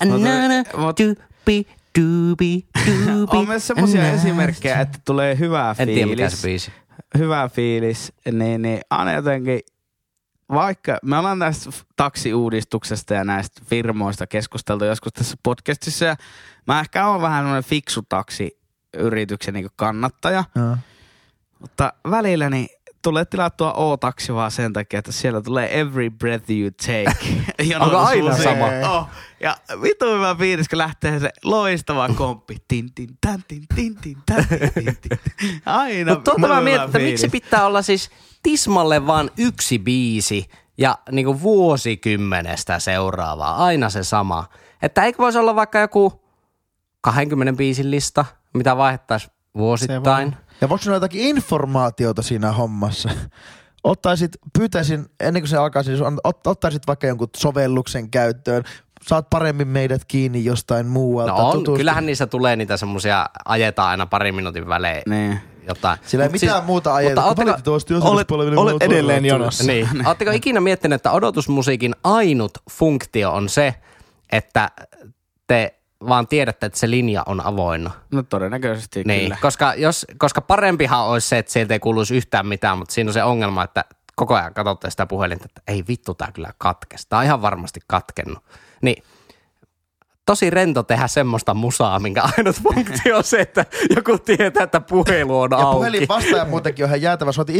Another 0.00 0.64
mut- 0.76 0.98
doobie, 0.98 1.64
doobie, 1.98 2.60
doobie. 3.06 3.38
On 3.40 3.46
myös 3.48 3.66
semmoisia 3.66 4.12
esimerkkejä, 4.12 4.80
että 4.80 4.98
tulee 5.04 5.38
hyvä 5.38 5.74
En 5.78 5.88
tiedä, 5.88 6.06
mikä 6.06 6.28
se 6.30 6.36
fiilis. 6.36 6.42
biisi. 6.42 6.72
Hyvä 7.18 7.48
fiilis, 7.48 8.12
niin, 8.32 8.62
niin 8.62 8.80
aina 8.90 9.12
jotenkin, 9.12 9.60
vaikka 10.52 10.98
me 11.02 11.18
ollaan 11.18 11.38
tästä 11.38 11.70
taksiuudistuksesta 11.96 13.14
ja 13.14 13.24
näistä 13.24 13.62
firmoista 13.66 14.26
keskusteltu 14.26 14.84
joskus 14.84 15.12
tässä 15.12 15.36
podcastissa 15.42 16.04
ja 16.04 16.16
mä 16.66 16.80
ehkä 16.80 17.06
oon 17.08 17.22
vähän 17.22 17.40
semmoinen 17.42 17.64
fiksu 17.64 18.02
taksiyrityksen 18.08 19.54
niin 19.54 19.68
kannattaja, 19.76 20.44
Ja. 20.54 20.76
mutta 21.58 21.92
välillä 22.10 22.50
niin 22.50 22.68
tulee 23.02 23.24
tilattua 23.24 23.72
O-taksi 23.72 24.34
vaan 24.34 24.50
sen 24.50 24.72
takia, 24.72 24.98
että 24.98 25.12
siellä 25.12 25.42
tulee 25.42 25.80
every 25.80 26.10
breath 26.10 26.50
you 26.50 26.70
take. 26.70 27.26
Onko 27.80 27.98
aina 27.98 28.36
sama? 28.36 28.66
Oh. 28.96 29.08
Ja 29.40 29.56
vitu 29.82 30.14
hyvä 30.14 30.34
fiilis, 30.34 30.68
kun 30.68 30.78
lähtee 30.78 31.20
se 31.20 31.30
loistava 31.44 32.08
komppi. 32.08 32.56
Tin, 32.68 32.94
tin, 32.94 33.08
tän, 33.20 33.44
tin, 33.48 33.62
tin, 33.74 33.96
tin, 33.96 34.16
tän, 34.26 34.46
tin, 34.74 34.96
tin. 35.00 35.18
Aina 35.66 36.14
Mutta 36.14 36.30
tuota 36.30 36.54
mä 36.54 36.60
mietin, 36.60 36.84
että 36.84 36.98
miksi 36.98 37.28
pitää 37.28 37.66
olla 37.66 37.82
siis 37.82 38.10
tismalle 38.42 39.06
vaan 39.06 39.30
yksi 39.36 39.78
biisi 39.78 40.48
ja 40.78 40.98
niinku 41.10 41.40
vuosikymmenestä 41.40 42.78
seuraavaa, 42.78 43.64
aina 43.64 43.90
se 43.90 44.04
sama. 44.04 44.44
Että 44.82 45.04
eikö 45.04 45.18
voisi 45.18 45.38
olla 45.38 45.54
vaikka 45.54 45.78
joku 45.78 46.24
20 47.00 47.52
biisin 47.52 47.90
lista, 47.90 48.24
mitä 48.54 48.76
vaihdettaisiin 48.76 49.32
vuosittain. 49.54 50.36
Ja 50.60 50.68
voiko 50.68 50.82
sinulla 50.82 50.96
jotakin 50.96 51.20
informaatiota 51.20 52.22
siinä 52.22 52.52
hommassa? 52.52 53.08
Ottaisit, 53.84 54.30
pyytäisin, 54.58 55.06
ennen 55.20 55.42
kuin 55.42 55.48
se 55.48 55.56
alkaa, 55.56 55.82
siis 55.82 56.00
ot- 56.00 56.40
ottaisit 56.46 56.86
vaikka 56.86 57.06
jonkun 57.06 57.28
sovelluksen 57.36 58.10
käyttöön, 58.10 58.64
saat 59.06 59.30
paremmin 59.30 59.68
meidät 59.68 60.04
kiinni 60.04 60.44
jostain 60.44 60.86
muualta. 60.86 61.32
No 61.32 61.48
on, 61.48 61.52
Tutustu- 61.52 61.76
kyllähän 61.76 62.06
niissä 62.06 62.26
tulee 62.26 62.56
niitä 62.56 62.76
semmosia, 62.76 63.26
ajetaan 63.44 63.88
aina 63.90 64.06
parin 64.06 64.34
minuutin 64.34 64.68
välein 64.68 65.02
Niin. 65.08 65.40
jotain. 65.68 65.98
Sillä 66.06 66.24
ei 66.24 66.28
Mut 66.30 66.42
mitään 66.42 66.64
muuta 66.64 66.94
ajeta. 66.94 67.20
Mutta 67.26 67.70
ootteko, 67.70 68.08
Olet, 68.10 68.30
olet 68.30 68.82
edelleen 68.82 69.24
jonossa. 69.24 69.64
niin, 69.64 69.88
ootteko 70.06 70.30
ikinä 70.30 70.60
miettineet, 70.60 70.98
että 70.98 71.12
odotusmusiikin 71.12 71.94
ainut 72.04 72.52
funktio 72.70 73.32
on 73.32 73.48
se, 73.48 73.74
että 74.32 74.70
te 75.46 75.79
vaan 76.08 76.26
tiedätte, 76.28 76.66
että 76.66 76.78
se 76.78 76.90
linja 76.90 77.22
on 77.26 77.46
avoinna. 77.46 77.90
No 78.10 78.22
todennäköisesti 78.22 79.02
Niin, 79.06 79.22
kyllä. 79.22 79.36
koska, 79.42 79.74
jos, 79.74 80.06
koska 80.18 80.40
parempihan 80.40 81.04
olisi 81.06 81.28
se, 81.28 81.38
että 81.38 81.52
sieltä 81.52 81.74
ei 81.74 81.80
kuuluisi 81.80 82.16
yhtään 82.16 82.46
mitään, 82.46 82.78
mutta 82.78 82.94
siinä 82.94 83.08
on 83.08 83.14
se 83.14 83.22
ongelma, 83.22 83.64
että 83.64 83.84
koko 84.16 84.34
ajan 84.34 84.54
katsotte 84.54 84.90
sitä 84.90 85.06
puhelinta, 85.06 85.44
että 85.44 85.62
ei 85.68 85.84
vittu, 85.88 86.14
tämä 86.14 86.32
kyllä 86.32 86.52
katkesi. 86.58 87.06
Tämä 87.08 87.20
on 87.20 87.26
ihan 87.26 87.42
varmasti 87.42 87.80
katkennut. 87.86 88.44
Niin 88.82 89.02
tosi 90.26 90.50
rento 90.50 90.82
tehdä 90.82 91.06
semmoista 91.06 91.54
musaa, 91.54 91.98
minkä 91.98 92.22
ainut 92.38 92.56
funktio 92.62 93.16
on 93.16 93.24
se, 93.24 93.40
että 93.40 93.66
joku 93.96 94.18
tietää, 94.18 94.62
että 94.62 94.80
puhelu 94.80 95.40
on 95.40 95.50
Ja 95.50 95.56
auki. 95.58 95.76
puhelin 95.76 96.08
vastaaja 96.08 96.44
muutenkin 96.44 96.84
on 96.84 96.88
ihan 96.88 97.02
jäätävä. 97.02 97.32
Soitin 97.32 97.56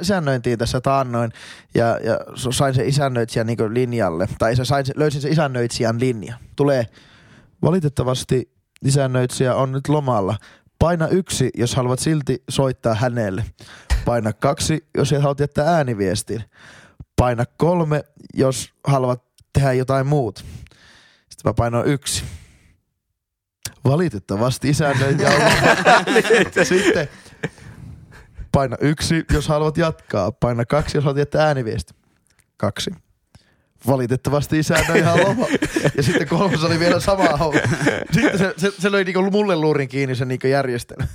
isännöintiin 0.00 0.58
tässä 0.58 0.80
taannoin 0.80 1.32
ja, 1.74 1.86
ja 1.86 2.18
sain 2.50 2.74
sen 2.74 2.88
isännöitsijän 2.88 3.46
niin 3.46 3.74
linjalle. 3.74 4.28
Tai 4.38 4.56
se 4.56 4.64
sain, 4.64 4.86
se- 4.86 4.92
löysin 4.96 5.20
sen 5.20 5.32
isännöitsijän 5.32 6.00
linja. 6.00 6.34
Tulee 6.56 6.86
valitettavasti 7.62 8.52
isännöitsijä 8.84 9.54
on 9.54 9.72
nyt 9.72 9.88
lomalla. 9.88 10.36
Paina 10.78 11.08
yksi, 11.08 11.50
jos 11.54 11.74
haluat 11.74 11.98
silti 11.98 12.42
soittaa 12.50 12.94
hänelle. 12.94 13.44
Paina 14.04 14.32
kaksi, 14.32 14.86
jos 14.94 15.10
haluat 15.10 15.40
jättää 15.40 15.76
ääniviestin. 15.76 16.44
Paina 17.16 17.44
kolme, 17.56 18.04
jos 18.34 18.72
haluat 18.86 19.22
tehdä 19.52 19.72
jotain 19.72 20.06
muut. 20.06 20.38
Sitten 21.28 21.50
mä 21.50 21.54
painoin 21.54 21.88
yksi. 21.88 22.24
Valitettavasti 23.84 24.68
isännöitsijä 24.68 25.28
on 25.30 25.38
lomalla. 25.38 26.64
Sitten 26.68 27.08
paina 28.52 28.76
yksi, 28.80 29.24
jos 29.32 29.48
haluat 29.48 29.76
jatkaa. 29.76 30.32
Paina 30.32 30.64
kaksi, 30.64 30.96
jos 30.96 31.04
haluat 31.04 31.18
jättää 31.18 31.46
ääniviesti. 31.46 31.94
Kaksi. 32.56 32.90
Valitettavasti 33.86 34.58
isännöi 34.58 34.98
ihan 34.98 35.18
loma. 35.26 35.46
Ja 35.96 36.02
sitten 36.02 36.28
kolmas 36.28 36.64
oli 36.64 36.78
vielä 36.78 37.00
sama 37.00 37.24
homma. 37.28 37.60
Sitten 38.12 38.38
se, 38.38 38.54
se, 38.56 38.72
se 38.78 38.92
löi 38.92 39.04
niinku 39.04 39.30
mulle 39.30 39.56
luurin 39.56 39.88
kiinni 39.88 40.14
se 40.14 40.24
niinku 40.24 40.46
järjestelmä. 40.46 41.06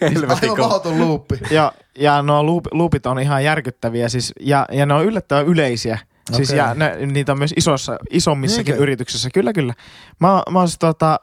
Niin 0.00 0.30
Aivan 0.30 0.58
mahdoton 0.58 0.98
luuppi. 0.98 1.38
Ja, 1.50 1.72
ja 1.98 2.22
nuo 2.22 2.46
loop, 2.46 2.64
loopit 2.72 3.06
on 3.06 3.18
ihan 3.20 3.44
järkyttäviä 3.44 4.08
siis, 4.08 4.32
ja, 4.40 4.66
ja 4.72 4.86
ne 4.86 4.94
on 4.94 5.04
yllättävän 5.04 5.46
yleisiä. 5.46 5.98
Siis, 6.32 6.48
Okei. 6.50 6.58
ja 6.58 6.74
ne, 6.74 7.06
niitä 7.06 7.32
on 7.32 7.38
myös 7.38 7.54
isossa, 7.56 7.98
isommissakin 8.10 8.72
Niinkö? 8.72 8.82
yrityksissä. 8.82 9.28
Kyllä, 9.34 9.52
kyllä. 9.52 9.74
Mä, 10.20 10.42
mä 10.50 10.58
oon 10.58 10.68
siis 10.68 10.78
tota, 10.78 11.20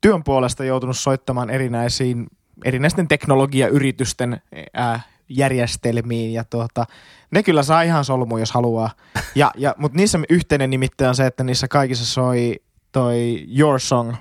työn 0.00 0.24
puolesta 0.24 0.64
joutunut 0.64 0.98
soittamaan 0.98 1.50
erinäisiin, 1.50 2.26
erinäisten 2.64 3.08
teknologiayritysten 3.08 4.40
ää, 4.74 5.00
järjestelmiin 5.28 6.32
ja 6.32 6.44
tuota, 6.44 6.84
ne 7.30 7.42
kyllä 7.42 7.62
saa 7.62 7.82
ihan 7.82 8.04
solmuun, 8.04 8.40
jos 8.40 8.52
haluaa. 8.52 8.90
Ja, 9.34 9.50
ja, 9.56 9.74
Mutta 9.78 9.96
niissä 9.96 10.18
yhteinen 10.30 10.70
nimittäin 10.70 11.08
on 11.08 11.14
se, 11.14 11.26
että 11.26 11.44
niissä 11.44 11.68
kaikissa 11.68 12.06
soi 12.06 12.56
toi 12.92 13.44
Your 13.58 13.80
Song. 13.80 14.14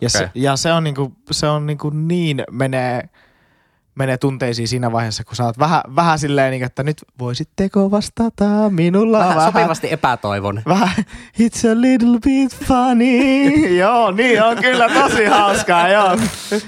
Ja, 0.00 0.08
se, 0.10 0.18
Okei. 0.18 0.42
ja 0.42 0.56
se 0.56 0.72
on, 0.72 0.84
niinku, 0.84 1.12
se 1.30 1.48
on 1.48 1.66
niinku 1.66 1.90
niin 1.90 2.42
menee, 2.50 3.08
menee 3.94 4.18
tunteisiin 4.18 4.68
siinä 4.68 4.92
vaiheessa, 4.92 5.24
kun 5.24 5.36
sä 5.36 5.44
oot 5.44 5.58
vähän, 5.58 5.80
vähän 5.96 6.18
silleen, 6.18 6.50
niinku, 6.50 6.66
että 6.66 6.82
nyt 6.82 7.04
voisitteko 7.18 7.90
vastata 7.90 8.44
minulla 8.70 9.18
Vähän 9.18 9.36
vähän. 9.36 9.52
sopivasti 9.52 9.92
epätoivon. 9.92 10.62
Vähän, 10.68 11.04
it's 11.40 11.68
a 11.68 11.80
little 11.80 12.18
bit 12.24 12.56
funny. 12.66 13.50
joo, 13.82 14.10
niin 14.10 14.42
on 14.42 14.56
kyllä 14.56 14.88
tosi 14.88 15.24
hauskaa, 15.24 15.88
joo. 15.88 16.16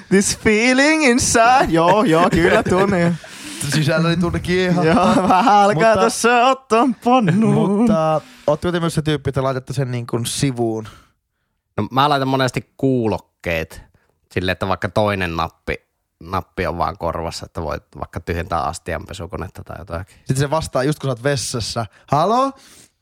This 0.09 0.39
feeling 0.39 1.05
inside. 1.05 1.67
Joo, 1.69 2.05
joo, 2.05 2.31
kyllä 2.31 2.63
tunnin. 2.63 3.15
Sisälläni 3.71 4.17
tunne 4.17 4.41
kieha. 4.41 4.85
joo, 4.85 4.97
vähän 5.29 5.55
alkaa 5.55 5.75
Mutta- 5.89 6.01
tässä 6.01 6.47
ottaa 6.47 6.89
pannuun. 7.05 7.79
Mutta 7.81 8.21
ootteko 8.47 8.73
te 8.73 8.81
myös 8.81 8.95
se 8.95 9.03
tyyppi, 9.03 9.29
että 9.29 9.43
laitatte 9.43 9.73
sen 9.73 9.91
niin 9.91 10.07
kuin 10.07 10.27
sivuun? 10.27 10.89
No, 11.77 11.89
mä 11.91 12.09
laitan 12.09 12.29
monesti 12.29 12.73
kuulokkeet 12.77 13.83
silleen, 14.33 14.53
että 14.53 14.69
vaikka 14.69 14.89
toinen 14.89 15.37
nappi, 15.37 15.75
nappi 16.21 16.67
on 16.67 16.79
vaan 16.79 16.99
korvassa, 16.99 17.47
että 17.47 17.63
voit 17.63 17.83
vaikka 17.99 18.21
tyhjentää 18.21 18.63
astianpesukonetta 18.63 19.65
tai 19.65 19.77
jotakin. 19.79 20.17
Sitten 20.17 20.37
se 20.37 20.51
vastaa 20.51 20.85
just 20.85 20.99
kun 20.99 21.09
sä 21.09 21.13
oot 21.13 21.23
vessassa. 21.23 21.87
Halo? 22.13 22.53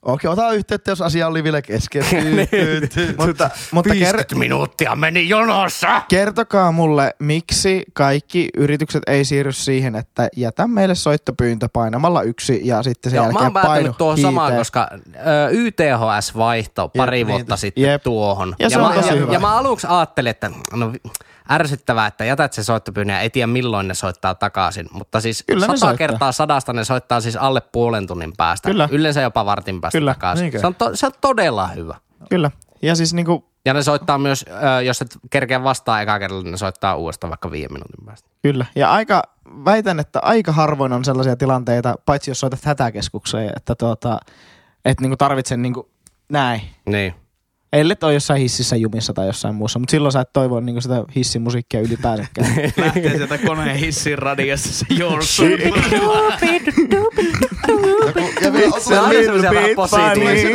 Okei, 0.02 0.30
ota 0.30 0.52
yhteyttä, 0.52 0.90
jos 0.90 1.02
asia 1.02 1.26
oli 1.26 1.44
vielä 1.44 1.62
kesken. 1.62 2.04
Niin. 2.12 2.88
Ty. 2.94 3.14
mutta, 3.18 3.50
mutta 3.72 3.90
ker- 3.90 3.98
50 3.98 4.34
minuuttia 4.34 4.96
meni 4.96 5.28
jonossa! 5.28 6.02
kertokaa 6.08 6.72
mulle, 6.72 7.14
miksi 7.18 7.82
kaikki 7.92 8.48
yritykset 8.56 9.02
ei 9.06 9.24
siirry 9.24 9.52
siihen, 9.52 9.96
että 9.96 10.28
jätä 10.36 10.66
meille 10.66 10.94
soittopyyntö 10.94 11.68
painamalla 11.72 12.22
yksi 12.22 12.60
ja 12.64 12.82
sitten 12.82 13.10
sen 13.10 13.16
Joo, 13.16 13.24
mä 13.24 13.28
jälkeen 13.28 13.44
oon 13.56 13.66
painu 13.66 13.92
tuohon 13.92 14.18
samaan, 14.20 14.54
koska 14.56 14.88
ö, 15.16 15.48
YTHS 15.50 16.36
vaihto 16.36 16.88
pari 16.96 17.18
Jep, 17.18 17.28
vuotta 17.28 17.42
niitä. 17.44 17.56
sitten 17.56 17.84
Jep. 17.84 18.02
tuohon. 18.02 18.56
Ja 18.58 18.70
se 18.70 18.78
mä, 18.78 18.94
ja, 18.94 19.32
ja 19.32 19.40
mä 19.40 19.56
aluksi 19.58 19.86
ajattelin, 19.90 20.30
että 20.30 20.50
no, 20.72 20.92
ärsyttävää, 21.50 22.06
että 22.06 22.24
jätät 22.24 22.52
se 22.52 22.64
soittopyynnön 22.64 23.14
ja 23.14 23.20
ei 23.20 23.30
tiedä 23.30 23.46
milloin 23.46 23.88
ne 23.88 23.94
soittaa 23.94 24.34
takaisin. 24.34 24.88
Mutta 24.92 25.20
siis 25.20 25.44
Kyllä 25.46 25.66
sata 25.66 25.96
kertaa 25.96 26.32
sadasta 26.32 26.72
ne 26.72 26.84
soittaa 26.84 27.20
siis 27.20 27.36
alle 27.36 27.60
puolen 27.60 28.06
tunnin 28.06 28.32
päästä. 28.36 28.68
Kyllä. 28.68 28.88
Yleensä 28.92 29.20
jopa 29.20 29.44
vartin 29.44 29.80
päästä 29.80 29.98
Kyllä. 29.98 30.14
takaisin. 30.14 30.42
Niinkö? 30.42 30.58
Se 30.58 30.66
on, 30.66 30.74
to, 30.74 30.96
se 30.96 31.06
on 31.06 31.12
todella 31.20 31.66
hyvä. 31.66 31.94
Kyllä. 32.30 32.50
Ja 32.82 32.96
siis 32.96 33.14
niinku, 33.14 33.50
Ja 33.64 33.74
ne 33.74 33.82
soittaa 33.82 34.18
myös, 34.18 34.44
jos 34.84 35.02
et 35.02 35.18
kerkeä 35.30 35.64
vastaa 35.64 36.02
eka 36.02 36.18
kerralla, 36.18 36.42
niin 36.42 36.52
ne 36.52 36.56
soittaa 36.56 36.96
uudestaan 36.96 37.30
vaikka 37.30 37.50
viiden 37.50 37.72
minuutin 37.72 38.06
päästä. 38.06 38.28
Kyllä. 38.42 38.66
Ja 38.74 38.90
aika, 38.90 39.22
väitän, 39.64 40.00
että 40.00 40.18
aika 40.22 40.52
harvoin 40.52 40.92
on 40.92 41.04
sellaisia 41.04 41.36
tilanteita, 41.36 41.94
paitsi 42.06 42.30
jos 42.30 42.40
soitat 42.40 42.64
hätäkeskukseen, 42.64 43.52
että 43.56 43.74
tuota, 43.74 44.18
et 44.84 45.00
niinku 45.00 45.16
tarvitse 45.16 45.56
niinku 45.56 45.90
näin. 46.28 46.60
Niin. 46.86 47.14
Ellet 47.72 48.04
ole 48.04 48.14
jossain 48.14 48.40
hississä 48.40 48.76
jumissa 48.76 49.12
tai 49.12 49.26
jossain 49.26 49.54
muussa, 49.54 49.78
mutta 49.78 49.90
silloin 49.90 50.12
sä 50.12 50.20
et 50.20 50.32
toivo 50.32 50.60
niinku 50.60 50.80
sitä 50.80 51.04
hissimusiikkia 51.16 51.80
ylipäänsäkään. 51.80 52.56
Lähtee 52.76 53.16
sieltä 53.16 53.38
koneen 53.38 53.76
hissin 53.76 54.18
radiossa 54.18 54.72
se 54.72 54.86
Your 55.00 55.22
Joku, 58.10 58.30
ja 58.40 58.52
vielä, 58.52 58.74
on, 58.74 59.10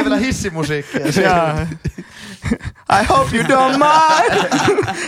vielä 0.04 0.18
hissimusiikkia. 0.18 1.02
I 3.02 3.04
hope 3.10 3.38
you 3.38 3.44
don't 3.44 3.78
mind. 3.78 4.46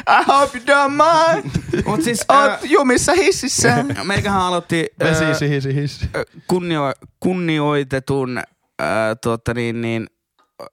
I 0.08 0.24
hope 0.28 0.58
you 0.58 0.64
don't 0.66 0.92
mind. 0.92 1.52
Mut 1.86 2.04
siis 2.04 2.26
Oot 2.30 2.52
äh, 2.52 2.60
jumissa 2.64 3.14
hississä. 3.14 3.86
meikähän 4.04 4.42
aloitti 4.42 4.86
äh, 5.04 5.10
Vesi, 5.10 5.40
sihisi, 5.40 5.76
hissi. 5.76 6.10
ö, 6.16 6.26
kunnio, 6.48 6.94
kunnioitetun 7.20 8.38
äh, 8.38 8.46
tuota 9.24 9.54
niin, 9.54 9.82
niin, 9.82 10.08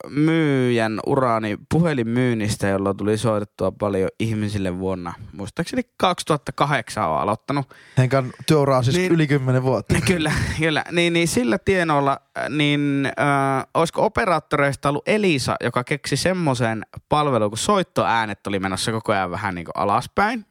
myyjän 0.09 1.01
urani 1.07 1.57
puhelinmyynnistä, 1.73 2.69
jolla 2.69 2.95
tuli 2.95 3.19
soitettua 3.19 3.73
paljon 3.73 4.09
ihmisille 4.21 4.79
vuonna, 4.79 5.15
muistaakseni 5.33 5.83
2008 5.97 7.09
on 7.11 7.19
aloittanut. 7.21 7.75
Henkan 7.99 8.33
työura 8.47 8.77
on 8.77 8.85
siis 8.85 8.97
Niin. 8.97 9.13
yli 9.13 9.27
kymmenen 9.27 9.63
vuotta. 9.63 9.95
Kyllä, 10.07 10.33
kyllä. 10.59 10.85
Niin, 10.93 11.13
niin 11.13 11.29
sillä 11.29 11.59
tienoilla, 11.59 12.21
äh, 12.39 12.49
niin 12.49 13.07
äh, 13.21 13.67
olisiko 13.75 14.05
operaattoreista 14.05 14.89
ollut 14.89 15.09
Elisa, 15.09 15.57
joka 15.61 15.85
keksi 15.85 16.17
semmoisen 16.17 16.83
palvelun, 17.09 17.51
kun 17.51 17.59
soittoäänet 17.59 18.47
oli 18.47 18.59
menossa 18.59 18.93
koko 18.93 19.13
ajan 19.13 19.31
vähän 19.31 19.55
niin 19.55 19.65
kuin 19.65 19.77
alaspäin, 19.77 20.47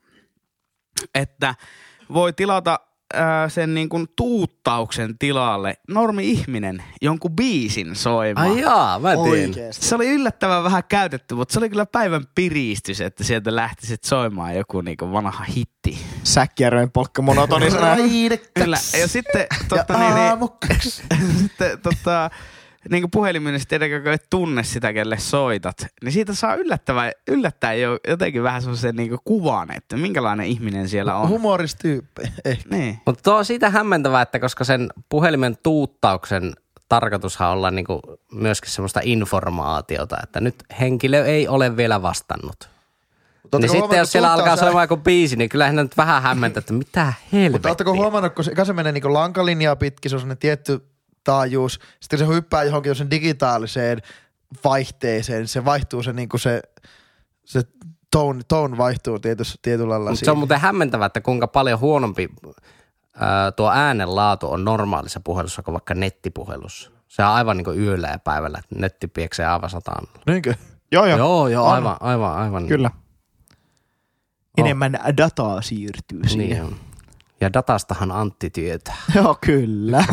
että 1.16 1.56
voi 2.14 2.34
tilata 2.34 2.80
äh, 3.16 3.51
sen 3.51 3.74
niin 3.74 3.89
kuin 3.89 4.07
tuuttauksen 4.16 5.18
tilalle 5.18 5.78
normi-ihminen 5.88 6.84
jonkun 7.01 7.36
biisin 7.36 7.95
soimaan. 7.95 8.51
Ai 8.51 8.61
jaa, 8.61 8.99
mä 8.99 9.14
en 9.14 9.20
tiedä. 9.24 9.47
Oikeesti. 9.47 9.86
Se 9.86 9.95
oli 9.95 10.09
yllättävän 10.09 10.64
vähän 10.64 10.84
käytetty, 10.89 11.36
mutta 11.36 11.53
se 11.53 11.59
oli 11.59 11.70
kyllä 11.70 11.86
päivän 11.86 12.24
piristys, 12.36 13.01
että 13.01 13.24
sieltä 13.24 13.55
lähti 13.55 13.88
sit 13.88 14.03
soimaan 14.03 14.55
joku 14.55 14.82
niinku 14.82 15.11
vanha 15.11 15.43
hitti. 15.43 15.97
Säkkijärven 16.24 16.91
polkka 16.91 17.22
monotonisena. 17.22 17.95
Kyllä. 18.53 18.78
Ja 18.99 19.07
sitten, 19.07 19.47
totta, 19.70 19.93
ja 19.99 19.99
niin, 19.99 20.39
niin, 20.39 20.49
kaksi. 20.68 21.03
sitten 21.41 21.80
tota, 21.80 22.30
niin 22.90 23.02
kuin 23.02 23.12
puhelimellisesti 23.12 23.70
tietenkään 23.80 24.18
tunne 24.30 24.64
sitä, 24.64 24.94
kelle 24.94 25.18
soitat, 25.20 25.88
niin 26.04 26.12
siitä 26.12 26.34
saa 26.34 26.56
yllättävän, 26.56 27.12
yllättäen 27.28 27.82
jo 27.82 28.00
jotenkin 28.08 28.44
vähän 28.44 28.62
semmoisen 28.62 28.96
niin 28.96 29.18
kuvan, 29.26 29.72
että 29.72 29.98
minkälainen 29.98 30.46
ihminen 30.46 30.90
siellä 30.90 31.16
on. 31.16 31.30
Humoristyyppi. 31.30 32.22
Ehkä. 32.46 32.76
niin. 32.76 33.02
Mutta 33.06 33.24
tuo 33.24 33.36
on 33.36 33.46
siitä 33.46 33.70
hämmentävää, 33.70 34.22
että 34.22 34.40
koska 34.40 34.64
sen 34.64 34.90
puhelimen 35.10 35.58
tuuttauksen 35.64 36.54
tarkoitushan 36.90 37.52
olla 37.52 37.72
niinku 37.72 38.02
myöskin 38.32 38.72
semmoista 38.72 39.00
informaatiota, 39.04 40.18
että 40.24 40.42
nyt 40.42 40.56
henkilö 40.80 41.26
ei 41.26 41.48
ole 41.48 41.78
vielä 41.78 42.02
vastannut. 42.02 42.70
Niin 43.60 43.70
sitten 43.70 44.00
jos 44.00 44.12
siellä 44.12 44.34
alkaa 44.34 44.56
soimaan 44.58 44.84
joku 44.84 44.98
biisi, 44.98 45.36
niin 45.36 45.50
kyllähän 45.50 45.76
nyt 45.76 45.98
vähän 45.98 46.22
hämmentää, 46.22 46.60
että 46.60 46.74
mitä 46.74 47.14
Mutta 47.52 47.70
ootteko 47.70 47.92
helvettiä. 47.92 48.04
huomannut, 48.04 48.34
kun 48.34 48.44
se, 48.44 48.66
se 48.66 48.74
menee 48.74 48.92
niinku 48.92 49.14
lankalinjaa 49.14 49.76
pitkin, 49.76 50.10
se 50.10 50.16
on 50.16 50.20
sellainen 50.20 50.38
tietty 50.38 50.82
taajuus. 51.24 51.80
Sitten 51.99 52.19
kun 52.19 52.28
se 52.28 52.34
hyppää 52.36 52.63
johonkin 52.63 52.95
sen 52.95 53.11
digitaaliseen 53.11 54.01
vaihteeseen. 54.63 55.47
Se 55.47 55.65
vaihtuu 55.65 56.03
se 56.03 56.13
niinku 56.13 56.38
se, 56.38 56.61
se 57.45 57.61
tone, 58.11 58.41
tone 58.47 58.78
vaihtuu 58.78 59.19
tietyssä, 59.19 59.55
tietyllä 59.61 59.89
lailla. 59.89 60.09
Mutta 60.09 60.26
se 60.26 60.32
on 60.32 60.38
muuten 60.38 60.59
hämmentävää, 60.59 61.05
että 61.05 61.21
kuinka 61.21 61.47
paljon 61.47 61.80
huonompi 61.80 62.30
ää, 63.19 63.51
tuo 63.51 63.69
äänenlaatu 63.71 64.51
on 64.51 64.65
normaalissa 64.65 65.19
puhelussa 65.24 65.63
kuin 65.63 65.74
vaikka 65.74 65.93
nettipuhelussa. 65.93 66.91
Se 67.07 67.24
on 67.24 67.30
aivan 67.30 67.57
niin 67.57 67.65
kuin 67.65 67.80
yöllä 67.80 68.07
ja 68.07 68.19
päivällä, 68.19 68.57
että 68.63 68.76
netti 68.80 69.07
pieksee 69.07 69.45
aivan 69.45 69.69
sataan. 69.69 70.07
Niinkö? 70.28 70.53
Joo, 70.91 71.05
joo. 71.05 71.17
Joo, 71.17 71.47
joo, 71.47 71.65
on. 71.65 71.74
aivan, 71.74 71.97
aivan, 71.99 72.36
aivan. 72.38 72.67
Kyllä. 72.67 72.91
Oh. 72.93 74.65
Enemmän 74.65 74.99
dataa 75.17 75.61
siirtyy 75.61 76.19
Niin 76.19 76.30
siihen. 76.30 76.63
on. 76.65 76.76
Ja 77.41 77.53
datastahan 77.53 78.11
Antti 78.11 78.49
tietää. 78.49 78.95
Joo, 79.15 79.38
kyllä. 79.45 80.05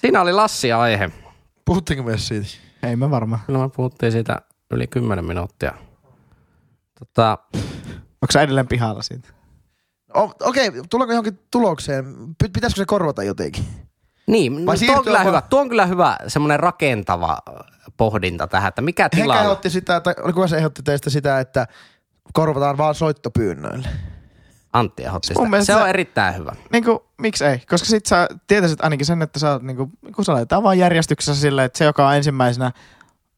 Siinä 0.00 0.20
oli 0.20 0.32
Lassi 0.32 0.72
aihe. 0.72 1.10
Puhuttiinko 1.64 2.02
myös 2.02 2.28
siitä? 2.28 2.46
Ei 2.82 2.96
me 2.96 3.10
varmaan. 3.10 3.42
Kyllä 3.46 3.58
me 3.58 3.68
puhuttiin 3.68 4.12
siitä 4.12 4.36
yli 4.70 4.86
10 4.86 5.24
minuuttia. 5.24 5.72
Tota, 6.98 7.38
Onko 8.22 8.32
sä 8.32 8.42
edelleen 8.42 8.68
pihalla 8.68 9.02
siitä? 9.02 9.28
O- 10.16 10.34
Okei, 10.40 10.68
okay, 10.68 10.82
tuleeko 10.90 11.12
johonkin 11.12 11.38
tulokseen? 11.50 12.04
Pitäisikö 12.52 12.80
se 12.80 12.86
korvata 12.86 13.22
jotenkin? 13.22 13.64
niin, 14.26 14.64
no, 14.64 14.72
tuo 14.86 14.96
on 14.96 15.04
kyllä 15.04 15.24
hyvä. 15.24 15.42
Tuo 15.42 15.60
on 15.60 15.68
kyllä 15.68 15.86
hyvä 15.86 16.16
semmoinen 16.26 16.60
rakentava 16.60 17.38
pohdinta 17.96 18.46
tähän, 18.46 18.68
että 18.68 18.82
mikä 18.82 19.08
tilanne. 19.08 19.42
ehdotti 19.42 19.70
sitä, 19.70 20.00
tai 20.00 20.14
oliko 20.22 20.48
se 20.48 20.56
ehdotti 20.56 20.82
teistä 20.82 21.10
sitä, 21.10 21.40
että 21.40 21.66
korvataan 22.32 22.78
vaan 22.78 22.94
soittopyynnöillä? 22.94 23.88
Antti 24.72 25.02
sitä. 25.22 25.48
mielestä 25.50 25.72
Se 25.72 25.76
on 25.76 25.82
se- 25.82 25.88
erittäin 25.88 26.36
hyvä. 26.36 26.52
Niinku, 26.72 27.06
miksi 27.18 27.44
ei? 27.44 27.58
Koska 27.58 27.86
sit 27.86 28.06
sä 28.06 28.28
tietäisit 28.46 28.84
ainakin 28.84 29.06
sen, 29.06 29.22
että 29.22 29.38
sä 29.38 29.52
oot 29.52 29.62
niinku, 29.62 29.90
kun 30.16 30.24
sä 30.24 30.32
laitetaan 30.32 30.62
vaan 30.62 30.78
järjestyksessä 30.78 31.40
silleen, 31.40 31.66
että 31.66 31.78
se, 31.78 31.84
joka 31.84 32.08
on 32.08 32.14
ensimmäisenä 32.16 32.72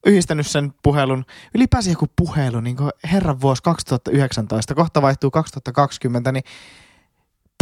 yhdistänyt 0.06 0.46
sen 0.46 0.72
puhelun, 0.82 1.24
ylipäänsä 1.54 1.90
joku 1.90 2.06
puhelu, 2.16 2.60
niin 2.60 2.76
kuin 2.76 2.90
herran 3.12 3.40
vuosi 3.40 3.62
2019, 3.62 4.74
kohta 4.74 5.02
vaihtuu 5.02 5.30
2020, 5.30 6.32
niin 6.32 6.44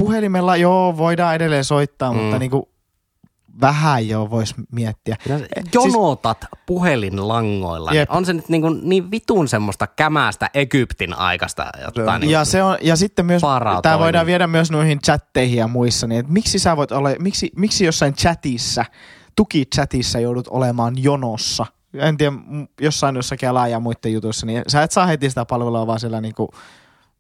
puhelimella 0.00 0.56
joo, 0.56 0.96
voidaan 0.96 1.34
edelleen 1.34 1.64
soittaa. 1.64 2.12
Mm. 2.12 2.18
mutta 2.18 2.38
niin 2.38 2.50
kuin 2.50 2.62
vähän 3.60 4.08
jo 4.08 4.30
voisi 4.30 4.54
miettiä. 4.72 5.16
Ja 5.28 5.38
siis- 5.38 5.48
jonotat 5.74 6.44
puhelinlangoilla. 6.66 7.92
Jep. 7.92 8.08
Niin 8.08 8.16
on 8.16 8.24
se 8.24 8.32
nyt 8.32 8.48
niin, 8.48 8.62
kuin 8.62 8.80
niin 8.82 9.10
vitun 9.10 9.48
semmoista 9.48 9.86
kämästä 9.86 10.50
Egyptin 10.54 11.14
aikaista. 11.14 11.66
Jotain 11.96 12.20
niin 12.20 12.30
Ja, 12.30 12.44
se 12.44 12.62
on, 12.62 12.78
ja 12.82 12.96
sitten 12.96 13.26
myös, 13.26 13.42
tämä 13.82 13.98
voidaan 13.98 14.26
viedä 14.26 14.46
myös 14.46 14.70
noihin 14.70 14.98
chatteihin 14.98 15.58
ja 15.58 15.68
muissa, 15.68 16.06
niin 16.06 16.20
että 16.20 16.32
miksi 16.32 16.58
sä 16.58 16.76
voit 16.76 16.92
olla, 16.92 17.08
miksi, 17.18 17.50
miksi 17.56 17.84
jossain 17.84 18.14
chatissa, 18.14 18.84
tukichatissa 19.36 20.18
joudut 20.18 20.48
olemaan 20.48 21.02
jonossa, 21.02 21.66
en 21.94 22.16
tiedä, 22.16 22.36
jossain 22.80 23.14
noissa 23.14 23.36
Kela 23.36 23.68
ja 23.68 23.80
muiden 23.80 24.12
jutuissa, 24.12 24.46
niin 24.46 24.62
sä 24.68 24.82
et 24.82 24.90
saa 24.90 25.06
heti 25.06 25.28
sitä 25.28 25.44
palvelua 25.44 25.86
vaan 25.86 26.00
siellä 26.00 26.20
niinku, 26.20 26.50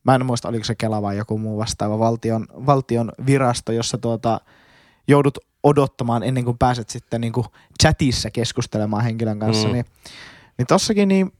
mä 0.04 0.14
en 0.14 0.26
muista 0.26 0.48
oliko 0.48 0.64
se 0.64 0.74
Kela 0.74 1.02
vai 1.02 1.16
joku 1.16 1.38
muu 1.38 1.58
vastaava 1.58 1.98
valtion, 1.98 2.46
valtion 2.66 3.12
virasto, 3.26 3.72
jossa 3.72 3.98
tuota, 3.98 4.40
joudut 5.08 5.38
odottamaan 5.62 6.22
ennen 6.22 6.44
kuin 6.44 6.58
pääset 6.58 6.90
sitten 6.90 7.20
niinku 7.20 7.46
chatissa 7.82 8.30
keskustelemaan 8.30 9.04
henkilön 9.04 9.38
kanssa, 9.38 9.68
Mm. 9.68 9.72
niin, 9.72 9.84
niin 10.58 10.66
tossakin 10.66 11.08
niin 11.08 11.32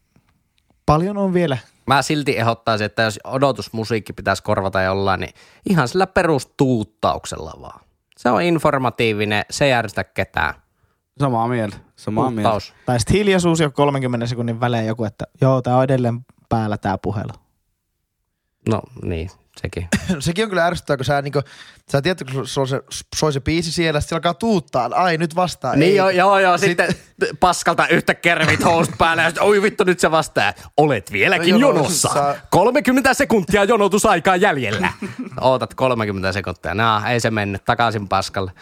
paljon 0.87 1.16
on 1.16 1.35
vielä 1.35 1.59
Mä 1.87 2.03
silti 2.03 2.39
ehdottaisin, 2.39 2.85
että 2.85 3.03
jos 3.03 3.19
odotusmusiikki 3.25 4.12
pitäisi 4.12 4.43
korvata 4.43 4.83
jollain, 4.83 5.21
niin 5.21 5.35
ihan 5.71 5.89
sillä 5.89 6.07
perustuuttauksella 6.07 7.53
vaan. 7.61 7.81
Se 8.16 8.31
on 8.31 8.43
informatiivinen, 8.43 9.45
se 9.51 9.64
ei 9.64 9.71
järjestä 9.71 10.05
ketään. 10.05 10.55
Samaa 11.21 11.49
mieltä. 11.49 11.77
Samaa 11.97 12.31
mieltä. 12.31 12.59
Tai 12.87 13.01
sitten 13.01 13.16
hiljaisuus 13.16 13.61
jo 13.61 13.71
30 13.71 14.27
sekunnin 14.27 14.61
välein 14.61 14.87
joku, 14.87 15.05
että 15.05 15.25
joo, 15.41 15.62
tää 15.62 15.77
on 15.77 15.85
edelleen 15.85 16.27
päällä 16.49 16.77
tää 16.77 16.99
puhelu. 16.99 17.33
No 18.69 18.81
niin, 19.03 19.31
sekin. 19.62 19.88
Sekin 20.20 20.44
on 20.44 20.48
kyllä 20.48 20.66
ärsyttävää, 20.66 20.96
kun 20.96 21.04
sä, 21.04 21.22
niinku, 21.22 21.42
sä 21.92 22.02
tiedät, 22.02 22.22
kun 22.32 22.44
on 22.56 22.68
se, 22.68 22.80
soi 23.16 23.32
se 23.32 23.40
biisi 23.40 23.72
siellä, 23.72 24.00
sitten 24.00 24.16
alkaa 24.16 24.34
tuuttaa. 24.34 24.90
Ai, 24.94 25.18
nyt 25.18 25.36
vastaa. 25.36 25.76
niin 25.76 25.90
ei. 25.90 25.96
joo, 25.96 26.11
joo, 26.11 26.38
joo. 26.38 26.59
Sitten 26.59 26.94
paskalta 27.40 27.88
yhtä 27.88 28.14
kervit 28.14 28.64
housut 28.64 28.98
päälle 28.98 29.22
ja 29.22 29.28
sitten, 29.28 29.44
oi 29.44 29.62
vittu 29.62 29.84
nyt 29.84 30.00
se 30.00 30.11
vastaa. 30.11 30.52
Olet 30.76 31.12
vieläkin 31.12 31.61
Jonossa. 31.61 32.09
jonossa. 32.09 32.36
30 32.50 33.14
sekuntia 33.14 33.64
jonotusaikaa 33.64 34.36
jäljellä. 34.36 34.92
Ootat 35.40 35.74
30 35.74 36.32
sekuntia. 36.32 36.74
No, 36.74 37.02
ei 37.09 37.20
se 37.20 37.30
mennyt 37.30 37.64
takaisin 37.64 38.09
paskalle. 38.09 38.52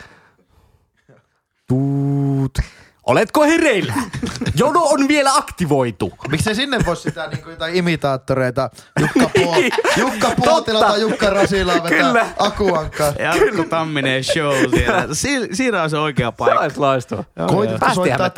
Tuut. 1.68 2.59
Oletko 3.07 3.43
hereillä? 3.45 3.95
Jono 4.59 4.81
on 4.83 5.09
vielä 5.09 5.35
aktivoitu. 5.37 6.13
Miksei 6.29 6.55
sinne 6.55 6.79
voi 6.87 6.97
sitä 6.97 7.27
niinku 7.27 7.51
jotain 7.51 7.75
imitaattoreita, 7.77 8.71
Jukka, 9.01 9.31
Puo, 9.43 9.57
Jukka 9.97 10.31
Puotila 10.37 10.79
Totta. 10.79 10.93
tai 10.93 11.01
Jukka 11.01 11.31
Rasila 11.31 11.75
vetää 11.75 11.89
Kyllä. 11.91 12.27
akuankkaa. 12.39 13.13
Jarkko 13.25 13.65
Tamminen 13.65 14.25
show 14.25 14.55
siellä. 14.71 15.07
Si- 15.15 15.49
siinä 15.53 15.83
on 15.83 15.91
se 15.91 15.99
oikea 15.99 16.33
paikka. 16.33 16.61
olisi 16.61 16.79
loistava. 16.81 17.25
Koitatko 17.49 17.95
soittaa? 17.95 18.31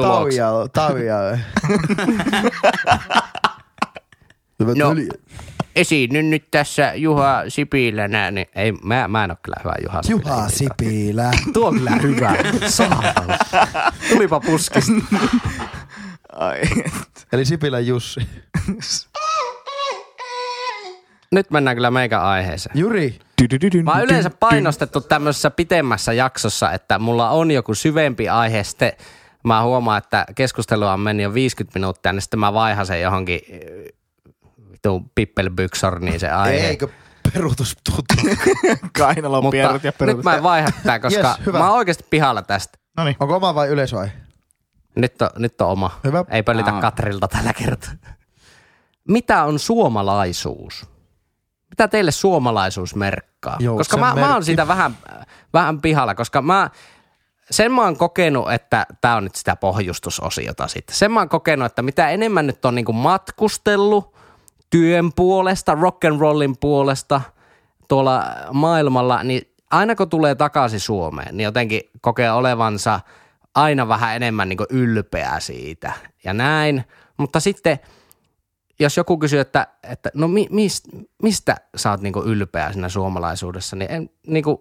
Tavia. 0.73 1.19
Hyvät 4.61 4.77
No. 4.77 4.95
Veljet. 5.79 5.87
Esiinnyn 5.87 6.31
nyt 6.31 6.51
tässä 6.51 6.93
Juha 6.95 7.45
Sipilänä. 7.49 8.31
Niin 8.31 8.47
ei, 8.55 8.73
mä, 8.73 9.09
mä 9.09 9.25
en 9.25 9.31
ole 9.31 9.39
kyllä 9.43 9.57
hyvä 9.65 9.75
Juha 9.83 10.03
Sipilä. 10.03 10.33
Juha 10.33 10.49
Sipilä. 10.49 11.31
Tuo 11.55 11.69
on 11.69 11.75
kyllä 11.79 11.91
hyvä. 11.91 12.35
Saatana. 12.69 13.39
Tulipa 14.11 14.41
puskista. 14.41 14.93
Ai. 16.33 16.61
Eli 17.33 17.45
Sipilän 17.45 17.87
Jussi. 17.87 18.21
Nyt 21.33 21.51
mennään 21.51 21.77
kyllä 21.77 21.91
meikä 21.91 22.21
aiheeseen. 22.21 22.79
Juri. 22.79 23.19
Mä 23.85 23.93
oon 23.93 24.05
yleensä 24.05 24.31
painostettu 24.31 25.01
tämmöisessä 25.01 25.51
pitemmässä 25.51 26.13
jaksossa, 26.13 26.73
että 26.73 26.99
mulla 26.99 27.31
on 27.31 27.51
joku 27.51 27.75
syvempi 27.75 28.29
aihe. 28.29 28.65
Sitten 28.65 28.93
mä 29.45 29.63
huomaan, 29.63 29.99
että 29.99 30.25
keskustelua 30.35 30.93
on 30.93 31.01
mennyt 31.01 31.25
jo 31.25 31.35
50 31.35 31.79
minuuttia, 31.79 32.13
niin 32.13 32.23
sitten 32.23 32.41
mä 32.41 32.53
vaihan 32.53 32.87
sen 32.87 33.03
johonkin 33.03 33.41
eh, 34.79 34.91
vitun 34.93 35.11
pippelbyksorniin 35.15 36.21
se 36.21 36.29
aihe. 36.31 36.67
Eikö 36.67 36.89
peruutus 37.33 37.77
tuttu? 37.85 38.15
Kainalon 38.99 39.45
ja 39.83 39.93
perut. 39.93 40.17
nyt 40.17 40.25
mä 40.25 40.35
en 40.37 40.43
vaiha 40.43 40.69
tää, 40.85 40.99
koska 41.09 41.29
Yes, 41.29 41.47
hyvä. 41.47 41.59
mä 41.59 41.69
oon 41.69 41.77
oikeasti 41.79 42.05
pihalla 42.11 42.43
tästä. 42.43 42.79
Noniin. 42.97 43.17
Onko 43.21 43.37
oma 43.37 43.55
vai 43.55 43.69
yleisöaihe? 43.69 44.13
Nyt 44.97 45.23
on, 45.23 45.31
nyt 45.39 45.61
on 45.61 45.69
oma. 45.69 46.01
Hyvä. 46.05 46.25
Ei 46.31 46.43
pöllitä 46.43 46.75
Aa. 46.75 46.81
Katrilta 46.81 47.29
tällä 47.29 47.53
kertaa. 47.53 47.91
Mitä 49.09 49.45
on 49.45 49.59
suomalaisuus? 49.59 50.87
Mitä 51.71 51.89
teille 51.89 52.11
suomalaisuus 52.11 52.95
merkkaa? 52.95 53.57
Jouksen 53.61 53.79
koska 53.79 53.97
mä, 53.97 54.07
mä 54.07 54.15
merkki. 54.15 54.33
oon 54.33 54.45
siitä 54.45 54.69
vähän, 54.69 54.97
vähän 55.53 55.81
pihalla, 55.81 56.15
koska 56.15 56.43
mä, 56.43 56.71
sen 57.51 57.73
mä 57.73 57.83
oon 57.83 57.97
kokenut, 57.97 58.53
että 58.53 58.87
tämä 59.01 59.17
on 59.17 59.25
nyt 59.25 59.35
sitä 59.35 59.57
pohjustusosiota 59.57 60.69
sitten. 60.69 60.97
Sen 60.97 61.13
mä 61.13 61.21
oon 61.21 61.29
kokenut, 61.29 61.67
että 61.67 61.83
mitä 61.83 62.09
enemmän 62.11 62.47
nyt 62.47 62.65
on 62.65 62.75
niinku 62.75 62.93
matkustellut 62.93 64.17
työn 64.71 65.13
puolesta, 65.17 65.75
rock 65.75 66.05
and 66.05 66.21
rollin 66.21 66.55
puolesta 66.61 67.21
tuolla 67.89 68.25
maailmalla, 68.53 69.23
niin 69.23 69.43
aina 69.71 69.95
kun 69.95 70.09
tulee 70.09 70.35
takaisin 70.35 70.81
Suomeen, 70.81 71.37
niin 71.37 71.45
jotenkin 71.45 71.81
kokee 72.01 72.33
olevansa 72.33 73.01
aina 73.55 73.89
vähän 73.89 74.17
enemmän 74.17 74.49
niin 74.49 74.59
ylpeä 74.71 75.41
siitä 75.41 75.93
ja 76.25 76.35
näin. 76.35 76.85
Mutta 77.17 77.41
sitten 77.41 77.79
jos 78.81 78.97
joku 78.97 79.19
kysyy, 79.19 79.41
että, 79.41 79.67
että 79.83 80.11
no 80.15 80.29
mi, 80.29 80.47
mist, 80.51 80.85
mistä 81.23 81.57
sä 81.77 81.91
oot 81.91 82.01
niinku 82.01 82.23
ylpeä 82.23 82.73
siinä 82.73 82.89
suomalaisuudessa, 82.89 83.77
niin 83.77 83.91
en, 83.91 84.11
niinku, 84.27 84.59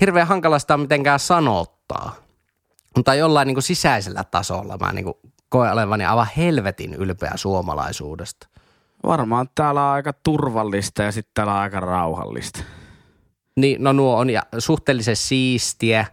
hirveän 0.00 0.26
hankala 0.26 0.58
sitä 0.58 0.76
mitenkään 0.76 1.18
sanottaa. 1.18 2.14
Mutta 2.96 3.14
jollain 3.14 3.46
niinku 3.46 3.60
sisäisellä 3.60 4.24
tasolla 4.24 4.78
mä 4.78 4.92
niinku 4.92 5.20
koen 5.48 5.72
olevani 5.72 6.04
aivan 6.04 6.28
helvetin 6.36 6.94
ylpeä 6.94 7.32
suomalaisuudesta. 7.34 8.48
Varmaan 9.06 9.48
täällä 9.54 9.84
on 9.86 9.92
aika 9.92 10.12
turvallista 10.12 11.02
ja 11.02 11.12
sitten 11.12 11.30
täällä 11.34 11.54
on 11.54 11.60
aika 11.60 11.80
rauhallista. 11.80 12.60
Niin, 13.56 13.82
no 13.84 13.92
nuo 13.92 14.16
on 14.18 14.30
ja 14.30 14.42
suhteellisen 14.58 15.16
siistiä. 15.16 16.06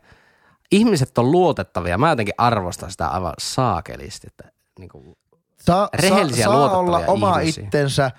Ihmiset 0.71 1.17
on 1.17 1.31
luotettavia. 1.31 1.97
Mä 1.97 2.09
jotenkin 2.09 2.33
arvostan 2.37 2.91
sitä 2.91 3.07
aivan 3.07 3.33
saakelisti. 3.39 4.27
Että, 4.27 4.51
niin 4.79 4.89
kuin, 4.89 5.17
Saa, 5.57 5.89
Rehellisiä, 5.93 6.45
saa, 6.45 6.53
saa 6.53 6.59
luotettavia 6.59 6.97
olla 6.97 7.11
oma 7.13 7.39
ihmisiä. 7.39 7.63
itsensä, 7.63 8.11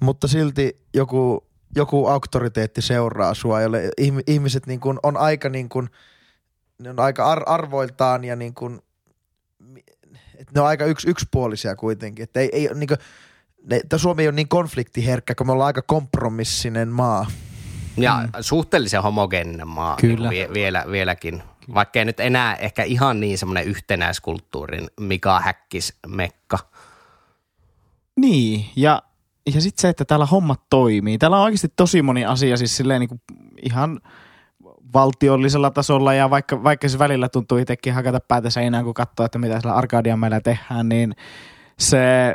mutta 0.00 0.28
silti 0.28 0.80
joku, 0.94 1.46
joku 1.76 2.06
auktoriteetti 2.06 2.82
seuraa 2.82 3.34
sua, 3.34 3.60
jolle 3.60 3.90
ihm- 4.00 4.22
ihmiset 4.26 4.66
niin 4.66 4.80
kuin 4.80 4.98
on 5.02 5.16
aika, 5.16 5.48
niin 5.48 5.68
kuin, 5.68 5.88
ne 6.82 6.90
on 6.90 7.00
aika 7.00 7.24
ar- 7.24 7.44
arvoiltaan 7.46 8.24
ja 8.24 8.36
niin 8.36 8.54
kuin, 8.54 8.80
että 10.34 10.52
ne 10.54 10.60
on 10.60 10.66
aika 10.66 10.84
yks, 10.84 11.04
yksipuolisia 11.04 11.76
kuitenkin. 11.76 12.22
Että 12.22 12.40
ei, 12.40 12.48
ei, 12.52 12.68
niin 12.74 12.88
kuin, 12.88 12.98
ne, 13.70 13.76
että 13.76 13.98
Suomi 13.98 14.22
ei 14.22 14.28
ole 14.28 14.34
niin 14.34 14.48
konfliktiherkkä, 14.48 15.34
kun 15.34 15.46
me 15.46 15.52
ollaan 15.52 15.66
aika 15.66 15.82
kompromissinen 15.82 16.88
maa. 16.88 17.26
ja 17.96 18.28
suhteellisen 18.40 19.02
homogeeninen 19.02 19.68
maa 19.68 19.96
Kyllä. 20.00 20.30
Niin 20.30 20.30
vie, 20.30 20.54
vielä, 20.54 20.84
vieläkin. 20.90 21.42
Vaikka 21.74 21.98
ei 21.98 22.04
nyt 22.04 22.20
enää 22.20 22.54
ehkä 22.54 22.82
ihan 22.82 23.20
niin 23.20 23.38
semmoinen 23.38 23.64
yhtenäiskulttuurin 23.64 24.86
Mika 25.00 25.40
Häkkis 25.40 25.94
Mekka. 26.06 26.58
Niin, 28.20 28.66
ja, 28.76 29.02
ja 29.54 29.60
sitten 29.60 29.82
se, 29.82 29.88
että 29.88 30.04
täällä 30.04 30.26
hommat 30.26 30.60
toimii. 30.70 31.18
Täällä 31.18 31.36
on 31.36 31.44
oikeasti 31.44 31.72
tosi 31.76 32.02
moni 32.02 32.24
asia 32.24 32.56
siis 32.56 32.76
silleen 32.76 33.00
niin 33.00 33.08
kuin 33.08 33.20
ihan 33.62 34.00
valtiollisella 34.94 35.70
tasolla 35.70 36.14
ja 36.14 36.30
vaikka, 36.30 36.64
vaikka 36.64 36.88
se 36.88 36.98
välillä 36.98 37.28
tuntuu 37.28 37.58
itsekin 37.58 37.94
hakata 37.94 38.20
päätä 38.20 38.50
seinään, 38.50 38.84
kun 38.84 38.94
katsoo, 38.94 39.26
että 39.26 39.38
mitä 39.38 39.60
siellä 39.60 39.76
Arkadian 39.76 40.18
meillä 40.18 40.40
tehdään, 40.40 40.88
niin 40.88 41.16
se, 41.78 42.34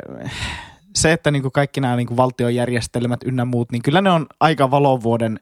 se 0.94 1.12
että 1.12 1.30
niin 1.30 1.42
kuin 1.42 1.52
kaikki 1.52 1.80
nämä 1.80 1.96
niin 1.96 2.06
kuin 2.06 2.16
valtiojärjestelmät 2.16 3.20
ynnä 3.24 3.44
muut, 3.44 3.72
niin 3.72 3.82
kyllä 3.82 4.00
ne 4.00 4.10
on 4.10 4.26
aika 4.40 4.70
valovuoden 4.70 5.40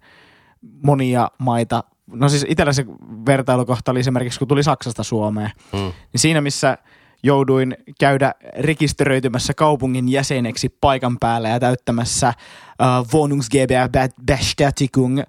monia 0.83 1.31
maita. 1.39 1.85
No 2.07 2.29
siis 2.29 2.45
itsellä 2.49 2.73
se 2.73 2.87
vertailukohta 3.27 3.91
oli 3.91 4.01
esimerkiksi, 4.01 4.39
kun 4.39 4.49
tuli 4.49 4.63
Saksasta 4.63 5.03
Suomeen, 5.03 5.51
Mm. 5.73 5.79
niin 5.79 5.93
siinä 6.21 6.41
missä 6.41 6.79
jouduin 7.23 7.77
käydä 8.01 8.35
rekisteröitymässä 8.59 9.55
kaupungin 9.55 10.09
jäseneksi 10.09 10.77
paikan 10.81 11.17
päällä 11.21 11.49
ja 11.49 11.61
täyttämässä 11.61 12.29
uh, 12.29 12.35
Wohnungsgeberbestätigung 13.15 15.19
uh, 15.19 15.25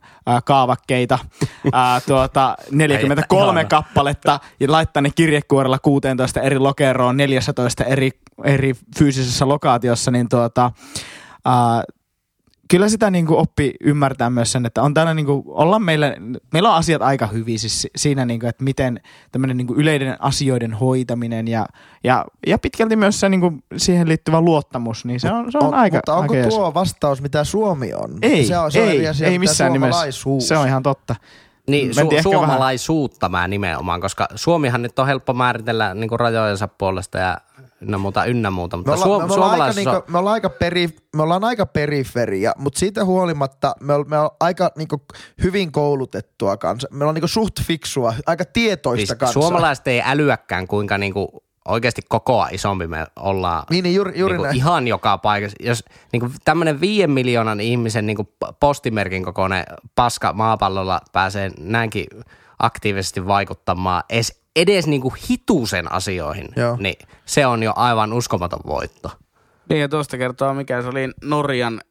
kaavakkeita 0.46 1.20
uh, 1.66 1.72
tuota, 2.08 2.58
43 2.72 3.52
Ihana. 3.60 3.70
kappaletta 3.70 4.40
ja 4.60 4.72
laittaa 4.72 5.02
ne 5.02 5.10
kirjekuorella 5.16 5.80
16 5.80 6.42
eri 6.42 6.60
lokeroon 6.60 7.18
14 7.18 7.84
eri, 7.84 8.12
eri 8.44 8.74
fyysisessä 8.98 9.48
lokaatiossa, 9.48 10.12
niin 10.12 10.30
tuota, 10.30 10.72
uh, 11.48 11.84
kyllä 12.72 12.90
sitä 12.90 13.12
niin 13.12 13.26
kuin 13.26 13.40
oppi 13.40 13.74
ymmärtää 13.82 14.30
myös 14.30 14.52
sen, 14.52 14.66
että 14.66 14.82
on 14.82 14.94
täällä 14.94 15.14
niin 15.14 15.26
kuin, 15.26 15.44
ollaan 15.48 15.82
meillä, 15.84 16.16
meillä 16.54 16.70
on 16.70 16.76
asiat 16.76 17.02
aika 17.02 17.28
hyvin 17.28 17.60
siis 17.60 17.82
si- 17.82 17.92
siinä, 17.96 18.26
niin 18.26 18.40
kuin, 18.40 18.50
että 18.50 18.64
miten 18.64 19.00
tämmöinen 19.32 19.58
niin 19.58 19.68
kuin 19.68 19.80
yleinen 19.80 20.16
asioiden 20.20 20.74
hoitaminen 20.74 21.48
ja, 21.48 21.66
ja, 22.04 22.26
ja 22.48 22.58
pitkälti 22.58 22.96
myös 22.96 23.20
se 23.20 23.30
niin 23.30 23.42
kuin 23.42 23.64
siihen 23.78 24.08
liittyvä 24.08 24.42
luottamus, 24.42 25.06
niin 25.06 25.20
se 25.20 25.32
on, 25.32 25.52
se 25.52 25.58
on, 25.58 25.64
On- 25.68 25.74
aika 25.74 25.98
Mutta 25.98 26.16
onko 26.16 26.34
aika 26.34 26.50
tuo 26.50 26.74
vastaus, 26.74 27.22
mitä 27.22 27.44
Suomi 27.44 27.94
on? 27.94 28.18
Ei, 28.22 28.46
se 28.46 28.58
on, 28.58 28.72
se 28.72 28.82
on 28.82 28.90
ei, 28.90 29.08
asia, 29.08 29.28
ei 29.28 29.40
missään 29.40 29.74
nimessä. 29.74 29.92
suomalaisuus. 29.92 30.48
Se 30.48 30.58
on 30.58 30.68
ihan 30.68 30.84
totta. 30.84 31.16
Niin, 31.68 31.90
su- 31.90 32.00
ehkä 32.00 32.10
vähän- 32.10 32.24
suomalaisuutta 32.24 33.30
mä 33.30 33.48
nimenomaan, 33.48 34.02
koska 34.02 34.28
Suomihan 34.36 34.82
nyt 34.82 35.00
on 35.00 35.08
helppo 35.08 35.34
määritellä 35.34 35.94
niin 35.94 36.20
rajojensa 36.20 36.68
puolesta 36.68 37.18
ja 37.18 37.38
ynnä 37.82 37.98
muuta, 37.98 38.26
ynnä 38.26 38.52
muuta. 38.52 38.78
Mutta 38.78 38.92
Me 38.92 39.04
ollaan, 39.04 39.22
suom- 39.22 39.28
me, 39.28 39.34
ollaan 39.34 39.62
aika, 39.62 39.74
niinku, 39.76 40.12
me, 40.12 40.18
ollaan 40.18 40.34
aika 40.34 40.50
peri, 40.50 40.90
me 41.16 41.24
ollaan 41.24 41.44
aika 41.44 41.66
periferia, 41.66 42.54
mutta 42.58 42.80
siitä 42.80 43.06
huolimatta 43.06 43.76
me, 43.80 43.94
ol- 43.94 44.04
me 44.08 44.18
ollaan 44.18 44.36
aika 44.40 44.72
niinku, 44.78 45.02
hyvin 45.44 45.72
koulutettua 45.72 46.58
kanssa. 46.58 46.88
Me 46.92 47.04
ollaan 47.04 47.14
niinku, 47.16 47.28
suht 47.28 47.62
fiksua, 47.64 48.14
aika 48.26 48.46
tietoista 48.46 49.06
siis 49.08 49.20
kanssa. 49.20 49.34
suomalaiset 49.40 49.88
ei 49.88 50.02
älyäkään, 50.06 50.68
kuinka 50.68 50.98
niinku 50.98 51.44
oikeasti 51.68 52.02
kokoa 52.10 52.48
isompi 52.52 52.88
me 52.88 53.06
ollaan 53.20 53.64
Niin, 53.70 53.84
niin 53.84 53.96
juuri, 53.96 54.20
juuri 54.20 54.38
niinku 54.38 54.56
ihan 54.56 54.88
joka 54.88 55.18
paikassa. 55.18 55.58
Jos 55.60 55.84
niinku 56.12 56.30
tämmöinen 56.46 56.82
viiden 56.82 57.12
miljoonan 57.12 57.60
ihmisen 57.60 58.06
niinku 58.06 58.30
postimerkin 58.60 59.24
kokoinen 59.26 59.64
paska 59.96 60.34
maapallolla 60.34 61.02
pääsee 61.12 61.52
näinkin 61.60 62.06
aktiivisesti 62.60 63.28
vaikuttamaan 63.28 64.04
edes, 64.10 64.41
edes 64.56 64.88
niinku 64.88 65.14
hitusen 65.30 65.92
asioihin, 65.92 66.50
Joo. 66.56 66.78
niin 66.80 67.08
se 67.26 67.46
on 67.46 67.64
jo 67.64 67.74
aivan 67.76 68.14
uskomaton 68.14 68.60
voitto. 68.66 69.12
Niin 69.70 69.82
ja 69.82 69.90
tuosta 69.90 70.18
kertoo, 70.18 70.54
mikä 70.54 70.82
se 70.82 70.88
oli 70.88 71.10
Norjan 71.24 71.82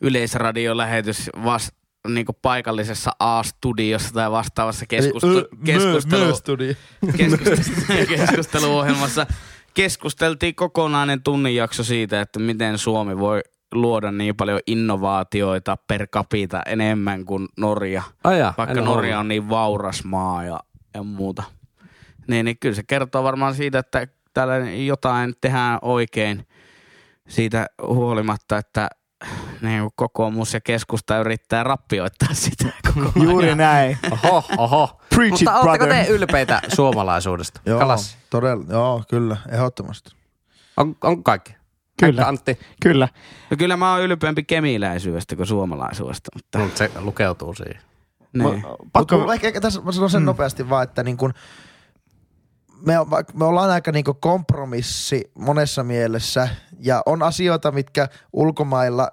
yleisradiolähetys 0.00 1.30
vas, 1.44 1.72
niin 2.08 2.26
paikallisessa 2.42 3.10
A-studiossa 3.18 4.14
tai 4.14 4.30
vastaavassa 4.30 4.86
keskustu, 4.86 5.48
keskustelu, 5.64 6.26
keskustelu, 7.16 8.06
keskusteluohjelmassa. 8.16 9.26
Keskusteltiin 9.74 10.54
kokonainen 10.54 11.22
tunnin 11.22 11.56
jakso 11.56 11.84
siitä, 11.84 12.20
että 12.20 12.38
miten 12.38 12.78
Suomi 12.78 13.18
voi 13.18 13.40
luoda 13.74 14.12
niin 14.12 14.36
paljon 14.36 14.60
innovaatioita 14.66 15.76
per 15.86 16.06
capita 16.06 16.62
enemmän 16.66 17.24
kuin 17.24 17.48
Norja. 17.56 18.02
Ai 18.24 18.38
jaa, 18.38 18.54
Vaikka 18.58 18.80
Norja 18.80 19.18
on 19.18 19.28
niin 19.28 19.48
vauras 19.48 20.04
maa 20.04 20.44
ja, 20.44 20.60
ja 20.94 21.02
muuta. 21.02 21.42
Niin, 22.26 22.44
niin 22.44 22.58
kyllä 22.58 22.74
se 22.74 22.82
kertoo 22.82 23.24
varmaan 23.24 23.54
siitä, 23.54 23.78
että 23.78 24.06
täällä 24.34 24.56
jotain 24.70 25.34
tehdään 25.40 25.78
oikein 25.82 26.46
siitä 27.28 27.66
huolimatta, 27.86 28.58
että 28.58 28.88
niin 29.62 29.90
kokoomus 29.96 30.54
ja 30.54 30.60
keskusta 30.60 31.18
yrittää 31.18 31.64
rappioittaa 31.64 32.28
sitä 32.32 32.64
koko 32.94 33.12
ajan. 33.16 33.30
Juuri 33.30 33.54
näin. 33.54 33.98
Oho, 34.10 34.44
oho. 34.58 35.00
Preach 35.14 35.30
Mutta 35.30 35.58
it, 35.58 35.64
oletteko 35.64 35.84
brother. 35.84 36.04
te 36.04 36.10
ylpeitä 36.10 36.62
suomalaisuudesta? 36.74 37.60
Joo, 37.66 37.78
Kalas. 37.78 38.18
todella, 38.30 38.64
joo, 38.68 39.02
kyllä, 39.10 39.36
ehdottomasti. 39.52 40.10
On, 40.76 40.96
on 41.04 41.24
kaikki? 41.24 41.54
Kyllä. 42.00 42.26
Antti, 42.26 42.58
Kyllä. 42.82 43.08
No 43.50 43.56
kyllä 43.56 43.76
mä 43.76 43.92
oon 43.92 44.02
ylpeämpi 44.02 44.42
kemiläisyydestä 44.42 45.36
kuin 45.36 45.46
suomalaisuudesta. 45.46 46.30
Mutta, 46.34 46.58
mutta 46.58 46.78
se 46.78 46.90
lukeutuu 47.00 47.54
siihen. 47.54 47.82
niin. 48.32 48.62
Pakko, 48.92 49.18
Pakko... 49.18 49.32
Ehkä, 49.32 49.46
ehkä 49.46 49.60
tässä 49.60 49.80
mä 49.80 49.92
sanon 49.92 50.10
sen 50.10 50.22
mm. 50.22 50.26
nopeasti 50.26 50.68
vaan, 50.68 50.82
että 50.84 51.02
niin 51.02 51.16
kun 51.16 51.34
me, 52.86 52.98
on, 52.98 53.06
me 53.34 53.44
ollaan 53.44 53.70
aika 53.70 53.92
niin 53.92 54.04
kompromissi 54.20 55.30
monessa 55.38 55.84
mielessä 55.84 56.48
ja 56.78 57.02
on 57.06 57.22
asioita, 57.22 57.72
mitkä 57.72 58.08
ulkomailla 58.32 59.12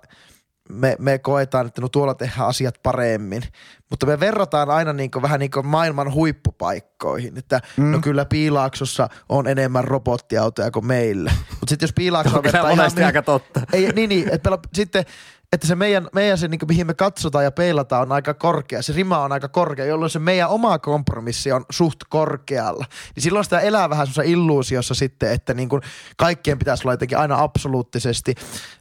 me, 0.70 0.96
me 1.00 1.20
koetaan, 1.20 1.68
että 1.68 1.82
no 1.82 1.90
tuolla 1.90 2.14
tehdään 2.14 2.48
asiat 2.48 2.76
paremmin, 2.84 3.44
mutta 3.90 4.06
me 4.06 4.20
verrataan 4.20 4.70
aina 4.70 4.94
niin 4.94 5.12
vähän 5.22 5.40
niin 5.40 5.52
maailman 5.64 6.14
huippupaikkoihin, 6.14 7.38
että 7.38 7.62
mm. 7.78 7.92
no 7.92 8.00
kyllä 8.00 8.26
Piilaaksossa 8.26 9.10
on 9.30 9.48
enemmän 9.48 9.84
robottiautoja 9.84 10.72
kuin 10.72 10.86
meillä, 10.86 11.32
mutta 11.50 11.70
sitten 11.70 11.88
jos 11.88 11.94
Piilaaksoa 12.00 12.42
Kyllä 12.42 12.44
vertaa 12.44 12.62
ihan 12.62 12.78
monesti 12.78 13.04
aika 13.04 13.22
totta. 13.22 13.62
ei, 13.74 13.92
niin, 13.92 14.10
niin 14.10 14.30
että 14.30 14.50
meillä, 14.50 14.60
sitten, 14.74 15.06
että 15.52 15.68
se 15.68 15.76
meidän, 15.76 16.08
meidän 16.14 16.38
se, 16.38 16.48
niin 16.48 16.60
mihin 16.68 16.88
me 16.88 16.94
katsotaan 16.94 17.44
ja 17.44 17.52
peilataan 17.52 18.02
on 18.02 18.12
aika 18.12 18.34
korkea, 18.34 18.82
se 18.82 18.94
rima 18.94 19.20
on 19.20 19.32
aika 19.32 19.48
korkea, 19.48 19.86
jolloin 19.86 20.10
se 20.10 20.20
meidän 20.20 20.50
oma 20.50 20.80
kompromissi 20.80 21.52
on 21.52 21.66
suht 21.70 22.00
korkealla. 22.10 22.86
Niin 23.16 23.24
silloin 23.24 23.44
sitä 23.44 23.60
elää 23.60 23.90
vähän 23.90 24.06
semmoisessa 24.06 24.32
illuusiossa 24.32 24.94
sitten, 24.96 25.32
että 25.32 25.54
niin 25.54 25.70
kuin 25.70 25.82
kaikkien 26.18 26.60
pitäisi 26.60 26.84
olla 26.84 26.94
jotenkin 26.94 27.18
aina 27.18 27.44
absoluuttisesti, 27.44 28.36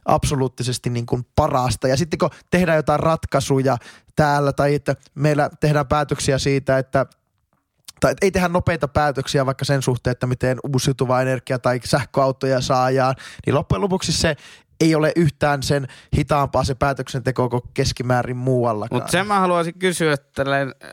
absoluuttisesti 0.05 0.89
niin 0.89 1.05
kuin 1.05 1.25
parasta. 1.35 1.87
Ja 1.87 1.97
sitten 1.97 2.17
kun 2.17 2.29
tehdään 2.51 2.75
jotain 2.75 2.99
ratkaisuja 2.99 3.77
täällä 4.15 4.53
tai 4.53 4.75
että 4.75 4.95
meillä 5.15 5.49
tehdään 5.59 5.87
päätöksiä 5.87 6.37
siitä, 6.37 6.77
että 6.77 7.05
tai 7.99 8.13
ei 8.21 8.31
tehdä 8.31 8.47
nopeita 8.47 8.87
päätöksiä 8.87 9.45
vaikka 9.45 9.65
sen 9.65 9.81
suhteen, 9.81 10.11
että 10.11 10.27
miten 10.27 10.57
uusiutuva 10.73 11.21
energia 11.21 11.59
tai 11.59 11.79
sähköautoja 11.85 12.61
saadaan, 12.61 13.15
niin 13.45 13.55
loppujen 13.55 13.81
lopuksi 13.81 14.11
se 14.11 14.35
ei 14.79 14.95
ole 14.95 15.11
yhtään 15.15 15.63
sen 15.63 15.87
hitaampaa 16.17 16.63
se 16.63 16.75
päätöksenteko 16.75 17.49
kuin 17.49 17.61
keskimäärin 17.73 18.37
muuallakaan. 18.37 19.01
Mutta 19.01 19.11
sen 19.11 19.27
mä 19.27 19.39
haluaisin 19.39 19.79
kysyä, 19.79 20.13
että 20.13 20.29
tälleen, 20.35 20.75
äh, 20.83 20.89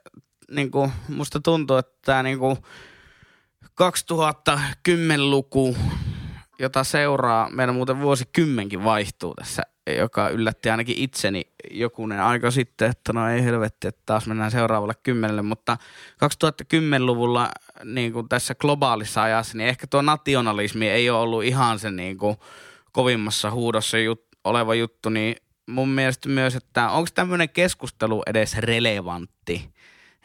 niinku, 0.50 0.90
musta 1.08 1.40
tuntuu, 1.40 1.76
että 1.76 1.98
tämä 2.04 2.22
niinku 2.22 2.58
2010-luku, 3.82 5.76
jota 6.58 6.84
seuraa, 6.84 7.50
meidän 7.50 7.74
muuten 7.74 8.00
vuosikymmenkin 8.00 8.84
vaihtuu 8.84 9.34
tässä, 9.34 9.62
joka 9.98 10.28
yllätti 10.28 10.70
ainakin 10.70 10.98
itseni 10.98 11.42
jokunen 11.70 12.20
aika 12.20 12.50
sitten, 12.50 12.90
että 12.90 13.12
no 13.12 13.28
ei 13.28 13.44
helvetti, 13.44 13.88
että 13.88 14.02
taas 14.06 14.26
mennään 14.26 14.50
seuraavalle 14.50 14.94
kymmenelle, 15.02 15.42
mutta 15.42 15.76
2010-luvulla 16.24 17.48
niin 17.84 18.12
kuin 18.12 18.28
tässä 18.28 18.54
globaalissa 18.54 19.22
ajassa, 19.22 19.58
niin 19.58 19.68
ehkä 19.68 19.86
tuo 19.86 20.02
nationalismi 20.02 20.88
ei 20.88 21.10
ole 21.10 21.18
ollut 21.18 21.44
ihan 21.44 21.78
se 21.78 21.90
niin 21.90 22.18
kuin 22.18 22.36
kovimmassa 22.96 23.50
huudossa 23.50 23.98
jut, 23.98 24.26
oleva 24.44 24.74
juttu, 24.74 25.08
niin 25.08 25.36
mun 25.66 25.88
mielestä 25.88 26.28
myös, 26.28 26.54
että 26.54 26.90
onko 26.90 27.08
tämmöinen 27.14 27.48
keskustelu 27.48 28.22
edes 28.26 28.58
relevantti, 28.58 29.70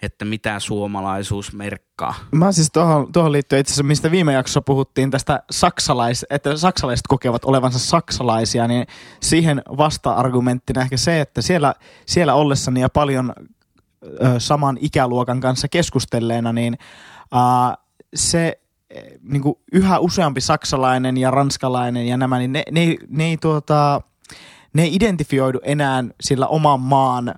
että 0.01 0.25
mitä 0.25 0.59
suomalaisuus 0.59 1.53
merkkaa? 1.53 2.13
Mä 2.31 2.51
siis 2.51 2.71
tuohon, 2.73 3.11
tuohon 3.11 3.31
liittyen 3.31 3.59
itse 3.59 3.71
asiassa, 3.71 3.83
mistä 3.83 4.11
viime 4.11 4.33
jaksossa 4.33 4.61
puhuttiin 4.61 5.11
tästä 5.11 5.43
saksalais, 5.51 6.25
että 6.29 6.57
saksalaiset 6.57 7.07
kokevat 7.07 7.45
olevansa 7.45 7.79
saksalaisia, 7.79 8.67
niin 8.67 8.87
siihen 9.21 9.61
vasta-argumenttina 9.77 10.81
ehkä 10.81 10.97
se, 10.97 11.21
että 11.21 11.41
siellä, 11.41 11.73
siellä 12.05 12.33
ollessani 12.33 12.81
ja 12.81 12.89
paljon 12.89 13.33
ö, 14.03 14.09
saman 14.37 14.77
ikäluokan 14.81 15.39
kanssa 15.39 15.67
keskustelleena, 15.67 16.53
niin 16.53 16.77
ää, 17.31 17.77
se 18.15 18.61
niin 19.21 19.41
kuin 19.41 19.55
yhä 19.71 19.99
useampi 19.99 20.41
saksalainen 20.41 21.17
ja 21.17 21.31
ranskalainen 21.31 22.07
ja 22.07 22.17
nämä, 22.17 22.39
niin 22.39 22.51
ne, 22.51 22.63
ne, 22.71 22.95
ne, 23.09 23.25
ei, 23.25 23.37
tuota, 23.37 24.01
ne 24.73 24.83
ei 24.83 24.95
identifioidu 24.95 25.59
enää 25.63 26.03
sillä 26.21 26.47
oman 26.47 26.79
maan 26.79 27.35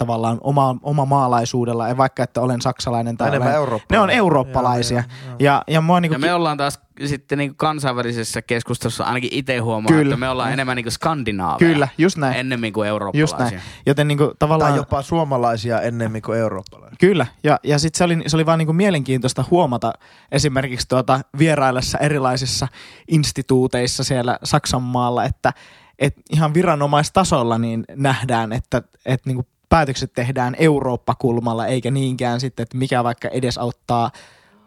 tavallaan 0.00 0.38
oma, 0.40 0.76
oma 0.82 1.04
maalaisuudella, 1.04 1.88
ei 1.88 1.96
vaikka 1.96 2.22
että 2.22 2.40
olen 2.40 2.60
saksalainen 2.60 3.16
tai 3.16 3.28
Enemmän 3.28 3.60
olen. 3.60 3.80
Ne 3.90 3.98
on 3.98 4.10
eurooppalaisia. 4.10 4.98
Joo, 4.98 5.06
joo, 5.08 5.28
joo. 5.28 5.36
Ja, 5.38 5.64
ja 5.68 5.80
mua 5.80 6.00
niinku, 6.00 6.14
Ja 6.14 6.18
me 6.18 6.34
ollaan 6.34 6.56
taas 6.56 6.80
sitten 7.06 7.38
niin 7.38 7.56
kansainvälisessä 7.56 8.42
keskustelussa 8.42 9.04
ainakin 9.04 9.30
itse 9.32 9.58
huomaa, 9.58 9.88
Kyllä. 9.88 10.02
että 10.02 10.16
me 10.16 10.28
ollaan 10.28 10.52
enemmän 10.52 10.76
niin 10.76 10.90
skandinaaveja. 10.90 11.72
Kyllä, 11.72 11.88
just 11.98 12.16
näin. 12.16 12.36
Ennemmin 12.36 12.72
kuin 12.72 12.88
just 12.88 12.92
eurooppalaisia. 12.92 13.58
näin. 13.58 13.60
Joten 13.86 14.08
niinku, 14.08 14.32
tavallaan... 14.38 14.70
Tai 14.70 14.78
jopa 14.78 15.02
suomalaisia 15.02 15.80
ennemmin 15.80 16.22
kuin 16.22 16.38
eurooppalaisia. 16.38 16.96
Kyllä, 17.00 17.26
ja, 17.44 17.58
ja 17.64 17.78
sitten 17.78 17.98
se 17.98 18.04
oli, 18.04 18.18
se 18.26 18.36
oli 18.36 18.46
vaan 18.46 18.58
niinku 18.58 18.72
mielenkiintoista 18.72 19.44
huomata 19.50 19.92
esimerkiksi 20.32 20.88
tuota 20.88 21.20
vieraillessa 21.38 21.98
erilaisissa 21.98 22.68
instituuteissa 23.08 24.04
siellä 24.04 24.38
Saksan 24.44 24.82
maalla, 24.82 25.24
että 25.24 25.52
et 26.00 26.14
ihan 26.30 26.54
viranomaistasolla 26.54 27.58
niin 27.58 27.84
nähdään, 27.96 28.52
että 28.52 28.82
et 29.06 29.26
niinku 29.26 29.46
päätökset 29.70 30.12
tehdään 30.12 30.56
Eurooppa-kulmalla, 30.58 31.66
eikä 31.66 31.90
niinkään 31.90 32.40
sitten, 32.40 32.62
että 32.62 32.76
mikä 32.76 33.04
vaikka 33.04 33.28
edesauttaa 33.28 34.10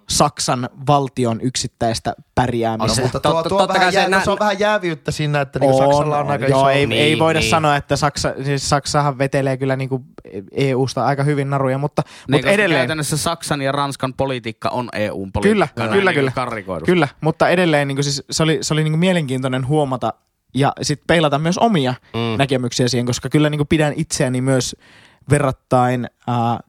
Saksan 0.09 0.69
valtion 0.87 1.41
yksittäistä 1.41 2.13
pärjäämistä. 2.35 3.01
No, 3.01 3.05
Mutta 3.05 3.19
Totta- 3.19 3.29
tuo, 3.43 3.49
tuo 3.49 3.57
totta 3.57 3.73
kai 3.73 3.79
vähän 3.79 3.93
se 3.93 3.99
jää, 3.99 4.09
nä- 4.09 4.17
no, 4.17 4.23
se 4.23 4.31
on 4.31 4.39
vähän 4.39 4.59
jäävyyttä 4.59 5.11
siinä, 5.11 5.41
että 5.41 5.59
niinku 5.59 5.77
Saksalla 5.77 6.17
on 6.19 6.31
aika 6.31 6.47
joo, 6.47 6.59
iso... 6.59 6.69
ei, 6.69 6.87
Niin, 6.87 7.01
ei 7.01 7.19
voida 7.19 7.39
niin. 7.39 7.49
sanoa, 7.49 7.75
että 7.75 7.95
Saksa, 7.95 8.33
siis 8.43 8.69
Saksahan 8.69 9.17
vetelee 9.17 9.57
kyllä 9.57 9.75
niinku 9.75 10.01
EUsta 10.51 11.05
aika 11.05 11.23
hyvin 11.23 11.49
naruja, 11.49 11.77
mutta, 11.77 12.01
Niin, 12.27 12.37
mutta 12.37 12.51
edelleen. 12.51 12.79
Käytännössä 12.79 13.17
Saksan 13.17 13.61
ja 13.61 13.71
Ranskan 13.71 14.13
politiikka 14.13 14.69
on 14.69 14.89
EUn 14.93 15.31
politiikkaa. 15.31 15.67
Kyllä, 15.67 15.67
näin 15.89 15.99
kyllä, 15.99 16.11
niin 16.11 16.65
kyllä. 16.65 16.81
Kyllä, 16.85 17.07
mutta 17.21 17.49
edelleen 17.49 17.87
niin 17.87 18.03
siis, 18.03 18.23
se 18.31 18.43
oli, 18.43 18.57
se 18.61 18.73
oli 18.73 18.83
niin 18.83 18.99
mielenkiintoinen 18.99 19.67
huomata 19.67 20.13
ja 20.53 20.73
sitten 20.81 21.07
peilata 21.07 21.39
myös 21.39 21.57
omia 21.57 21.93
Mm. 22.13 22.37
näkemyksiä 22.37 22.87
siihen, 22.87 23.05
koska 23.05 23.29
kyllä 23.29 23.49
niin 23.49 23.67
pidän 23.67 23.93
itseäni 23.95 24.41
myös 24.41 24.75
verrattain, 25.29 26.07
ää, 26.27 26.59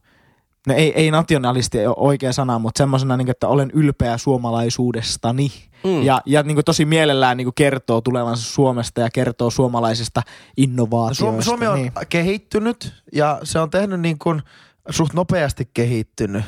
no 0.66 0.74
ei, 0.74 0.92
ei 0.92 1.10
nationalisti 1.10 1.86
ole 1.86 1.94
oikea 1.98 2.32
sana, 2.32 2.58
mutta 2.58 2.78
semmoisena, 2.78 3.16
niin 3.16 3.30
että 3.30 3.48
olen 3.48 3.70
ylpeä 3.74 4.18
suomalaisuudestani. 4.18 5.52
Mm. 5.84 6.02
Ja, 6.02 6.20
ja 6.26 6.42
niin 6.42 6.64
tosi 6.64 6.84
mielellään 6.84 7.36
niin 7.36 7.54
kertoo 7.54 8.00
tulevansa 8.00 8.52
Suomesta 8.52 9.00
ja 9.00 9.08
kertoo 9.10 9.50
suomalaisista 9.50 10.22
innovaatioista. 10.56 11.24
Suomi, 11.24 11.42
Suomi 11.42 11.66
on 11.66 11.74
niin. 11.74 11.92
kehittynyt 12.08 12.94
ja 13.12 13.40
se 13.42 13.58
on 13.58 13.70
tehnyt 13.70 14.00
niin 14.00 14.18
kuin 14.18 14.42
suht 14.90 15.14
nopeasti 15.14 15.70
kehittynyt. 15.74 16.44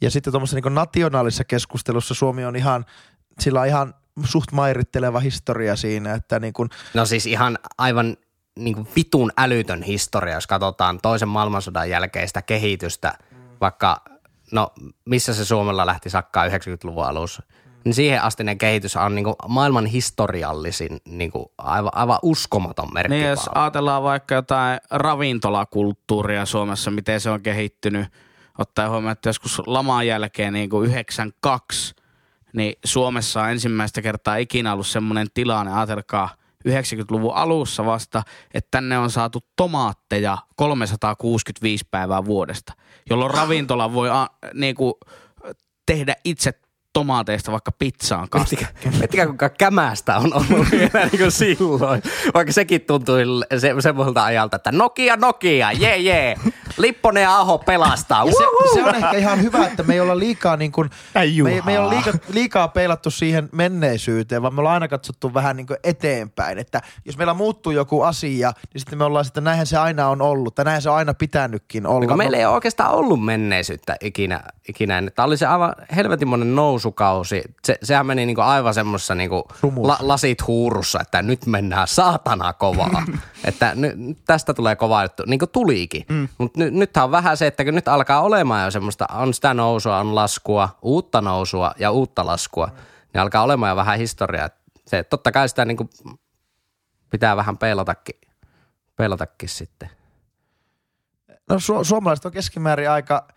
Ja 0.00 0.10
sitten 0.10 0.32
tuommoisessa 0.32 0.60
niin 0.60 0.74
nationaalisessa 0.74 1.44
keskustelussa 1.44 2.14
Suomi 2.14 2.44
on 2.44 2.56
ihan, 2.56 2.84
sillä 3.40 3.60
on 3.60 3.66
ihan 3.66 3.94
suht 4.24 4.52
mairitteleva 4.52 5.20
historia 5.20 5.76
siinä, 5.76 6.14
että 6.14 6.40
niin 6.40 6.52
kuin, 6.52 6.68
No 6.94 7.06
siis 7.06 7.26
ihan 7.26 7.58
aivan 7.78 8.16
niin 8.58 8.74
kuin 8.74 8.88
vitun 8.96 9.32
älytön 9.36 9.82
historia, 9.82 10.34
jos 10.34 10.46
katsotaan 10.46 10.98
toisen 11.02 11.28
maailmansodan 11.28 11.90
jälkeistä 11.90 12.42
kehitystä, 12.42 13.18
vaikka 13.60 14.02
no 14.52 14.72
missä 15.04 15.34
se 15.34 15.44
Suomella 15.44 15.86
lähti 15.86 16.10
sakkaa 16.10 16.48
90-luvun 16.48 17.04
alussa, 17.04 17.42
niin 17.84 17.94
siihen 17.94 18.22
astinen 18.22 18.58
kehitys 18.58 18.96
on 18.96 19.14
niin 19.14 19.24
kuin 19.24 19.36
maailman 19.48 19.86
historiallisin 19.86 21.00
niin 21.08 21.30
kuin 21.30 21.46
aivan, 21.58 21.92
aivan 21.94 22.18
uskomaton 22.22 22.94
merkki. 22.94 23.14
Niin, 23.14 23.28
jos 23.28 23.50
ajatellaan 23.54 24.02
vaikka 24.02 24.34
jotain 24.34 24.80
ravintolakulttuuria 24.90 26.46
Suomessa, 26.46 26.90
miten 26.90 27.20
se 27.20 27.30
on 27.30 27.42
kehittynyt, 27.42 28.06
ottaen 28.58 28.90
huomioon, 28.90 29.12
että 29.12 29.28
joskus 29.28 29.62
laman 29.66 30.06
jälkeen 30.06 30.52
niin 30.52 30.70
kuin 30.70 30.90
92, 30.90 31.94
niin 32.58 32.74
Suomessa 32.84 33.42
on 33.42 33.50
ensimmäistä 33.50 34.02
kertaa 34.02 34.36
ikinä 34.36 34.72
ollut 34.72 34.86
semmoinen 34.86 35.26
tilanne, 35.34 35.72
ajatelkaa 35.72 36.30
90-luvun 36.68 37.34
alussa 37.34 37.84
vasta, 37.84 38.22
että 38.54 38.68
tänne 38.70 38.98
on 38.98 39.10
saatu 39.10 39.44
tomaatteja 39.56 40.38
365 40.56 41.84
päivää 41.90 42.24
vuodesta, 42.24 42.72
jolloin 43.10 43.34
ravintola 43.34 43.92
voi 43.92 44.10
a, 44.10 44.28
niin 44.54 44.74
kuin, 44.74 44.94
tehdä 45.86 46.16
itse 46.24 46.52
tomaateista 46.92 47.52
vaikka 47.52 47.72
pizzaan 47.72 48.28
kanssa. 48.28 48.56
Miettikää, 48.98 49.26
kuinka 49.26 49.48
kämästä 49.48 50.16
on 50.16 50.34
ollut 50.34 50.70
vielä 50.72 51.06
niin 51.06 51.18
kuin 51.18 51.32
silloin. 51.32 52.02
Vaikka 52.34 52.52
sekin 52.52 52.80
tuntui 52.80 53.24
se, 53.58 53.74
semmoiselta 53.80 54.24
ajalta, 54.24 54.56
että 54.56 54.72
Nokia, 54.72 55.16
Nokia, 55.16 55.72
jee 55.72 55.96
jee. 55.96 56.36
Lipponen 56.78 57.22
ja 57.22 57.36
Aho 57.38 57.58
pelastaa. 57.58 58.24
ja 58.24 58.32
se, 58.32 58.74
se, 58.74 58.84
on 58.84 58.94
ehkä 58.94 59.10
ihan 59.12 59.42
hyvä, 59.42 59.66
että 59.66 59.82
me 59.82 59.94
ei 59.94 60.00
olla 60.00 60.18
liikaa, 60.18 60.56
niin 60.56 60.72
kuin, 60.72 60.90
me, 61.14 61.20
ei- 61.22 61.42
me 61.42 61.72
ei 61.72 61.78
olla 61.78 61.92
juhaa. 61.92 62.04
liikaa, 62.04 62.12
liikaa 62.32 62.68
peilattu 62.68 63.10
siihen 63.10 63.48
menneisyyteen, 63.52 64.42
vaan 64.42 64.54
me 64.54 64.60
ollaan 64.60 64.74
aina 64.74 64.88
katsottu 64.88 65.34
vähän 65.34 65.56
niin 65.56 65.66
kuin 65.66 65.76
eteenpäin. 65.84 66.58
Että 66.58 66.80
jos 67.04 67.16
meillä 67.18 67.34
muuttuu 67.34 67.72
joku 67.72 68.02
asia, 68.02 68.52
niin 68.74 68.80
sitten 68.80 68.98
me 68.98 69.04
ollaan 69.04 69.24
sitten, 69.24 69.44
näinhän 69.44 69.66
se 69.66 69.76
aina 69.78 70.08
on 70.08 70.22
ollut, 70.22 70.54
tai 70.54 70.64
näinhän 70.64 70.82
se 70.82 70.90
on 70.90 70.96
aina 70.96 71.14
pitänytkin 71.14 71.86
olla. 71.86 72.06
Kun 72.06 72.18
meillä 72.18 72.36
ei 72.36 72.44
ole 72.46 72.54
oikeastaan 72.54 72.92
ollut 72.94 73.24
menneisyyttä 73.24 73.96
ikinä. 74.00 74.40
ikinä. 74.68 75.02
Tämä 75.14 75.26
oli 75.26 75.36
se 75.36 75.46
aivan 75.46 75.74
helvetinmoinen 75.96 76.54
nousukausi. 76.54 77.42
Se, 77.64 77.78
sehän 77.82 78.06
meni 78.06 78.26
niinku 78.26 78.40
aivan 78.40 78.74
semmoisessa 78.74 79.14
Sumussa. 79.60 79.88
la, 79.92 79.96
lasit 80.00 80.46
huurussa, 80.46 81.00
että 81.00 81.22
nyt 81.22 81.46
mennään 81.46 81.88
saatana 81.88 82.52
kovaa. 82.52 83.02
että 83.44 83.72
nyt, 83.74 83.94
tästä 84.26 84.54
tulee 84.54 84.76
kova 84.76 85.02
juttu. 85.02 85.22
Niin 85.26 85.38
kuin 85.38 85.50
tuliikin. 85.50 86.04
Mm. 86.08 86.28
Mutta 86.38 86.60
nyt, 86.70 86.96
on 86.96 87.10
vähän 87.10 87.36
se, 87.36 87.46
että 87.46 87.64
kun 87.64 87.74
nyt 87.74 87.88
alkaa 87.88 88.20
olemaan 88.20 88.64
jo 88.64 88.70
semmoista, 88.70 89.06
on 89.12 89.34
sitä 89.34 89.54
nousua, 89.54 89.98
on 89.98 90.14
laskua, 90.14 90.78
uutta 90.82 91.20
nousua 91.20 91.72
ja 91.78 91.90
uutta 91.90 92.26
laskua, 92.26 92.66
niin 93.14 93.20
alkaa 93.20 93.42
olemaan 93.42 93.70
jo 93.70 93.76
vähän 93.76 93.98
historiaa. 93.98 94.48
Se, 94.86 95.04
totta 95.04 95.32
kai 95.32 95.48
sitä 95.48 95.64
niinku 95.64 95.90
pitää 97.10 97.36
vähän 97.36 97.58
peilatakin, 97.58 98.20
peilatakin 98.96 99.48
sitten. 99.48 99.90
No 101.48 101.56
su- 101.56 101.84
suomalaiset 101.84 102.24
on 102.24 102.32
keskimäärin 102.32 102.90
aika 102.90 103.28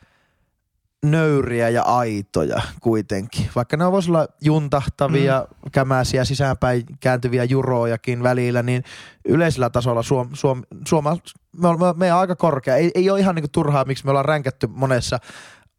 nöyriä 1.06 1.70
ja 1.70 1.84
aitoja 1.84 2.62
kuitenkin. 2.82 3.49
Vaikka 3.56 3.78
ne 3.78 3.91
voisi 3.91 4.12
olla 4.12 4.28
juntahtavia, 4.41 5.47
mm. 5.49 5.72
kämäsiä, 5.72 6.26
sisäänpäin 6.26 6.84
kääntyviä 6.99 7.43
jurojakin 7.43 8.24
välillä, 8.24 8.64
niin 8.64 8.84
yleisellä 9.26 9.70
tasolla 9.70 10.04
Suom, 10.04 10.30
Suom, 10.34 10.64
Suoma, 10.88 11.18
me 11.58 11.68
on, 11.68 11.80
me 11.95 12.14
on 12.14 12.20
aika 12.20 12.36
korkea. 12.36 12.76
Ei, 12.76 12.91
ei 12.95 13.10
ole 13.10 13.20
ihan 13.20 13.36
niinku 13.36 13.49
turhaa, 13.52 13.86
miksi 13.86 14.06
me 14.06 14.10
ollaan 14.10 14.26
ränkätty 14.26 14.68
monessa 14.68 15.20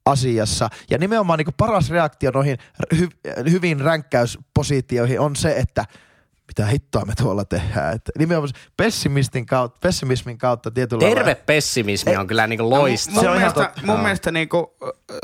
asiassa. 0.07 0.69
Ja 0.91 0.99
nimenomaan 0.99 1.39
niinku 1.39 1.55
paras 1.57 1.91
reaktio 1.91 2.31
noihin 2.35 2.59
hy, 2.99 3.09
hyvin 3.51 3.81
ränkkäyspositioihin 3.81 5.21
on 5.21 5.37
se, 5.37 5.57
että 5.57 5.85
mitä 6.57 6.67
hittoa 6.71 7.05
me 7.05 7.13
tuolla 7.15 7.45
tehdään. 7.45 7.95
Että 7.95 8.13
nimenomaan 8.19 8.53
pessimistin 8.77 9.47
kautta, 9.47 9.79
pessimismin 9.83 10.39
kautta 10.39 10.71
tietyllä 10.71 11.01
Terve 11.01 11.25
lailla. 11.25 11.43
pessimismi 11.47 12.17
on 12.17 12.27
kyllä 12.27 12.47
niinku 12.47 12.63
Mun, 12.65 12.71
loistava. 12.79 13.15
mun 13.15 13.25
Se 13.25 13.31
on 13.31 13.37
ihan 13.37 13.53
mielestä, 13.53 13.73
totta. 13.75 13.87
mun 13.93 14.01
mielestä 14.01 14.31
niinku, 14.31 14.75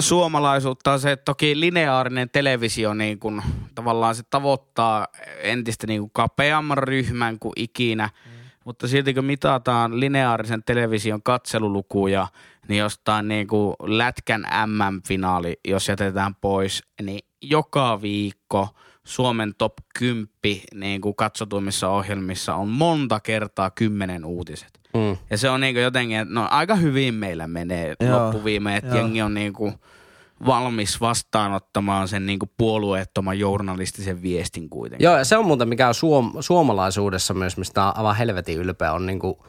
suomalaisuutta 0.01 0.93
on 0.93 1.01
se, 1.01 1.12
että 1.12 1.24
toki 1.24 1.61
lineaarinen 1.61 2.31
televisio 2.31 2.95
niinku, 2.95 3.33
tavallaan 3.74 4.14
se 4.14 4.22
tavoittaa 4.31 5.07
entistä 5.43 5.87
niinku 5.87 6.09
kapeamman 6.09 6.79
ryhmän 6.79 7.39
kuin 7.39 7.53
ikinä. 7.57 8.07
Mm. 8.26 8.31
Mutta 8.64 8.89
silti 8.89 9.14
kun 9.14 9.24
mitataan 9.24 10.01
lineaarisen 10.01 10.62
television 10.66 11.22
katselulukuja, 11.22 12.26
niin 12.68 12.79
jostain 12.79 13.29
niinku 13.29 13.74
lätkän 13.83 14.47
MM-finaali, 14.66 15.61
jos 15.68 15.89
jätetään 15.89 16.35
pois, 16.35 16.83
niin 17.03 17.20
joka 17.43 18.03
viikko 18.03 18.68
Suomen 19.09 19.55
top 19.59 19.73
10 19.99 20.29
niin 20.75 21.01
kuin 21.01 21.15
katsotuimmissa 21.15 21.89
ohjelmissa 21.89 22.55
on 22.55 22.69
monta 22.69 23.21
kertaa 23.21 23.71
kymmenen 23.71 24.25
uutiset. 24.25 24.81
Mm. 24.95 25.17
Ja 25.31 25.39
se 25.39 25.51
on 25.51 25.61
niinku 25.61 25.81
jotenkin, 25.81 26.19
että 26.19 26.35
no 26.35 26.49
aika 26.51 26.75
hyvin 26.75 27.15
meillä 27.15 27.47
menee 27.47 27.95
Joo, 28.01 28.25
loppuviime, 28.25 28.77
että 28.77 28.89
joo. 28.89 28.99
jengi 28.99 29.23
on 29.23 29.35
niinku 29.35 29.73
valmis 30.47 31.01
vastaanottamaan 31.01 32.09
sen 32.09 32.27
niinku 32.27 32.51
puolueettoman 32.57 33.39
journalistisen 33.39 34.23
viestin 34.23 34.69
kuitenkin. 34.69 35.05
Joo, 35.05 35.19
ja 35.19 35.25
se 35.25 35.37
on 35.37 35.47
muuten 35.47 35.69
mikä 35.69 35.89
on 35.89 35.95
suom- 35.95 36.33
suomalaisuudessa 36.41 37.35
myös, 37.35 37.57
mistä 37.57 37.85
on 37.85 37.97
aivan 37.97 38.17
helvetin 38.17 38.59
ylpeä, 38.59 38.93
on 38.93 39.07
niinku 39.07 39.47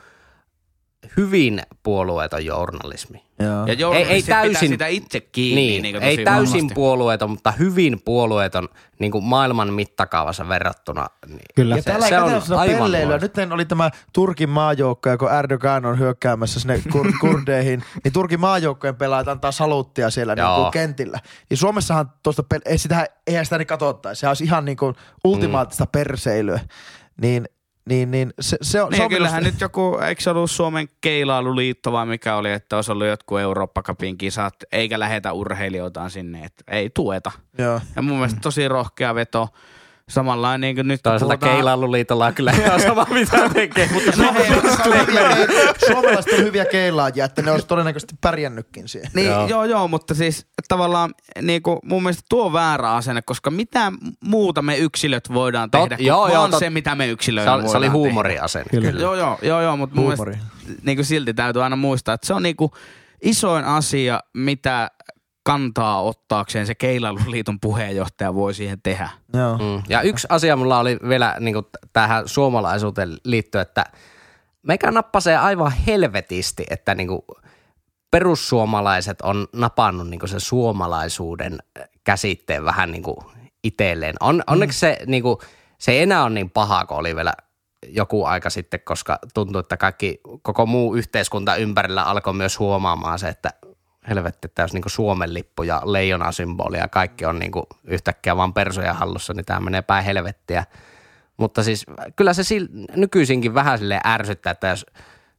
hyvin 1.18 1.62
puolueeton 1.84 2.46
journalismi. 2.46 3.24
Joo. 3.40 3.66
Ja 3.66 3.74
journalistit 3.74 4.12
Ei- 4.12 4.16
ei 4.16 4.22
pitää 4.22 4.42
täysin- 4.44 4.70
sitä 4.70 4.88
itse 4.88 5.20
kiinni. 5.20 5.62
Niin, 5.62 5.82
niinku 5.82 6.00
ei 6.02 6.18
täysin 6.24 6.54
vahvasti. 6.56 6.74
puolueeton, 6.76 7.30
mutta 7.30 7.52
hyvin 7.52 8.02
puolueeton 8.06 8.70
niin 9.00 9.12
kuin 9.12 9.24
maailman 9.24 9.74
mittakaavassa 9.74 10.48
verrattuna. 10.50 11.08
Niin 11.28 11.40
Kyllä. 11.56 11.76
Ja 11.76 11.84
täällä 11.84 12.06
ei 12.06 12.12
katsota 12.12 12.66
sitä 12.66 12.78
pelleilyä. 12.78 13.18
Nyt 13.18 13.34
oli 13.52 13.66
tämä 13.66 13.90
Turkin 14.14 14.50
maajoukko, 14.50 15.10
kun 15.20 15.32
Erdogan 15.34 15.86
on 15.86 16.00
hyökkäämässä 16.00 16.60
sinne 16.60 16.82
kur- 16.90 17.18
kurdeihin, 17.22 17.84
niin 18.04 18.14
Turkin 18.14 18.40
maajoukkojen 18.40 18.96
pelaajat 18.96 19.28
antaa 19.28 19.52
saluttia 19.52 20.10
siellä 20.10 20.36
niin 20.36 20.48
kuin 20.56 20.72
kentillä. 20.72 21.20
Ja 21.50 21.58
Suomessahan 21.58 22.12
tuosta, 22.24 22.44
pel- 22.54 22.62
ei 22.72 22.78
sitä, 22.78 23.06
eihän 23.28 23.46
sitä 23.46 23.58
niin 23.58 23.68
katsottaisi. 23.68 24.20
Se 24.20 24.28
olisi 24.28 24.44
ihan 24.44 24.66
niin 24.66 24.78
kuin 24.78 24.96
ultimaattista 25.24 25.84
mm. 25.86 25.90
perseilyä. 25.92 26.60
Niin, 27.22 27.46
niin, 27.90 28.12
niin 28.12 28.34
se, 28.42 28.58
se 28.62 28.82
on, 28.82 28.90
Niin, 28.90 28.98
se 28.98 29.04
on 29.04 29.10
kyllähän 29.10 29.44
minusta- 29.44 29.54
nyt 29.56 29.62
joku, 29.62 29.98
eikö 30.08 30.22
se 30.22 30.30
ollut 30.30 30.52
Suomen 30.52 30.88
keilailuliitto 31.02 31.92
vai 31.92 32.06
mikä 32.06 32.36
oli, 32.36 32.52
että 32.52 32.76
olisi 32.76 32.92
ollut 32.92 33.08
jotkut 33.08 33.40
Eurooppa-kapin 33.40 34.18
kisat, 34.18 34.54
eikä 34.72 35.00
lähetä 35.00 35.34
urheilijoitaan 35.34 36.12
sinne, 36.12 36.44
että 36.46 36.64
ei 36.68 36.90
tueta. 36.90 37.32
Joo. 37.58 37.82
Ja 37.96 38.02
mun 38.02 38.18
mielestä 38.18 38.40
tosi 38.42 38.68
rohkea 38.68 39.16
veto. 39.16 39.48
Samalla 40.10 40.58
niin 40.58 40.76
kuin 40.76 40.88
nyt 40.88 41.04
Toisaalta 41.04 41.38
puhutaan- 41.38 41.52
Keilailuliitolla 41.56 42.26
on 42.26 42.34
kyllä 42.34 42.52
ihan 42.52 42.82
sama 42.82 43.08
mitä 43.10 43.50
tekee. 43.54 43.90
Mutta 43.94 44.12
Suomalaiset 44.12 44.88
on 44.88 44.94
hyviä 45.08 45.30
ke- 45.30 45.88
Suomalaiset 45.88 46.34
on 46.34 46.40
hyviä 46.46 46.66
keilaajia, 46.66 47.26
että 47.26 47.42
ne 47.42 47.52
olisi 47.52 47.68
todennäköisesti 47.68 48.16
pärjännytkin 48.22 48.88
siihen. 48.88 49.12
Niin, 49.16 49.28
Joo. 49.28 49.48
joo. 49.48 49.66
joo, 49.66 49.88
mutta 49.88 50.14
siis 50.16 50.48
tavallaan 50.68 51.14
niin 51.42 51.64
kuin, 51.64 51.80
mun 51.84 52.04
mielestä 52.04 52.24
tuo 52.30 52.46
on 52.46 52.54
väärä 52.54 52.92
asenne, 52.92 53.22
koska 53.22 53.52
mitä 53.52 53.92
muuta 54.24 54.62
me 54.62 54.78
yksilöt 54.78 55.34
voidaan 55.34 55.70
Tot- 55.78 55.80
tehdä, 55.82 55.98
joo, 56.00 56.28
joo, 56.28 56.38
vaan 56.38 56.54
tot- 56.54 56.60
se, 56.60 56.70
mitä 56.70 56.96
me 56.96 57.08
yksilöinä 57.08 57.52
se 57.52 57.56
oli, 57.56 57.62
se 57.62 57.68
oli 57.68 57.74
voidaan 57.74 57.94
huumoriasenne. 57.94 58.70
Kyllä. 58.70 58.86
Tehdä. 58.86 59.00
Joo, 59.00 59.16
joo, 59.16 59.38
joo, 59.42 59.62
joo 59.62 59.78
mutta 59.78 59.96
mun 59.96 60.06
Huumori. 60.06 60.32
mielestä 60.36 60.82
niin 60.84 60.98
kuin 60.98 61.06
silti 61.06 61.34
täytyy 61.34 61.64
aina 61.64 61.76
muistaa, 61.76 62.14
että 62.16 62.28
se 62.28 62.34
on 62.34 62.44
niin 62.44 62.56
kuin 62.56 62.72
isoin 63.22 63.66
asia, 63.66 64.20
mitä 64.34 64.92
kantaa 65.50 66.02
ottaakseen 66.02 66.68
se 66.68 66.76
Keilailuliiton 66.76 67.60
puheenjohtaja 67.60 68.34
voi 68.34 68.54
siihen 68.54 68.82
tehdä. 68.82 69.10
Joo. 69.34 69.58
Mm. 69.58 69.84
Ja 69.90 70.02
yksi 70.02 70.28
asia 70.30 70.56
mulla 70.56 70.80
oli 70.80 71.00
vielä 71.10 71.36
niin 71.40 71.54
kuin 71.54 71.66
tähän 71.94 72.28
suomalaisuuteen 72.28 73.18
liittyen, 73.24 73.62
että 73.62 73.86
meikä 74.64 74.92
nappasee 74.92 75.38
aivan 75.38 75.72
helvetisti, 75.88 76.64
että 76.70 76.96
niin 76.96 77.08
kuin 77.08 77.22
perussuomalaiset 78.12 79.22
on 79.22 79.48
napannut 79.54 80.10
niin 80.10 80.20
kuin 80.20 80.30
sen 80.30 80.40
suomalaisuuden 80.40 81.58
käsitteen 82.04 82.66
vähän 82.66 82.92
niin 82.92 83.04
kuin 83.04 83.18
itselleen. 83.64 84.16
On, 84.20 84.44
onneksi 84.48 84.80
se, 84.80 84.98
niin 85.06 85.24
kuin, 85.24 85.38
se 85.78 85.92
ei 85.92 86.02
enää 86.02 86.24
ole 86.24 86.30
niin 86.30 86.50
paha 86.50 86.86
kuin 86.86 86.98
oli 86.98 87.16
vielä 87.16 87.34
joku 87.88 88.26
aika 88.26 88.50
sitten, 88.50 88.80
koska 88.80 89.20
tuntuu, 89.34 89.60
että 89.60 89.78
kaikki, 89.78 90.20
koko 90.42 90.66
muu 90.66 90.96
yhteiskunta 90.96 91.56
ympärillä 91.56 92.04
alkoi 92.04 92.34
myös 92.34 92.60
huomaamaan 92.60 93.20
se, 93.20 93.28
että 93.28 93.50
helvetti, 94.08 94.46
että 94.46 94.62
jos 94.62 94.74
niin 94.74 94.82
kuin 94.82 94.92
Suomen 94.92 95.34
lippu 95.34 95.64
ja 95.64 95.82
leijona-symboli 95.86 96.78
ja 96.78 96.88
kaikki 96.88 97.26
on 97.26 97.40
niin 97.40 97.52
kuin 97.52 97.66
yhtäkkiä 97.84 98.38
vaan 98.38 98.54
persoja 98.54 98.94
hallussa, 98.94 99.34
niin 99.34 99.46
tämä 99.46 99.60
menee 99.60 99.82
päin 99.82 100.06
helvettiä. 100.06 100.66
Mutta 101.38 101.64
siis 101.64 101.86
kyllä 102.16 102.34
se 102.34 102.42
sil- 102.50 102.96
nykyisinkin 102.96 103.54
vähän 103.54 103.80
sille 103.80 104.02
ärsyttää, 104.06 104.52
että 104.52 104.68
jos 104.68 104.86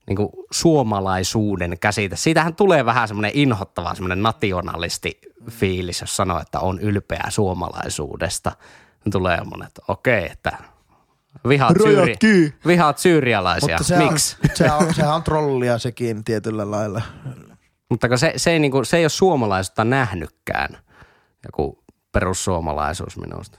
niin 0.07 0.17
kuin 0.17 0.29
suomalaisuuden 0.51 1.79
käsite, 1.81 2.17
siitähän 2.17 2.55
tulee 2.55 2.85
vähän 2.85 3.09
semmoinen 3.09 3.31
inhottava, 3.35 3.95
semmoinen 3.95 4.23
nationalisti 4.23 5.21
fiilis, 5.51 6.01
jos 6.01 6.17
sanoo, 6.17 6.41
että 6.41 6.61
on 6.61 6.81
ylpeä 6.81 7.25
suomalaisuudesta. 7.29 8.53
Niin 9.05 9.13
Tulee 9.13 9.37
semmoinen, 9.37 9.67
että 9.67 9.83
okei, 9.89 10.27
että 10.27 10.59
vihaat, 11.49 11.77
syyri, 11.83 12.17
vihaat 12.67 12.99
syyrialaisia. 12.99 13.77
Mutta 13.77 13.85
se 13.85 13.99
Miksi? 13.99 14.37
On, 14.45 14.51
se 14.55 14.73
on, 14.73 14.95
sehän 14.95 15.15
on 15.15 15.23
trollia 15.23 15.79
sekin 15.79 16.25
tietyllä 16.25 16.71
lailla. 16.71 17.03
Mutta 17.91 18.09
kun 18.09 18.19
se, 18.19 18.33
se, 18.37 18.51
ei, 18.51 18.59
niin 18.59 18.71
kuin, 18.71 18.87
se 18.87 18.97
ei 18.97 19.05
ole 19.05 19.09
suomalaisuutta 19.09 19.85
nähnytkään, 19.85 20.79
joku 21.45 21.85
perussuomalaisuus 22.13 23.19
minusta. 23.19 23.59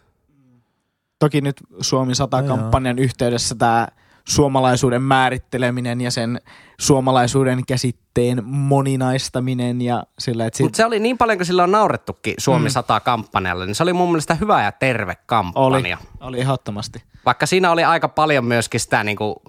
Toki 1.19 1.41
nyt 1.41 1.61
Suomi 1.81 2.13
100-kampanjan 2.13 2.99
yhteydessä 2.99 3.55
tämä 3.55 3.87
suomalaisuuden 4.27 5.01
määritteleminen 5.01 6.01
ja 6.01 6.11
sen 6.11 6.41
suomalaisuuden 6.79 7.65
käsitteen 7.67 8.45
moninaistaminen 8.45 9.81
ja 9.81 10.03
sillä, 10.19 10.45
että 10.45 10.63
Mutta 10.63 10.77
se 10.77 10.85
oli 10.85 10.99
niin 10.99 11.17
paljon, 11.17 11.37
kun 11.37 11.45
sillä 11.45 11.63
on 11.63 11.71
naurettukin 11.71 12.33
Suomi 12.37 12.69
100 12.69 12.99
kampanjalle, 12.99 13.65
niin 13.65 13.75
se 13.75 13.83
oli 13.83 13.93
mun 13.93 14.09
mielestä 14.09 14.35
hyvä 14.35 14.63
ja 14.63 14.71
terve 14.71 15.11
oli, 15.11 15.17
kampanja. 15.25 15.97
oli 16.19 16.39
ehdottomasti. 16.39 17.03
Vaikka 17.25 17.45
siinä 17.45 17.71
oli 17.71 17.83
aika 17.83 18.09
paljon 18.09 18.45
myöskin 18.45 18.79
sitä 18.79 19.03
niinku, 19.03 19.41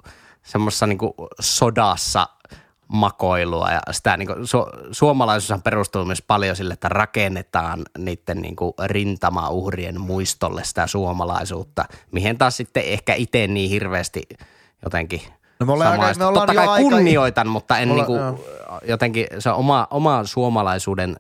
semmoisessa 0.43 0.87
niinku 0.87 1.15
sodassa 1.41 2.29
makoilua. 2.93 3.71
Ja 3.71 3.81
sitä 3.91 4.17
niinku, 4.17 4.33
su- 4.35 4.89
suomalaisuushan 4.93 5.63
perustuu 5.63 6.05
myös 6.05 6.23
paljon 6.23 6.57
sille, 6.57 6.75
että 6.75 6.89
rakennetaan 6.89 7.83
niiden 7.99 8.43
niinku 8.43 8.75
rintamauhrien 8.85 10.01
muistolle 10.01 10.65
sitä 10.65 10.87
suomalaisuutta, 10.87 11.85
mihin 12.13 12.39
taas 12.39 12.57
sitten 12.57 12.85
ehkä 12.85 13.15
itse 13.15 13.47
niin 13.47 13.71
hirveästi 13.71 14.23
jotenkin 14.85 15.21
No 15.61 15.67
me 15.67 15.73
ollaan 15.73 16.01
aika- 16.01 16.19
me 16.19 16.25
ollaan 16.27 16.47
Totta 16.49 16.55
kai 16.61 16.69
aika- 16.69 16.83
kunnioitan, 16.89 17.49
mutta 17.49 17.79
en 17.79 17.89
Me 17.89 17.95
niinku, 17.95 18.13
ollaan- 18.13 18.39
jotenkin 18.89 19.27
se 19.39 19.51
oma, 19.51 19.87
oma 19.91 20.21
suomalaisuuden 20.25 21.17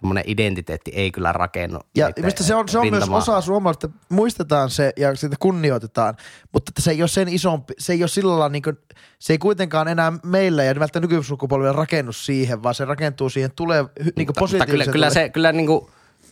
semmoinen 0.00 0.24
identiteetti 0.26 0.90
ei 0.94 1.10
kyllä 1.10 1.32
rakennu. 1.32 1.80
Ja 1.96 2.10
mistä 2.22 2.44
se 2.44 2.54
on, 2.54 2.68
se 2.68 2.78
on 2.78 2.90
myös 2.90 3.04
rintama- 3.04 3.16
osa 3.16 3.40
suomalaista, 3.40 3.86
että 3.86 3.98
muistetaan 4.08 4.70
se 4.70 4.92
ja 4.96 5.16
sitä 5.16 5.36
kunnioitetaan, 5.40 6.14
mutta 6.52 6.70
että 6.70 6.82
se 6.82 6.90
ei 6.90 7.02
ole 7.02 7.08
sen 7.08 7.28
isompi, 7.28 7.74
se 7.78 7.92
ei 7.92 8.02
ole 8.02 8.08
sillä 8.08 8.30
lailla 8.30 8.48
niin 8.48 8.62
kuin, 8.62 8.78
se 9.18 9.32
ei 9.32 9.38
kuitenkaan 9.38 9.88
enää 9.88 10.12
meillä 10.24 10.64
ja 10.64 10.68
välttämättä 10.68 11.00
nykysukupolvilla 11.00 11.72
rakennu 11.72 12.12
siihen, 12.12 12.62
vaan 12.62 12.74
se 12.74 12.84
rakentuu 12.84 13.30
siihen 13.30 13.50
tulee 13.56 13.82
niin 13.82 13.88
mutta, 14.06 14.14
mutta 14.16 14.40
positiivisen 14.40 14.70
kyllä, 14.70 14.92
kyllä, 14.92 15.10
se, 15.10 15.28
kyllä, 15.28 15.52
niin 15.52 15.66
kuin, 15.66 15.86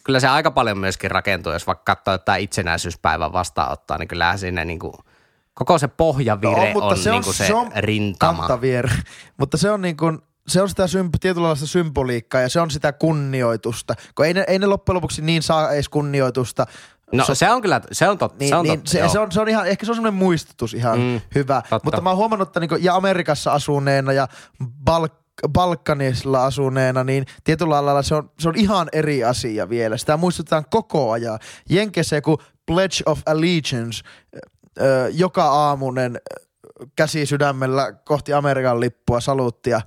kyllä 0.04 0.20
se 0.20 0.28
aika 0.28 0.50
paljon 0.50 0.78
myöskin 0.78 1.10
rakentuu, 1.10 1.52
jos 1.52 1.66
vaikka 1.66 1.94
katsoo 1.94 2.14
jotain 2.14 2.42
itsenäisyyspäivän 2.42 3.32
vastaanottaa, 3.32 3.98
niin 3.98 4.08
kyllähän 4.08 4.38
siinä 4.38 4.64
niin 4.64 4.78
kuin, 4.78 4.92
koko 5.54 5.78
se 5.78 5.88
pohjavire 5.88 6.72
on, 6.74 6.82
on, 6.82 6.98
niin 7.10 7.24
kuin 7.24 7.34
se, 7.34 7.48
rintama. 7.76 8.38
kantavier, 8.38 8.90
mutta 9.40 9.56
se 9.56 9.70
on 9.70 9.82
niin 9.82 9.96
kuin, 9.96 10.18
se 10.48 10.62
on 10.62 10.68
sitä 10.68 10.84
symp- 10.86 11.18
tietynlaista 11.20 11.66
symboliikkaa 11.66 12.40
ja 12.40 12.48
se 12.48 12.60
on 12.60 12.70
sitä 12.70 12.92
kunnioitusta, 12.92 13.94
kun 14.14 14.26
ei 14.26 14.34
ne, 14.34 14.44
ei 14.48 14.58
ne 14.58 14.66
loppujen 14.66 14.94
lopuksi 14.96 15.22
niin 15.22 15.42
saa 15.42 15.72
edes 15.72 15.88
kunnioitusta. 15.88 16.66
No 17.12 17.24
Se- 17.24 17.34
se 17.34 17.50
on 17.50 17.62
kyllä, 17.62 17.80
se 17.92 18.08
on 18.08 18.18
totta. 18.18 18.38
Niin, 18.38 18.48
se 18.48 18.56
on, 18.56 18.62
niin 18.64 18.78
totta, 18.78 18.90
se, 18.90 18.98
joo. 18.98 19.08
se, 19.08 19.18
on, 19.18 19.32
se 19.32 19.40
on 19.40 19.48
ihan, 19.48 19.66
ehkä 19.66 19.86
se 19.86 19.92
on 19.92 19.96
semmoinen 19.96 20.18
muistutus 20.18 20.74
ihan 20.74 20.98
Mm, 21.00 21.20
hyvä. 21.34 21.62
totta. 21.70 21.80
Mutta 21.84 22.00
mä 22.00 22.08
oon 22.10 22.16
huomannut, 22.16 22.48
että 22.48 22.60
niinku, 22.60 22.76
ja 22.80 22.94
Amerikassa 22.94 23.52
asuneena 23.52 24.12
ja 24.12 24.28
Balk- 24.64 25.48
Balkanilla 25.48 26.44
asuneena, 26.46 27.04
niin 27.04 27.24
tietyllä 27.44 27.70
lailla 27.86 28.02
se 28.02 28.14
on, 28.14 28.30
se 28.40 28.48
on 28.48 28.56
ihan 28.56 28.88
eri 28.92 29.24
asia 29.24 29.68
vielä. 29.68 29.96
Sitä 29.96 30.16
muistutetaan 30.16 30.64
koko 30.70 31.10
ajan. 31.12 31.38
Jenkeissä 31.70 32.16
joku 32.16 32.38
Pledge 32.66 33.02
of 33.06 33.20
Allegiance, 33.26 34.02
ö, 34.80 35.08
joka 35.12 35.44
aamunen 35.44 36.20
käsi 36.96 37.26
sydämellä 37.26 37.92
kohti 37.92 38.32
Amerikan 38.32 38.80
lippua, 38.80 39.20
saluuttia, 39.20 39.80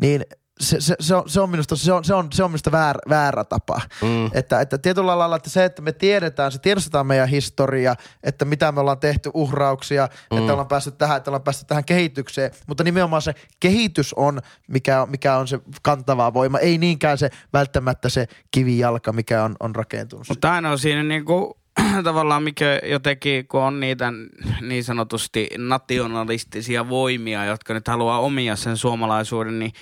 niin 0.00 0.24
se, 0.60 0.80
se, 0.80 0.96
se, 1.00 1.14
on, 1.14 1.22
se 1.26 1.40
on 1.40 1.50
minusta, 1.50 1.76
se 1.76 1.92
on, 1.92 2.04
se 2.04 2.14
on, 2.14 2.28
se 2.32 2.44
on 2.44 2.50
minusta 2.50 2.72
väärä, 2.72 2.98
väärä 3.08 3.44
tapa. 3.44 3.80
Mm. 4.02 4.30
Että, 4.32 4.60
että 4.60 4.78
tietyllä 4.78 5.18
lailla, 5.18 5.36
että 5.36 5.50
se, 5.50 5.64
että 5.64 5.82
me 5.82 5.92
tiedetään, 5.92 6.52
se 6.52 6.58
tiedostetaan 6.58 7.06
meidän 7.06 7.28
historia, 7.28 7.94
että 8.22 8.44
mitä 8.44 8.72
me 8.72 8.80
ollaan 8.80 8.98
tehty, 8.98 9.30
uhrauksia, 9.34 10.08
mm. 10.30 10.38
että 10.38 10.52
ollaan 10.52 10.68
päästy 10.68 10.90
tähän, 10.90 11.16
että 11.16 11.30
ollaan 11.30 11.42
päästy 11.42 11.64
tähän 11.64 11.84
kehitykseen, 11.84 12.50
mutta 12.66 12.84
nimenomaan 12.84 13.22
se 13.22 13.34
kehitys 13.60 14.14
on, 14.14 14.40
mikä, 14.68 15.06
mikä 15.10 15.36
on 15.36 15.48
se 15.48 15.58
kantava 15.82 16.34
voima, 16.34 16.58
ei 16.58 16.78
niinkään 16.78 17.18
se 17.18 17.30
välttämättä 17.52 18.08
se 18.08 18.26
kivijalka, 18.50 19.12
mikä 19.12 19.44
on, 19.44 19.56
on 19.60 19.74
rakentunut. 19.74 20.26
Mutta 20.28 20.52
aina 20.52 20.70
on 20.70 20.78
siinä 20.78 21.02
niinku, 21.02 21.58
tavallaan 22.04 22.42
mikä 22.42 22.80
jotenkin, 22.84 23.48
kun 23.48 23.60
on 23.62 23.80
niitä 23.80 24.12
niin 24.60 24.84
sanotusti 24.84 25.48
nationalistisia 25.58 26.88
voimia, 26.88 27.44
jotka 27.44 27.74
nyt 27.74 27.88
haluaa 27.88 28.18
omia 28.18 28.56
sen 28.56 28.76
suomalaisuuden, 28.76 29.58
niin 29.58 29.72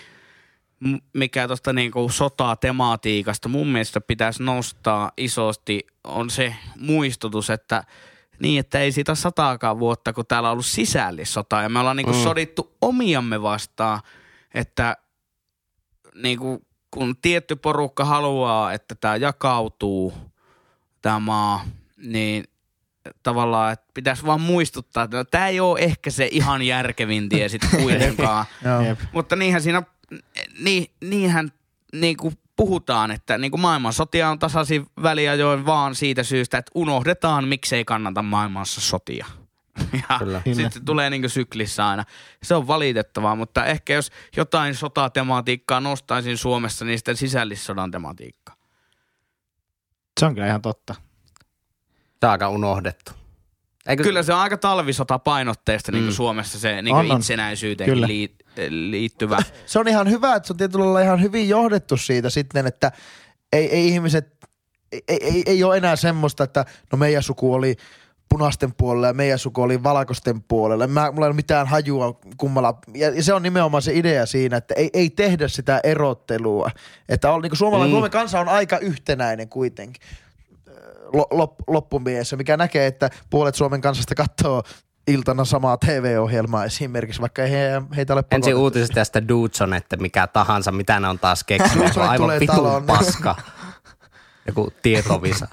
mikä 1.13 1.47
tuosta 1.47 1.73
niinku 1.73 2.09
sotatematiikasta 2.09 3.49
mun 3.49 3.69
mielestä 3.69 4.01
pitäisi 4.01 4.43
nostaa 4.43 5.13
isosti, 5.17 5.87
on 6.05 6.31
se 6.31 6.55
muistutus, 6.79 7.51
että 7.51 7.85
niin, 8.39 8.61
että 8.61 8.79
ei 8.79 8.93
siitä 8.93 9.15
sataakaan 9.15 9.79
vuotta, 9.79 10.13
kun 10.13 10.27
täällä 10.27 10.49
on 10.49 10.53
ollut 10.53 10.67
sisällissota 10.67 11.63
ja 11.63 11.69
me 11.69 11.79
ollaan 11.79 11.97
niinku 11.97 12.13
mm. 12.13 12.23
sodittu 12.23 12.77
omiamme 12.81 13.43
vastaan, 13.43 14.01
että 14.55 14.97
niinku, 16.15 16.63
kun 16.91 17.17
tietty 17.23 17.57
porukka 17.57 18.05
haluaa, 18.05 18.73
että 18.73 18.95
tämä 18.95 19.17
jakautuu, 19.17 20.13
tämä 21.03 21.19
maa, 21.19 21.65
niin 22.03 22.45
tavallaan, 23.23 23.73
että 23.73 23.87
pitäisi 23.95 24.27
vaan 24.27 24.41
muistuttaa, 24.41 25.05
että 25.05 25.17
no, 25.17 25.25
tämä 25.25 25.49
ei 25.49 25.61
ole 25.61 25.81
ehkä 25.81 26.11
se 26.11 26.29
ihan 26.33 26.63
järkevin 26.63 27.29
tie 27.29 27.49
sitten 27.49 27.71
kuitenkaan. 27.83 28.45
Mutta 29.13 29.37
niinhän 29.37 29.63
siinä, 29.63 29.83
niin, 30.59 30.87
niinhän 31.01 31.53
niin 31.93 32.17
kuin 32.17 32.39
puhutaan, 32.57 33.11
että 33.11 33.39
niin 33.39 33.51
kuin 33.51 33.61
maailmansotia 33.61 34.31
on 34.31 34.39
tasaisin 34.39 34.87
väliajoin 35.03 35.67
vaan 35.67 35.95
siitä 35.95 36.23
syystä, 36.23 36.59
että 36.59 36.73
unohdetaan, 36.75 37.49
miksei 37.49 37.85
kannata 37.85 38.23
maailmassa 38.23 38.81
sotia. 38.81 39.27
Ja 40.09 40.19
Kyllä. 40.19 40.43
sitten 40.45 40.85
tulee 40.85 41.11
niin 41.11 41.23
kuin 41.23 41.31
syklissä 41.31 41.89
aina. 41.89 42.05
Se 42.43 42.55
on 42.55 42.67
valitettavaa, 42.67 43.37
mutta 43.37 43.65
ehkä 43.67 43.93
jos 43.93 44.11
jotain 44.37 44.75
sotatematiikkaa 44.75 45.81
nostaisin 45.81 46.37
Suomessa, 46.39 46.85
niin 46.85 46.99
sitten 46.99 47.17
sisällissodan 47.17 47.91
tematiikkaa. 47.91 48.57
Se 50.21 50.27
on 50.27 50.35
kyllä 50.35 50.47
ihan 50.47 50.63
totta. 50.63 50.95
Se 52.23 52.27
on 52.27 52.33
aika 52.33 52.49
unohdettu. 52.49 53.13
Eikö, 53.87 54.03
Kyllä 54.03 54.23
se 54.23 54.33
on 54.33 54.39
aika 54.39 54.57
talvisota 54.57 55.19
painotteista 55.19 55.93
niin 55.93 56.03
kuin 56.05 56.13
Mm. 56.13 56.17
Suomessa 56.17 56.59
se 56.59 56.83
niin 56.83 56.95
kuin 57.09 57.23
Kyllä. 57.85 58.07
liit, 58.07 58.35
liittyvä. 58.69 59.39
se 59.67 59.79
on 59.79 59.89
ihan 59.89 60.11
hyvä, 60.11 60.35
että 60.35 60.47
se 60.47 60.53
on 60.53 60.57
tietyllä 60.57 60.85
lailla 60.85 61.01
ihan 61.01 61.23
hyvin 61.23 61.49
johdettu 61.49 61.97
siitä 61.97 62.31
sitten, 62.31 62.67
että 62.67 62.93
ei, 63.53 63.71
ei 63.73 63.89
ihmiset, 63.89 64.35
ei, 64.93 65.03
ei, 65.21 65.43
ei 65.47 65.65
ole 65.65 65.77
enää 65.77 65.97
semmoista, 65.97 66.45
että 66.45 66.65
no 66.93 66.99
meidän 66.99 67.23
suku 67.23 67.55
oli 67.55 67.77
punaisten 68.29 68.75
puolella 68.75 69.07
ja 69.07 69.13
meidän 69.15 69.39
suku 69.39 69.63
oli 69.63 69.83
valkoisten 69.83 70.43
puolella. 70.43 70.87
Mä, 70.87 71.11
mulla 71.13 71.27
ei 71.27 71.29
ole 71.29 71.37
mitään 71.37 71.67
hajua 71.67 72.21
kummalla. 72.37 72.79
Ja, 72.95 73.11
ja 73.11 73.23
se 73.23 73.35
on 73.35 73.43
nimenomaan 73.43 73.83
se 73.83 73.93
idea 73.95 74.27
siinä, 74.27 74.57
että 74.57 74.75
ei, 74.75 74.91
ei 74.93 75.11
tehdä 75.11 75.49
sitä 75.49 75.81
erottelua. 75.85 76.71
Että 77.09 77.33
on, 77.33 77.43
niin 77.43 77.57
suomalainen, 77.57 77.91
Mm. 77.91 77.93
mm. 77.93 77.97
Suomen 77.97 78.11
kansa 78.11 78.41
on 78.41 78.49
aika 78.49 78.79
yhtenäinen 78.79 79.49
kuitenkin. 79.49 80.03
Lo, 81.13 81.27
lop, 81.31 81.55
loppumies, 81.67 82.37
mikä 82.37 82.57
näkee, 82.57 82.87
että 82.87 83.11
puolet 83.31 83.55
Suomen 83.55 83.81
kansasta 83.81 84.15
katsoo 84.15 84.63
iltana 85.07 85.45
samaa 85.45 85.77
TV-ohjelmaa 85.77 86.65
esimerkiksi, 86.65 87.21
vaikka 87.21 87.43
ei 87.43 87.51
he, 87.51 87.83
heitä 87.97 88.13
ole 88.13 88.25
Ensin 88.31 88.55
uutiset 88.55 88.95
tästä 88.95 89.29
Dudson, 89.29 89.75
että 89.75 89.97
mikä 89.97 90.27
tahansa, 90.27 90.73
mitä 90.73 91.01
ne 91.01 91.09
on 91.09 91.19
taas 91.19 91.45
keksinyt. 91.45 91.97
On 91.97 92.09
aivan 92.09 92.41
vitun 92.41 92.85
paska. 92.87 93.37
Joku 94.47 94.73
tietovisa. 94.83 95.49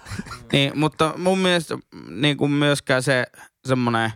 Niin, 0.51 0.79
mutta 0.79 1.13
mun 1.17 1.37
mielestä 1.37 1.77
niin 2.09 2.37
kuin 2.37 2.51
myöskään 2.51 3.03
se 3.03 3.25
semmoinen 3.67 4.11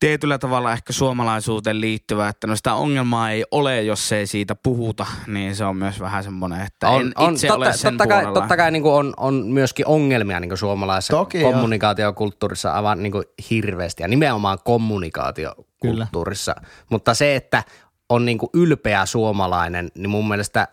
tietyllä 0.00 0.38
tavalla 0.38 0.72
ehkä 0.72 0.92
suomalaisuuteen 0.92 1.80
liittyvä, 1.80 2.28
että 2.28 2.46
no 2.46 2.56
sitä 2.56 2.74
ongelmaa 2.74 3.30
ei 3.30 3.44
ole, 3.50 3.82
jos 3.82 4.12
ei 4.12 4.26
siitä 4.26 4.54
puhuta, 4.54 5.06
niin 5.26 5.56
se 5.56 5.64
on 5.64 5.76
myös 5.76 6.00
vähän 6.00 6.24
semmoinen, 6.24 6.60
että 6.60 6.88
en 6.88 7.12
itse 7.30 7.46
totta, 7.46 7.56
ole 7.56 7.72
sen 7.72 7.96
totta 7.96 8.06
kai, 8.06 8.22
puolella. 8.22 8.40
totta 8.40 8.56
kai 8.56 8.70
niin 8.70 8.84
on, 8.84 9.14
on 9.16 9.34
myöskin 9.34 9.86
ongelmia 9.86 10.40
niin 10.40 10.58
suomalaisessa 10.58 11.16
Toki 11.16 11.42
kommunikaatiokulttuurissa 11.42 12.72
aivan 12.72 13.02
niin 13.02 13.12
hirveästi 13.50 14.02
ja 14.02 14.08
nimenomaan 14.08 14.58
kommunikaatiokulttuurissa. 14.64 16.54
Mutta 16.90 17.14
se, 17.14 17.36
että 17.36 17.62
on 18.08 18.24
niin 18.24 18.38
ylpeä 18.54 19.06
suomalainen, 19.06 19.88
niin 19.94 20.10
mun 20.10 20.28
mielestä 20.28 20.68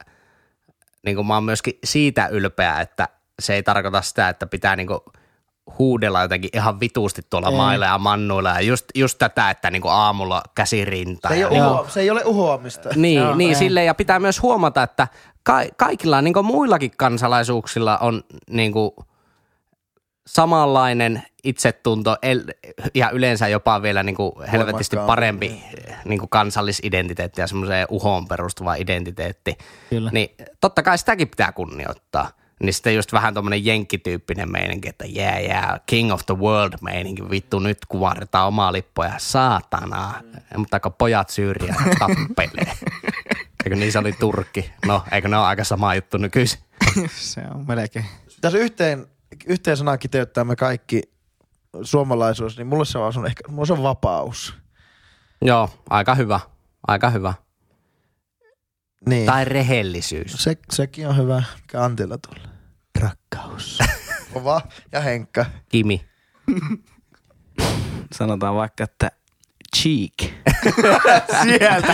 niin 1.05 1.25
mä 1.25 1.33
oon 1.33 1.43
myöskin 1.43 1.73
siitä 1.83 2.27
ylpeä, 2.27 2.81
että 2.81 3.07
se 3.39 3.53
ei 3.53 3.63
tarkoita 3.63 4.01
sitä, 4.01 4.29
että 4.29 4.47
pitää 4.47 4.75
niin 4.75 4.87
huudella 5.79 6.21
jotenkin 6.21 6.49
ihan 6.53 6.79
vitusti 6.79 7.21
tuolla 7.29 7.49
Ei. 7.49 7.55
mailla 7.55 7.85
ja 7.85 7.97
mannuilla 7.97 8.49
ja 8.49 8.61
just, 8.61 8.85
just 8.95 9.17
tätä, 9.17 9.49
että 9.49 9.71
niin 9.71 9.81
aamulla 9.85 10.41
käsirinta. 10.55 11.27
Se 11.27 11.33
ei, 11.33 11.41
ja 11.41 11.47
ole 11.47 11.53
niinku- 11.59 11.71
uho, 11.73 11.85
se 11.89 11.99
ei 12.01 12.09
ole 12.09 12.23
uhoamista. 12.25 12.89
niin, 12.95 13.19
Joo, 13.21 13.35
niin 13.35 13.49
ei. 13.49 13.55
silleen, 13.55 13.85
ja 13.85 13.93
pitää 13.95 14.19
myös 14.19 14.41
huomata, 14.41 14.83
että 14.83 15.07
ka- 15.43 15.65
kaikilla 15.77 16.21
niin 16.21 16.45
muillakin 16.45 16.91
kansalaisuuksilla 16.97 17.97
on 17.97 18.23
niin 18.49 18.71
kuin, 18.71 18.91
samanlainen 20.27 21.23
itsetunto 21.43 22.17
el- 22.21 22.53
ja 22.95 23.09
yleensä 23.09 23.47
jopa 23.47 23.81
vielä 23.81 24.03
niin 24.03 24.15
kuin, 24.15 24.31
helvetisti 24.51 24.97
parempi 24.97 25.63
niin 26.05 26.19
kuin 26.19 26.29
kansallisidentiteetti 26.29 27.41
ja 27.41 27.47
semmoiseen 27.47 27.87
uhoon 27.89 28.27
perustuva 28.27 28.75
identiteetti. 28.75 29.57
Kyllä. 29.89 30.09
Niin 30.13 30.29
totta 30.61 30.83
kai 30.83 30.97
sitäkin 30.97 31.27
pitää 31.29 31.51
kunnioittaa. 31.51 32.29
Niin 32.61 32.73
sitten 32.73 32.95
just 32.95 33.13
vähän 33.13 33.33
tommonen 33.33 33.65
jenkkityyppinen 33.65 34.51
meininki, 34.51 34.89
että 34.89 35.05
yeah, 35.17 35.43
yeah, 35.43 35.81
king 35.85 36.13
of 36.13 36.25
the 36.25 36.37
world 36.37 36.73
meininki, 36.81 37.29
vittu 37.29 37.59
nyt 37.59 37.77
kuvarretaan 37.87 38.47
omaa 38.47 38.73
lippua 38.73 39.05
ja 39.05 39.13
saatana. 39.17 40.13
Mutta 40.57 40.79
kun 40.79 40.93
pojat 40.93 41.29
syyriä 41.29 41.75
tappelee. 41.99 42.73
Eikö 43.65 43.75
niin 43.75 43.91
se 43.91 43.99
oli 43.99 44.13
Turkki? 44.13 44.71
No, 44.85 45.03
eikö 45.11 45.27
ne 45.27 45.37
ole 45.37 45.45
aika 45.45 45.63
sama 45.63 45.95
juttu 45.95 46.17
nykyisin? 46.17 46.59
Se 47.15 47.41
on 47.55 47.67
melkein. 47.67 48.05
Tässä 48.41 48.57
yhteen, 48.57 49.07
yhteen 49.45 49.77
sanaan 49.77 49.99
kiteyttää 49.99 50.43
me 50.43 50.55
kaikki 50.55 51.01
suomalaisuus, 51.81 52.57
niin 52.57 52.67
mulle 52.67 52.85
se 52.85 52.97
on, 52.97 53.13
se 53.13 53.19
on 53.19 53.25
ehkä 53.25 53.43
mulle 53.47 53.65
se 53.65 53.73
on 53.73 53.83
vapaus. 53.83 54.55
Joo, 55.41 55.69
aika 55.89 56.15
hyvä. 56.15 56.39
Aika 56.87 57.09
hyvä. 57.09 57.33
Niin. 59.09 59.25
Tai 59.25 59.45
rehellisyys. 59.45 60.31
Se, 60.31 60.57
sekin 60.71 61.07
on 61.07 61.17
hyvä, 61.17 61.43
mikä 61.61 61.83
Antilla 61.83 62.17
tulee. 62.17 62.50
Rakkaus. 63.01 63.79
Kova 64.33 64.61
ja 64.91 65.01
Henkka. 65.01 65.45
Kimi. 65.69 66.05
Sanotaan 68.13 68.55
vaikka, 68.55 68.83
että 68.83 69.11
cheek. 69.77 70.13
sieltä, 71.43 71.93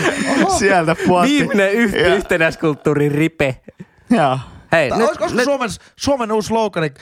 sieltä 0.58 0.96
puotti. 1.08 1.30
Viimeinen 1.32 1.74
yh- 1.74 1.94
Ja- 1.94 2.16
yhtenäiskulttuurin 2.16 3.12
ripe. 3.12 3.62
Joo. 4.10 4.40
Hei, 4.72 4.90
Tai 4.90 4.98
nyt, 5.00 5.08
olisiko 5.08 5.28
nyt, 5.36 5.44
Suomen, 5.44 5.70
Suomen 5.96 6.32
uusi 6.32 6.48
slogani 6.48 6.94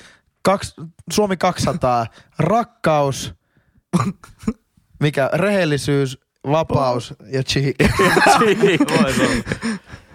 kaks, 0.41 0.73
Suomi 1.11 1.37
200, 1.37 2.07
rakkaus, 2.39 3.33
mikä 4.99 5.29
rehellisyys, 5.33 6.17
vapaus 6.51 7.13
ja 7.31 7.43
cheek. 7.43 7.75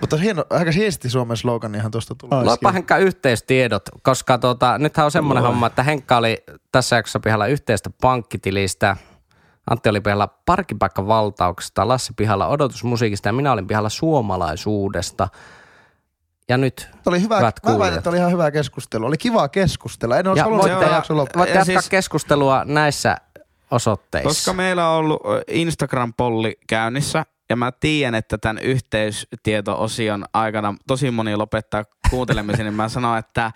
Mutta 0.01 0.16
hieno, 0.16 0.44
aika 0.51 0.72
siisti 0.72 1.11
Suomen 1.11 1.36
sloganihan 1.36 1.90
tuosta 1.90 2.14
tulee. 2.14 2.44
Luopa 2.44 2.72
Henkka 2.72 2.96
yhteistiedot, 2.96 3.82
koska 4.03 4.38
tota, 4.38 4.78
nythän 4.78 5.05
on 5.05 5.11
semmoinen 5.11 5.44
homma, 5.44 5.66
että 5.66 5.82
Henkka 5.82 6.16
oli 6.16 6.44
tässä 6.72 6.96
jaksossa 6.96 7.20
pihalla 7.20 7.46
yhteistä 7.46 7.90
pankkitilistä. 8.01 8.96
Antti 9.70 9.88
oli 9.88 10.01
pihalla 10.01 10.28
parkkipaikkavaltauksesta, 10.46 11.88
Lassi 11.88 12.12
pihalla 12.16 12.46
odotusmusiikista 12.46 13.28
ja 13.28 13.32
minä 13.32 13.53
olin 13.53 13.66
pihalla 13.66 13.88
suomalaisuudesta. 13.88 15.28
Ja 16.48 16.57
nyt 16.57 16.88
Tämä 16.90 17.01
oli 17.07 17.22
hyvä, 17.22 17.36
Hyvät 17.38 17.61
mä 17.66 17.78
väitän, 17.78 17.98
että 17.98 18.11
oli 18.11 18.16
ihan 18.16 18.32
hyvä 18.32 18.51
keskustelu. 18.51 19.07
Oli 19.07 19.18
kiva 19.18 19.48
keskustella. 19.48 20.18
En 20.18 20.26
olisi 20.26 20.40
ja 20.40 20.44
halunnut 20.44 20.66
voitte, 20.66 20.86
loppuun. 21.14 21.38
voitte 21.38 21.55
Ja 21.55 21.61
jatkaa 21.61 21.80
siis- 21.80 21.88
keskustelua 21.88 22.62
näissä 22.64 23.16
osoitteissa. 23.70 24.28
Koska 24.28 24.53
meillä 24.53 24.88
on 24.88 24.96
ollut 24.98 25.20
Instagram-polli 25.48 26.59
käynnissä 26.66 27.24
ja 27.51 27.57
mä 27.57 27.72
tiedän, 27.72 28.14
että 28.14 28.38
tämän 28.38 28.59
yhteystieto-osion 28.59 30.24
aikana 30.32 30.74
tosi 30.86 31.11
moni 31.11 31.36
lopettaa 31.36 31.84
kuuntelemisen, 32.11 32.64
niin 32.64 32.74
mä 32.74 32.88
sanon, 32.88 33.18
että 33.18 33.53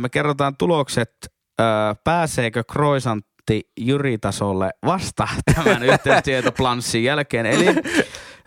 me 0.00 0.08
kerrotaan 0.08 0.56
tulokset, 0.56 1.10
ää, 1.58 1.94
pääseekö 2.04 2.64
Kroisantti 2.64 3.70
Jyri-tasolle 3.80 4.70
vasta 4.86 5.28
tämän 5.54 5.82
yhteystietoplanssin 5.82 7.04
jälkeen. 7.04 7.46
Eli 7.46 7.66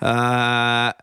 ää, 0.02 0.94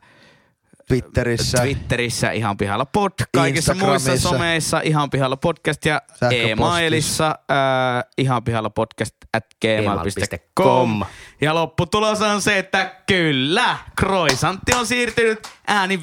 Twitterissä. 0.89 1.59
Twitterissä 1.59 2.31
ihan 2.31 2.57
pihalla 2.57 2.85
pod, 2.85 3.13
kaikissa 3.35 3.75
muissa 3.75 4.19
someissa 4.19 4.81
ihan 4.85 5.11
pihalla 5.11 5.37
podcast 5.37 5.85
ja 5.85 6.03
e-mailissa 6.31 7.39
ää, 7.49 8.05
ihan 8.19 8.45
pihalla 8.45 8.71
podcast 8.71 9.15
at 9.35 9.45
gmail.com. 9.61 11.03
Ja 11.41 11.55
lopputulos 11.55 12.23
on 12.23 12.43
se, 12.43 12.59
että 12.59 12.95
kyllä, 13.07 13.77
Kroisantti 13.97 14.75
on 14.75 14.87
siirtynyt 14.87 15.49
ääni 15.67 15.97
58-42 15.97 16.01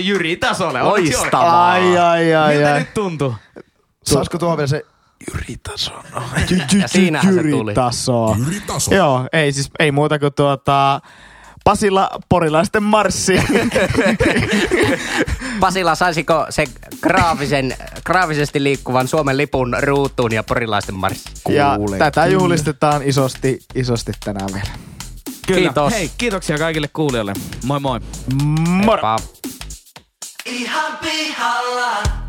Jyri 0.00 0.36
tasolle. 0.36 0.82
Loistavaa. 0.82 1.70
Ai, 1.70 1.98
ai, 1.98 2.34
ai, 2.34 2.54
Miltä 2.54 2.72
ai. 2.72 2.78
nyt 2.78 2.94
tuntuu? 2.94 3.34
Saisiko 4.04 4.38
tuohon 4.38 4.56
vielä 4.58 4.66
se 4.66 4.82
Jyri-tason? 5.30 6.04
Ja 6.80 6.88
siinähän 6.88 7.34
se 7.34 7.42
tuli. 7.50 7.74
Taso. 7.74 8.36
Jyri-taso. 8.38 8.94
Joo, 8.94 9.28
ei 9.32 9.52
siis 9.52 9.70
ei 9.78 9.92
muuta 9.92 10.18
kuin 10.18 10.34
tuota 10.34 11.00
Pasilla 11.66 12.10
porilaisten 12.28 12.82
marssi. 12.82 13.42
Pasila, 15.60 15.94
saisiko 15.94 16.46
se 16.50 16.64
graafisen, 17.02 17.76
graafisesti 18.04 18.62
liikkuvan 18.62 19.08
Suomen 19.08 19.36
lipun 19.36 19.76
ruutuun 19.80 20.32
ja 20.32 20.42
porilaisten 20.42 20.94
marssi? 20.94 21.30
ja 21.48 21.74
Kuule, 21.76 21.98
tätä 21.98 22.24
kyllä. 22.24 22.32
juhlistetaan 22.32 23.02
isosti, 23.02 23.58
isosti 23.74 24.12
tänään 24.24 24.48
vielä. 24.54 24.70
Kyllä. 25.46 25.60
Kiitos. 25.60 25.92
Hei, 25.92 26.10
kiitoksia 26.18 26.58
kaikille 26.58 26.88
kuulijoille. 26.88 27.32
Moi 27.64 27.80
moi. 27.80 28.00
Moro! 28.84 29.16
Ihan 30.44 30.98
pihalla. 30.98 32.25